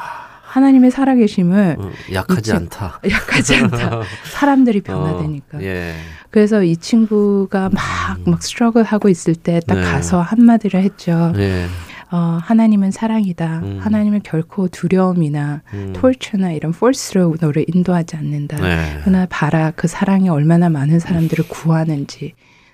하나님의 0.49 0.91
살아계심을 0.91 1.77
어, 1.79 1.91
약하지 2.13 2.41
이 2.41 2.43
친- 2.43 2.57
않다. 2.57 3.01
약하지 3.09 3.55
않다. 3.57 4.03
사람들이 4.33 4.81
변화되니까. 4.83 5.59
어, 5.59 5.63
예. 5.63 5.95
그래서 6.31 6.63
이 6.63 6.77
친구가 6.77 7.71
막 7.73 7.99
막 8.25 8.43
스트러글 8.43 8.85
하고 8.85 9.09
있을 9.09 9.35
때딱 9.35 9.79
네. 9.79 9.85
가서 9.85 10.21
한마디를 10.21 10.83
했죠. 10.83 11.33
예. 11.37 11.67
어, 12.11 12.39
하나님은 12.43 12.91
사랑이다. 12.91 13.59
음. 13.59 13.79
하나님은 13.83 14.21
결코 14.23 14.69
두려움이나 14.69 15.61
음. 15.75 15.93
톨처나 15.95 16.53
이런 16.53 16.73
폴스로 16.73 17.37
너를 17.39 17.67
인도하지 17.69 18.17
않는다. 18.17 18.57
네. 18.57 18.99
그러나 19.03 19.27
봐라 19.29 19.73
그 19.77 19.89
사랑이 19.89 20.29
얼마나 20.31 20.71
많은 20.71 21.01
사람들을 21.01 21.49
구하는지. 21.49 22.33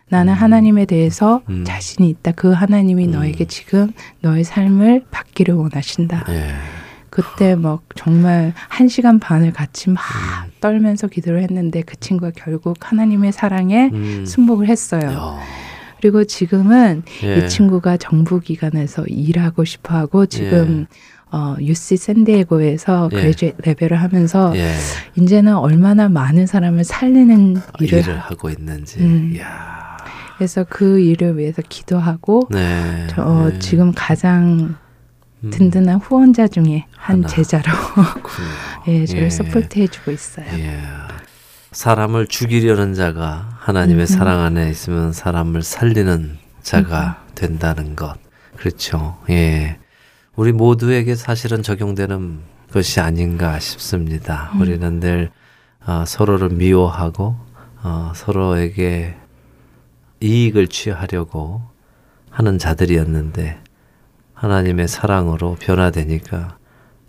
나는 0.09 0.35
음. 0.35 0.39
하나님에 0.39 0.85
대해서 0.85 1.43
음. 1.49 1.65
자신이 1.67 2.09
있다. 2.11 2.33
그 2.33 2.53
하나님이 2.53 3.07
음. 3.07 3.11
너에게 3.11 3.47
지금 3.47 3.93
너의 4.21 4.45
삶을 4.45 5.07
받기를 5.11 5.55
원하신다. 5.55 6.27
예. 6.29 6.55
그때 7.15 7.55
막 7.55 7.85
정말 7.95 8.53
한 8.69 8.89
시간 8.89 9.21
반을 9.21 9.53
같이 9.53 9.89
막 9.89 10.03
음. 10.03 10.51
떨면서 10.61 11.07
기도를 11.07 11.43
했는데 11.43 11.83
그 11.83 11.95
친구가 11.95 12.33
결국 12.35 12.77
하나님의 12.81 13.31
사랑에 13.31 13.91
음. 13.93 14.25
순복을 14.27 14.67
했어요. 14.67 15.03
야. 15.05 15.39
그리고 16.01 16.25
지금은 16.25 17.05
예. 17.23 17.37
이 17.39 17.49
친구가 17.49 17.99
정부 17.99 18.41
기관에서 18.41 19.05
일하고 19.07 19.65
싶어 19.65 19.95
하고 19.95 20.27
지금 20.27 20.87
어, 21.31 21.55
UC 21.61 21.99
샌디에고에서 21.99 23.11
예. 23.13 23.17
graduate 23.17 23.53
level을 23.59 24.03
하면서 24.03 24.53
예. 24.57 24.73
이제는 25.15 25.55
얼마나 25.55 26.09
많은 26.09 26.47
사람을 26.47 26.83
살리는 26.83 27.59
일을, 27.79 28.01
일을 28.01 28.19
하고 28.19 28.51
있는지. 28.51 28.99
음. 28.99 29.37
해서 30.41 30.67
그 30.69 30.99
일을 30.99 31.39
위해서 31.39 31.63
기도하고 31.69 32.49
네. 32.51 33.07
저, 33.11 33.23
어, 33.23 33.51
네. 33.51 33.59
지금 33.61 33.93
가장 33.95 34.75
음. 35.45 35.51
든든한 35.51 35.99
후원자 36.01 36.49
중에 36.49 36.87
한 36.97 37.19
하나. 37.19 37.29
제자로. 37.29 37.65
예, 38.89 39.07
저를 39.07 39.25
예. 39.25 39.31
서포트해주고 39.31 40.11
있어요. 40.11 40.47
예. 40.59 40.81
사람을 41.73 42.27
죽이려는 42.29 42.95
자가 42.95 43.57
하나님의 43.59 44.05
음. 44.05 44.07
사랑 44.07 44.41
안에 44.41 44.71
있으면 44.71 45.13
사람을 45.13 45.63
살리는 45.63 46.39
자가 46.63 47.25
된다는 47.35 47.97
것. 47.97 48.17
그렇죠. 48.57 49.19
예. 49.31 49.79
우리 50.37 50.53
모두에게 50.53 51.15
사실은 51.15 51.63
적용되는 51.63 52.41
것이 52.73 53.01
아닌가 53.01 53.59
싶습니다. 53.59 54.51
음. 54.55 54.61
우리는 54.61 55.01
늘 55.01 55.31
어, 55.87 56.05
서로를 56.07 56.49
미워하고 56.51 57.37
어, 57.83 58.13
서로에게 58.15 59.17
이익을 60.21 60.69
취하려고 60.69 61.63
하는 62.31 62.59
자들이었는데 62.59 63.61
하나님의 64.35 64.89
사랑으로 64.89 65.57
변화되니까 65.61 66.59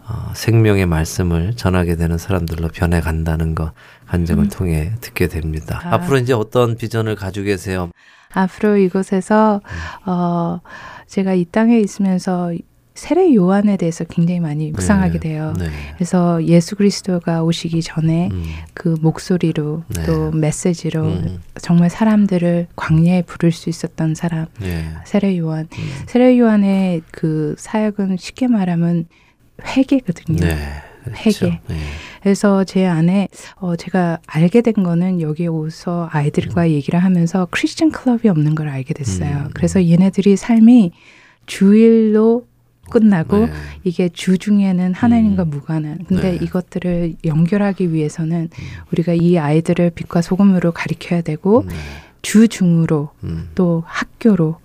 어, 0.07 0.31
생명의 0.35 0.85
말씀을 0.85 1.55
전하게 1.55 1.95
되는 1.95 2.17
사람들로 2.17 2.69
변해간다는 2.69 3.55
것 3.55 3.73
간증을 4.05 4.45
음. 4.45 4.49
통해 4.49 4.93
듣게 5.01 5.27
됩니다. 5.27 5.81
아. 5.83 5.95
앞으로 5.95 6.17
이제 6.19 6.33
어떤 6.33 6.77
비전을 6.77 7.15
가지고 7.15 7.45
계세요? 7.45 7.89
앞으로 8.33 8.77
이곳에서 8.77 9.61
음. 9.63 10.09
어, 10.09 10.61
제가 11.07 11.33
이 11.33 11.45
땅에 11.45 11.79
있으면서 11.79 12.53
세례 12.95 13.35
요한에 13.35 13.75
대해서 13.75 14.05
굉장히 14.05 14.39
많이 14.39 14.71
묵상하게 14.71 15.19
네. 15.19 15.19
돼요. 15.19 15.53
네. 15.59 15.67
그래서 15.95 16.41
예수 16.45 16.77
그리스도가 16.77 17.43
오시기 17.43 17.81
전에 17.81 18.29
음, 18.31 18.43
그 18.73 18.95
목소리로 19.01 19.83
네. 19.89 20.03
또 20.05 20.31
메시지로 20.31 21.03
음, 21.03 21.41
정말 21.61 21.89
사람들을 21.89 22.67
광야에 22.77 23.23
부를 23.23 23.51
수 23.51 23.69
있었던 23.69 24.15
사람 24.15 24.47
예. 24.61 24.85
세례 25.03 25.37
요한. 25.37 25.67
음, 25.77 25.89
세례 26.07 26.39
요한의 26.39 27.01
그 27.11 27.55
사역은 27.57 28.15
쉽게 28.17 28.47
말하면 28.47 29.07
회개거든요. 29.61 30.39
네. 30.39 30.57
그렇죠. 31.03 31.47
회개. 31.47 31.59
네. 31.67 31.75
그래서 32.23 32.63
제 32.63 32.85
안에 32.85 33.27
어 33.57 33.75
제가 33.75 34.19
알게 34.25 34.61
된 34.61 34.73
거는 34.73 35.19
여기에 35.19 35.47
오서 35.47 36.07
아이들과 36.11 36.71
얘기를 36.71 37.03
하면서 37.03 37.45
크리스천 37.51 37.91
클럽이 37.91 38.29
없는 38.29 38.55
걸 38.55 38.69
알게 38.69 38.93
됐어요. 38.93 39.35
음. 39.37 39.49
그래서 39.53 39.85
얘네들이 39.85 40.37
삶이 40.37 40.91
주일로 41.45 42.47
끝나고 42.89 43.47
네. 43.47 43.53
이게 43.83 44.09
주 44.09 44.37
중에는 44.37 44.93
하나님과 44.93 45.43
음. 45.43 45.49
무관한. 45.49 45.99
근데 46.07 46.31
네. 46.31 46.39
이것들을 46.41 47.15
연결하기 47.25 47.93
위해서는 47.93 48.49
음. 48.51 48.63
우리가 48.91 49.13
이 49.13 49.37
아이들을 49.37 49.91
빛과 49.91 50.21
소금으로 50.21 50.71
가리켜야 50.71 51.21
되고 51.21 51.63
네. 51.67 51.75
주 52.21 52.47
중으로 52.47 53.09
음, 53.23 53.49
또 53.53 53.83
학교로 53.85 54.57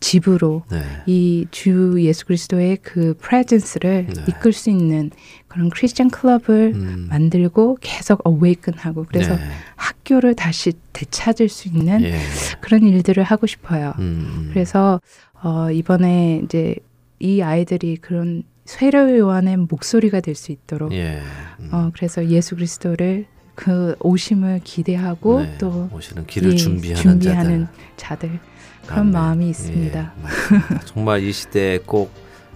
집으로 0.00 0.62
네. 0.70 0.82
이주 1.06 1.96
예수 1.98 2.26
그리스도의 2.26 2.78
그 2.82 3.14
프레젠스를 3.18 4.06
네. 4.14 4.24
이끌 4.28 4.52
수 4.52 4.68
있는 4.70 5.10
그런 5.48 5.70
크리스천 5.70 6.10
클럽을 6.10 6.72
음, 6.74 7.06
만들고 7.08 7.78
계속 7.80 8.20
어웨이큰하고 8.24 9.06
그래서 9.08 9.36
네. 9.36 9.42
학교를 9.76 10.34
다시 10.34 10.74
되찾을 10.92 11.48
수 11.48 11.68
있는 11.68 12.02
예. 12.02 12.18
그런 12.60 12.82
일들을 12.82 13.22
하고 13.22 13.46
싶어요. 13.46 13.94
음, 13.98 14.50
그래서 14.52 15.00
어 15.42 15.70
이번에 15.70 16.42
이제 16.44 16.76
이 17.18 17.40
아이들이 17.42 17.96
그런 17.96 18.42
쇠려 18.64 19.16
요한의 19.16 19.56
목소리가 19.58 20.20
될 20.20 20.34
수 20.34 20.52
있도록 20.52 20.92
예. 20.92 21.20
음, 21.60 21.68
어 21.72 21.90
그래서 21.94 22.26
예수 22.28 22.56
그리스도를 22.56 23.26
그 23.54 23.94
오심을 24.00 24.60
기대하고 24.64 25.42
네. 25.42 25.54
또 25.58 25.88
오시는 25.92 26.26
길을 26.26 26.52
예, 26.52 26.56
준비하는, 26.56 27.02
준비하는 27.02 27.66
자들. 27.96 28.28
자들 28.28 28.40
그런 28.86 28.98
아멘. 29.00 29.12
마음이 29.12 29.48
있습니다. 29.50 30.12
예. 30.22 30.78
정말 30.84 31.22
이 31.22 31.32
시대에 31.32 31.78
꼭 31.78 32.12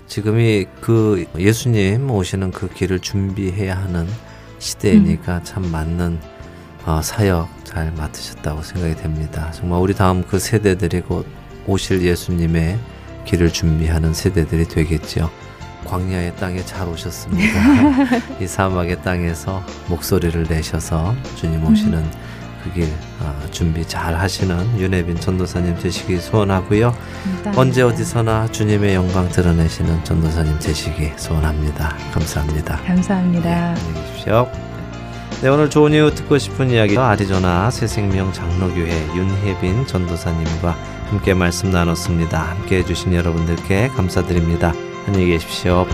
지금이 0.06 0.66
그 0.80 1.24
예수님 1.38 2.10
오시는 2.10 2.50
그 2.50 2.68
길을 2.68 2.98
준비해야 2.98 3.76
하는 3.78 4.06
시대이니까 4.58 5.38
음. 5.38 5.44
참 5.44 5.70
맞는 5.70 6.18
어, 6.86 7.00
사역 7.02 7.48
잘 7.64 7.92
맡으셨다고 7.92 8.62
생각이 8.62 8.96
됩니다. 8.96 9.50
정말 9.52 9.80
우리 9.80 9.94
다음 9.94 10.24
그 10.24 10.38
세대들이 10.38 11.02
곧 11.02 11.24
오실 11.66 12.02
예수님의 12.02 12.78
길을 13.30 13.52
준비하는 13.52 14.12
세대들이 14.12 14.66
되겠죠. 14.66 15.30
광야의 15.84 16.34
땅에 16.36 16.64
잘 16.64 16.88
오셨습니다. 16.88 18.18
이 18.42 18.46
사막의 18.46 19.02
땅에서 19.02 19.62
목소리를 19.88 20.46
내셔서 20.48 21.14
주님 21.36 21.64
오시는 21.64 22.04
그길 22.64 22.92
준비 23.52 23.86
잘 23.86 24.14
하시는 24.16 24.78
윤혜빈 24.78 25.20
전도사님 25.20 25.78
되시기 25.78 26.18
소원하고요. 26.18 26.92
감사합니다. 26.92 27.60
언제 27.60 27.82
어디서나 27.82 28.48
주님의 28.48 28.94
영광 28.94 29.28
드러내시는 29.28 30.04
전도사님 30.04 30.58
되시기 30.58 31.12
소원합니다. 31.16 31.96
감사합니다. 32.12 32.76
감사합니다. 32.82 33.48
네, 33.48 33.54
안녕히 33.54 33.94
계십시오. 33.94 34.50
네, 35.40 35.48
오늘 35.48 35.70
좋은 35.70 35.92
이유 35.92 36.14
듣고 36.14 36.36
싶은 36.36 36.70
이야기 36.70 36.98
아리조나 36.98 37.70
새생명 37.70 38.32
장로교회 38.32 39.14
윤혜빈 39.16 39.86
전도사님과 39.86 40.89
함께 41.10 41.34
말씀 41.34 41.72
나눴습니다. 41.72 42.40
함께 42.40 42.78
해주신 42.78 43.12
여러분들께 43.14 43.88
감사드립니다. 43.88 44.72
안녕히 45.08 45.26
계십시오. 45.26 45.84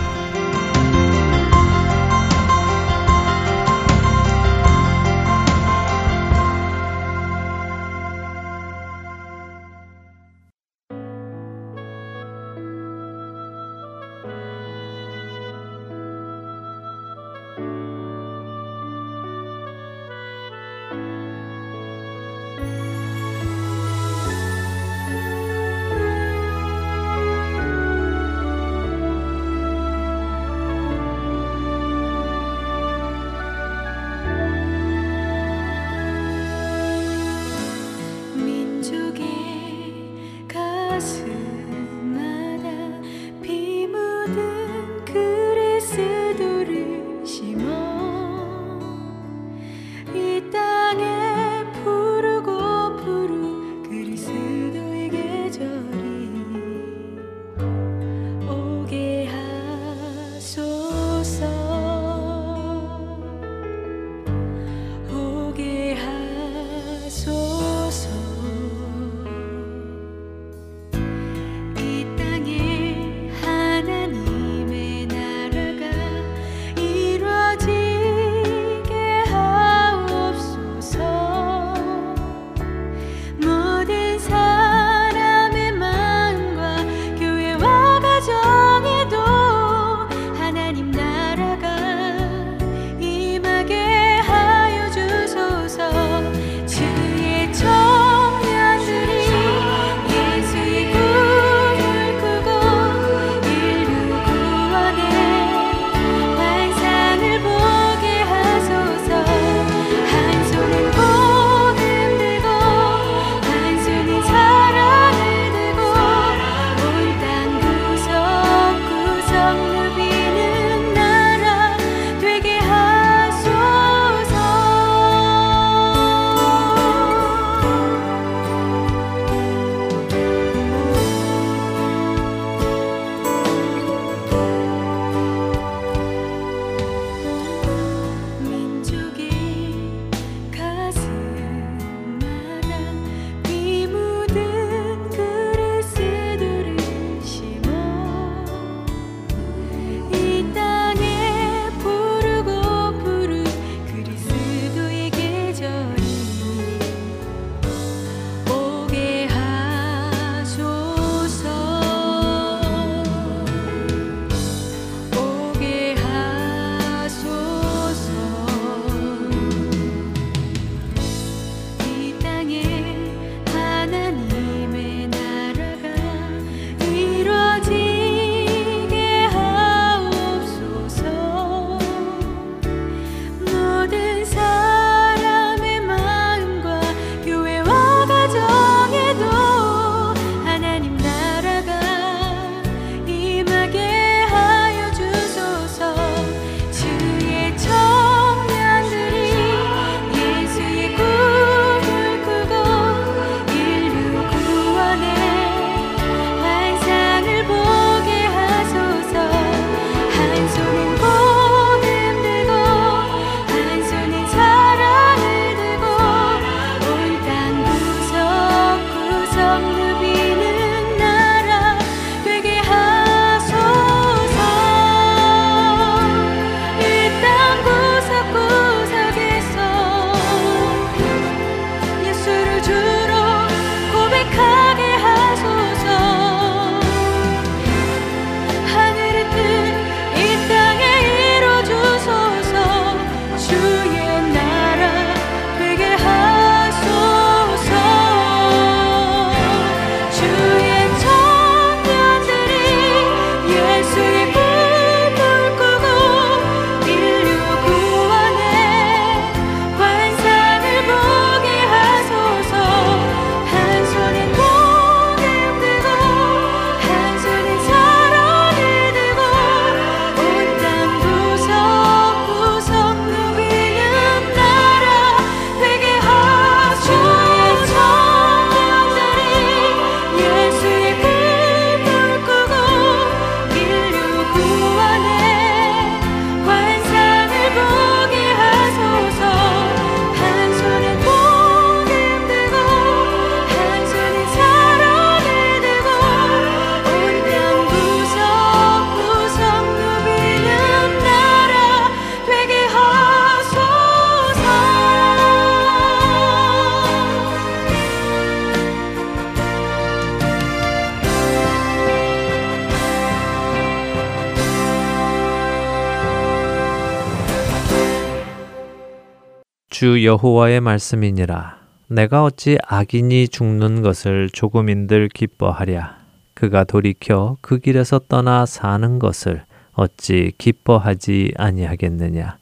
주 319.79 320.03
여호와의 320.07 320.63
말씀이니라 320.63 321.59
내가 321.89 322.25
어찌 322.25 322.57
악인이 322.67 323.29
죽는 323.29 323.83
것을 323.83 324.31
조금인들 324.33 325.11
기뻐하랴 325.13 325.99
그가 326.33 326.65
돌이켜 326.65 327.37
그 327.43 327.59
길에서 327.59 327.99
떠나 327.99 328.47
사는 328.47 328.99
것을 328.99 329.45
어찌 329.75 330.33
기뻐하지 330.39 331.35
아니하겠느냐 331.37 332.39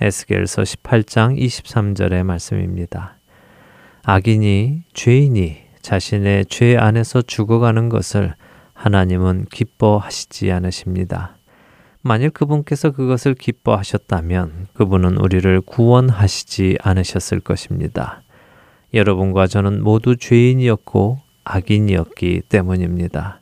에스겔서 0.00 0.62
18장 0.62 1.38
23절의 1.38 2.22
말씀입니다. 2.22 3.16
악인이 4.04 4.84
죄인이 4.94 5.58
자신의 5.82 6.46
죄 6.46 6.78
안에서 6.78 7.20
죽어가는 7.20 7.90
것을 7.90 8.32
하나님은 8.72 9.48
기뻐하시지 9.52 10.50
않으십니다. 10.50 11.36
만일 12.02 12.30
그분께서 12.30 12.92
그것을 12.92 13.34
기뻐하셨다면 13.34 14.68
그분은 14.72 15.18
우리를 15.18 15.60
구원하시지 15.60 16.78
않으셨을 16.82 17.40
것입니다. 17.40 18.22
여러분과 18.94 19.46
저는 19.46 19.82
모두 19.82 20.16
죄인이었고 20.16 21.18
악인이었기 21.44 22.42
때문입니다. 22.48 23.40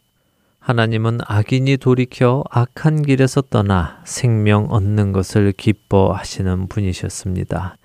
하나님은 0.59 1.21
악인이 1.27 1.79
돌이켜 1.79 2.45
악한 2.51 3.03
길에서 3.03 3.41
떠나 3.43 4.03
생명 4.05 4.67
얻는 4.71 5.13
것을 5.13 5.53
기뻐하시는 5.53 6.69
분이셨습니다. 6.69 7.77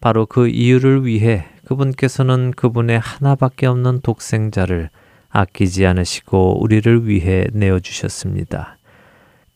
바로 0.00 0.26
그 0.26 0.46
이유를 0.46 1.04
위해 1.04 1.46
그분께서는 1.64 2.52
그분의 2.52 3.00
하나밖에 3.00 3.66
없는 3.66 4.00
독생자를 4.02 4.90
아끼지 5.30 5.84
않으시고 5.86 6.62
우리를 6.62 7.08
위해 7.08 7.46
내어주셨습니다. 7.52 8.77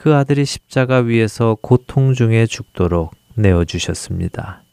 그 0.02 0.16
아들이 0.16 0.44
십자가 0.44 0.96
위에서 0.96 1.56
고통 1.62 2.12
중에 2.12 2.46
죽도록 2.46 3.14
내어주셨습니다. 3.36 4.64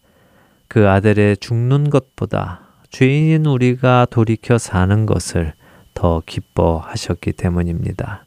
그 0.67 0.89
아들의 0.89 1.37
죽는 1.37 1.91
것보다 1.91 2.61
죄인인 2.89 3.45
우리가 3.45 4.07
돌이켜 4.09 4.57
사는 4.57 5.05
것을 5.05 5.53
더 5.93 6.23
기뻐하셨기 6.25 7.33
때문입니다. 7.33 8.25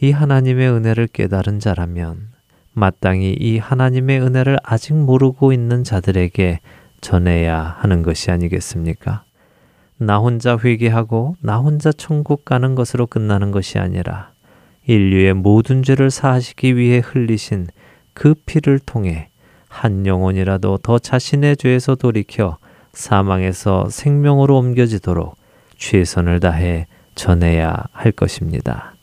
이 0.00 0.12
하나님의 0.12 0.70
은혜를 0.70 1.08
깨달은 1.08 1.58
자라면 1.58 2.28
마땅히 2.74 3.32
이 3.32 3.58
하나님의 3.58 4.20
은혜를 4.20 4.58
아직 4.62 4.94
모르고 4.94 5.52
있는 5.52 5.82
자들에게 5.82 6.60
전해야 7.00 7.76
하는 7.80 8.02
것이 8.02 8.30
아니겠습니까? 8.30 9.24
나 9.98 10.18
혼자 10.18 10.56
회개하고 10.62 11.34
나 11.40 11.58
혼자 11.58 11.90
천국 11.90 12.44
가는 12.44 12.76
것으로 12.76 13.08
끝나는 13.08 13.50
것이 13.50 13.80
아니라 13.80 14.33
인류의 14.86 15.34
모든 15.34 15.82
죄를 15.82 16.10
사하시기 16.10 16.76
위해 16.76 17.00
흘리신 17.04 17.68
그 18.12 18.34
피를 18.46 18.78
통해 18.78 19.28
한 19.68 20.06
영혼이라도 20.06 20.78
더 20.78 20.98
자신의 20.98 21.56
죄에서 21.56 21.94
돌이켜 21.94 22.58
사망에서 22.92 23.88
생명으로 23.88 24.56
옮겨지도록 24.58 25.36
최선을 25.76 26.40
다해 26.40 26.86
전해야 27.14 27.74
할 27.92 28.12
것입니다. 28.12 28.94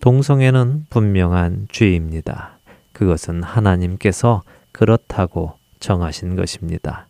동성애는 0.00 0.86
분명한 0.90 1.68
죄입니다. 1.70 2.58
그것은 2.92 3.42
하나님께서 3.42 4.42
그렇다고 4.72 5.52
정하신 5.78 6.34
것입니다. 6.34 7.06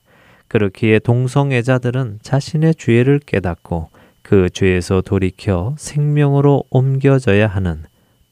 그렇기에 0.49 0.99
동성애자들은 0.99 2.19
자신의 2.23 2.75
죄를 2.75 3.21
깨닫고 3.25 3.89
그 4.21 4.51
죄에서 4.51 5.01
돌이켜 5.01 5.75
생명으로 5.79 6.65
옮겨져야 6.69 7.47
하는 7.47 7.85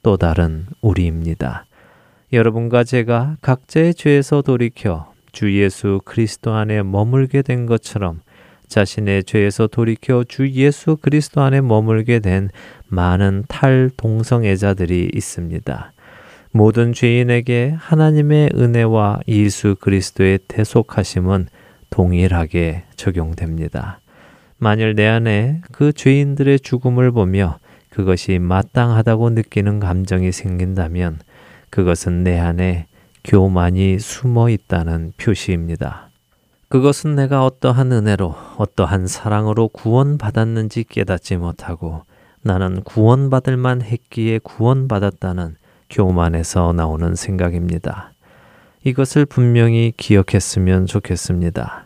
또 0.03 0.17
다른 0.17 0.67
우리입니다. 0.81 1.67
여러분과 2.33 2.85
제가 2.85 3.37
각자의 3.43 3.95
죄에서 3.95 4.43
돌이켜 4.43 5.13
주 5.33 5.53
예수 5.59 6.01
그리스도 6.05 6.53
안에 6.53 6.83
머물게 6.83 7.43
된 7.43 7.67
것처럼 7.67 8.21
자신의 8.69 9.25
죄에서 9.25 9.67
돌이켜 9.67 10.25
주 10.25 10.49
예수 10.51 10.97
그리스도 10.97 11.41
안에 11.41 11.61
머물게 11.61 12.21
된 12.21 12.51
많은 12.87 13.45
탈동성애자들이 13.49 15.11
있습니다. 15.13 15.93
모든 16.53 16.93
죄인에게 16.93 17.75
하나님의 17.77 18.51
은혜와 18.55 19.21
예수 19.29 19.77
그리스도의 19.81 20.41
대속하심은 20.49 21.49
동일하게 21.91 22.85
적용됩니다. 22.97 24.01
만일 24.59 24.95
내 24.95 25.07
안에 25.07 25.63
그 25.73 25.93
죄인들의 25.93 26.61
죽음을 26.61 27.11
보며 27.11 27.59
그것이 28.01 28.39
마땅하다고 28.39 29.29
느끼는 29.31 29.79
감정이 29.79 30.33
생긴다면 30.33 31.19
그것은 31.69 32.25
내 32.25 32.39
안에 32.39 32.87
교만이 33.25 33.99
숨어 33.99 34.49
있다는 34.49 35.13
표시입니다. 35.19 36.09
그것은 36.71 37.15
내가 37.15 37.45
어떠한 37.45 37.93
은혜로, 37.93 38.35
어떠한 38.57 39.07
사랑으로 39.07 39.69
구원받았는지 39.69 40.85
깨닫지 40.85 41.37
못하고 41.37 42.05
나는 42.41 42.81
구원받을 42.85 43.59
만 43.59 43.83
했기에 43.83 44.39
구원받았다는 44.39 45.57
교만에서 45.91 46.73
나오는 46.73 47.15
생각입니다. 47.15 48.13
이것을 48.83 49.27
분명히 49.27 49.93
기억했으면 49.95 50.87
좋겠습니다. 50.87 51.85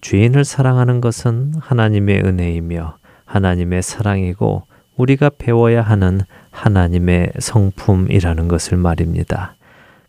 죄인을 0.00 0.44
사랑하는 0.44 1.00
것은 1.00 1.52
하나님의 1.60 2.22
은혜이며 2.24 2.98
하나님의 3.24 3.82
사랑이고 3.82 4.64
우리가 4.96 5.30
배워야 5.36 5.82
하는 5.82 6.20
하나님의 6.50 7.32
성품이라는 7.38 8.48
것을 8.48 8.76
말입니다. 8.76 9.56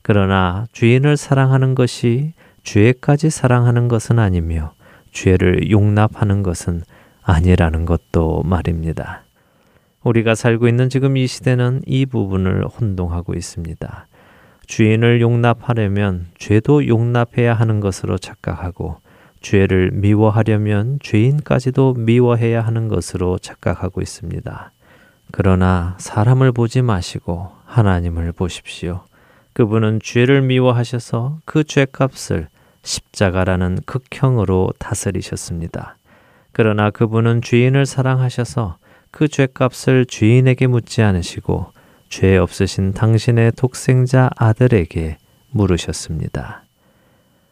그러나 0.01 0.65
죄인을 0.73 1.17
사랑하는 1.17 1.73
것이 1.73 2.33
죄까지 2.63 3.29
사랑하는 3.29 3.87
것은 3.87 4.19
아니며 4.19 4.73
죄를 5.11 5.71
용납하는 5.71 6.43
것은 6.43 6.83
아니라는 7.23 7.85
것도 7.85 8.43
말입니다. 8.43 9.23
우리가 10.03 10.35
살고 10.35 10.67
있는 10.67 10.89
지금 10.89 11.17
이 11.17 11.25
시대는 11.25 11.81
이 11.87 12.05
부분을 12.05 12.67
혼동하고 12.67 13.33
있습니다. 13.33 14.07
주인을 14.67 15.21
용납하려면 15.21 16.27
죄도 16.37 16.87
용납해야 16.87 17.53
하는 17.53 17.79
것으로 17.79 18.17
착각하고 18.17 18.97
죄를 19.41 19.91
미워하려면 19.93 20.99
죄인까지도 21.01 21.95
미워해야 21.95 22.61
하는 22.61 22.87
것으로 22.87 23.37
착각하고 23.39 24.01
있습니다. 24.01 24.71
그러나 25.37 25.97
사람을 25.99 26.53
보지 26.53 26.81
마시고 26.81 27.51
하나님을 27.65 28.31
보십시오. 28.31 29.03
그분은 29.51 29.99
죄를 30.01 30.41
미워하셔서 30.41 31.39
그 31.43 31.65
죄값을 31.65 32.47
십자가라는 32.83 33.79
극형으로 33.85 34.71
다스리셨습니다. 34.79 35.97
그러나 36.53 36.89
그분은 36.89 37.41
죄인을 37.41 37.85
사랑하셔서 37.85 38.77
그 39.11 39.27
죄값을 39.27 40.05
죄인에게 40.05 40.67
묻지 40.67 41.01
않으시고 41.01 41.73
죄 42.07 42.37
없으신 42.37 42.93
당신의 42.93 43.51
독생자 43.57 44.29
아들에게 44.37 45.17
물으셨습니다. 45.51 46.63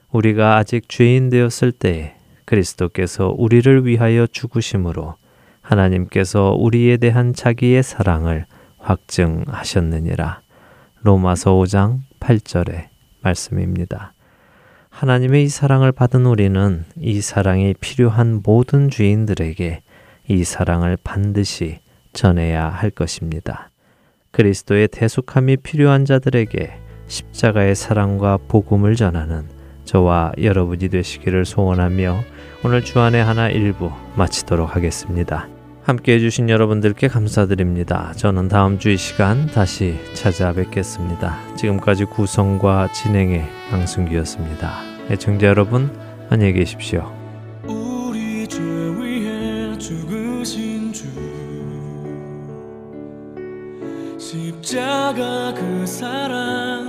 우리가 0.10 0.56
아직 0.56 0.88
죄인 0.88 1.30
되었을 1.30 1.74
때에 1.74 2.16
그리스도께서 2.46 3.36
우리를 3.38 3.86
위하여 3.86 4.26
죽으심으로 4.26 5.16
하나님께서 5.64 6.52
우리에 6.52 6.98
대한 6.98 7.34
자기의 7.34 7.82
사랑을 7.82 8.46
확증하셨느니라. 8.78 10.42
로마서 11.02 11.54
5장 11.54 12.02
8절의 12.20 12.88
말씀입니다. 13.22 14.14
하나님의 14.90 15.44
이 15.44 15.48
사랑을 15.48 15.92
받은 15.92 16.26
우리는 16.26 16.86
이 17.00 17.20
사랑이 17.22 17.74
필요한 17.80 18.42
모든 18.44 18.90
죄인들에게 18.90 19.82
이 20.28 20.44
사랑을 20.44 20.98
반드시 21.04 21.80
전해야 22.14 22.68
할 22.70 22.92
것입니다. 22.92 23.70
그리스도의 24.32 24.90
대속함이 24.90 25.58
필요한 25.58 26.06
자들에게 26.06 26.74
십자가의 27.08 27.76
사랑과 27.76 28.38
복음을 28.48 28.96
전하는 28.96 29.48
저와 29.86 30.34
여러분이 30.42 30.90
되시기를 30.90 31.46
소원하며 31.46 32.20
오늘 32.64 32.84
주안의 32.84 33.24
하나 33.24 33.50
일부 33.50 33.92
마치도록 34.16 34.76
하겠습니다. 34.76 35.53
함께 35.84 36.14
해주신 36.14 36.50
여러분들께 36.50 37.10
감사드립니다. 37.10 38.14
저는 38.16 38.48
다음 38.48 38.80
주 38.80 38.90
이 38.94 38.98
시간 38.98 39.48
다시 39.48 40.00
찾아뵙겠습니다. 40.14 41.56
지금까지 41.58 42.06
구성과 42.06 42.92
진행의 42.94 43.46
강승기였습니다. 43.70 44.72
애청자 45.10 45.48
여러분, 45.48 45.92
안녕히 46.30 46.54
계십시오. 46.54 47.12
십자가 54.18 55.54
그 55.54 55.86
사랑 55.86 56.83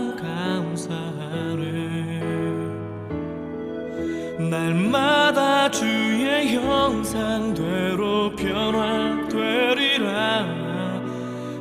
날마다 4.51 5.71
주의 5.71 6.55
형상대로 6.55 8.35
변화되리라. 8.37 10.05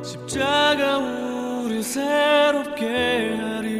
십자가 0.02 0.98
우리 0.98 1.82
새롭게 1.82 3.36
하리. 3.40 3.74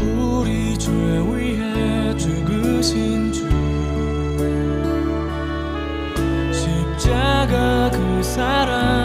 우리 0.00 0.78
죄 0.78 0.90
위해 0.92 2.16
죽으신 2.16 3.32
주. 3.32 3.44
십자가 6.52 7.90
그 7.90 8.22
사랑 8.22 9.03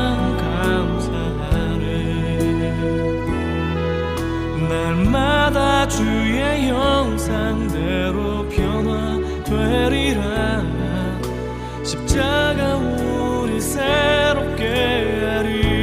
날마다 5.10 5.88
주의 5.88 6.69
형상대로 6.69 8.48
변화되리라. 8.49 10.19
십자가 11.84 12.76
우리 12.76 13.60
새롭게 13.60 15.26
하리 15.26 15.78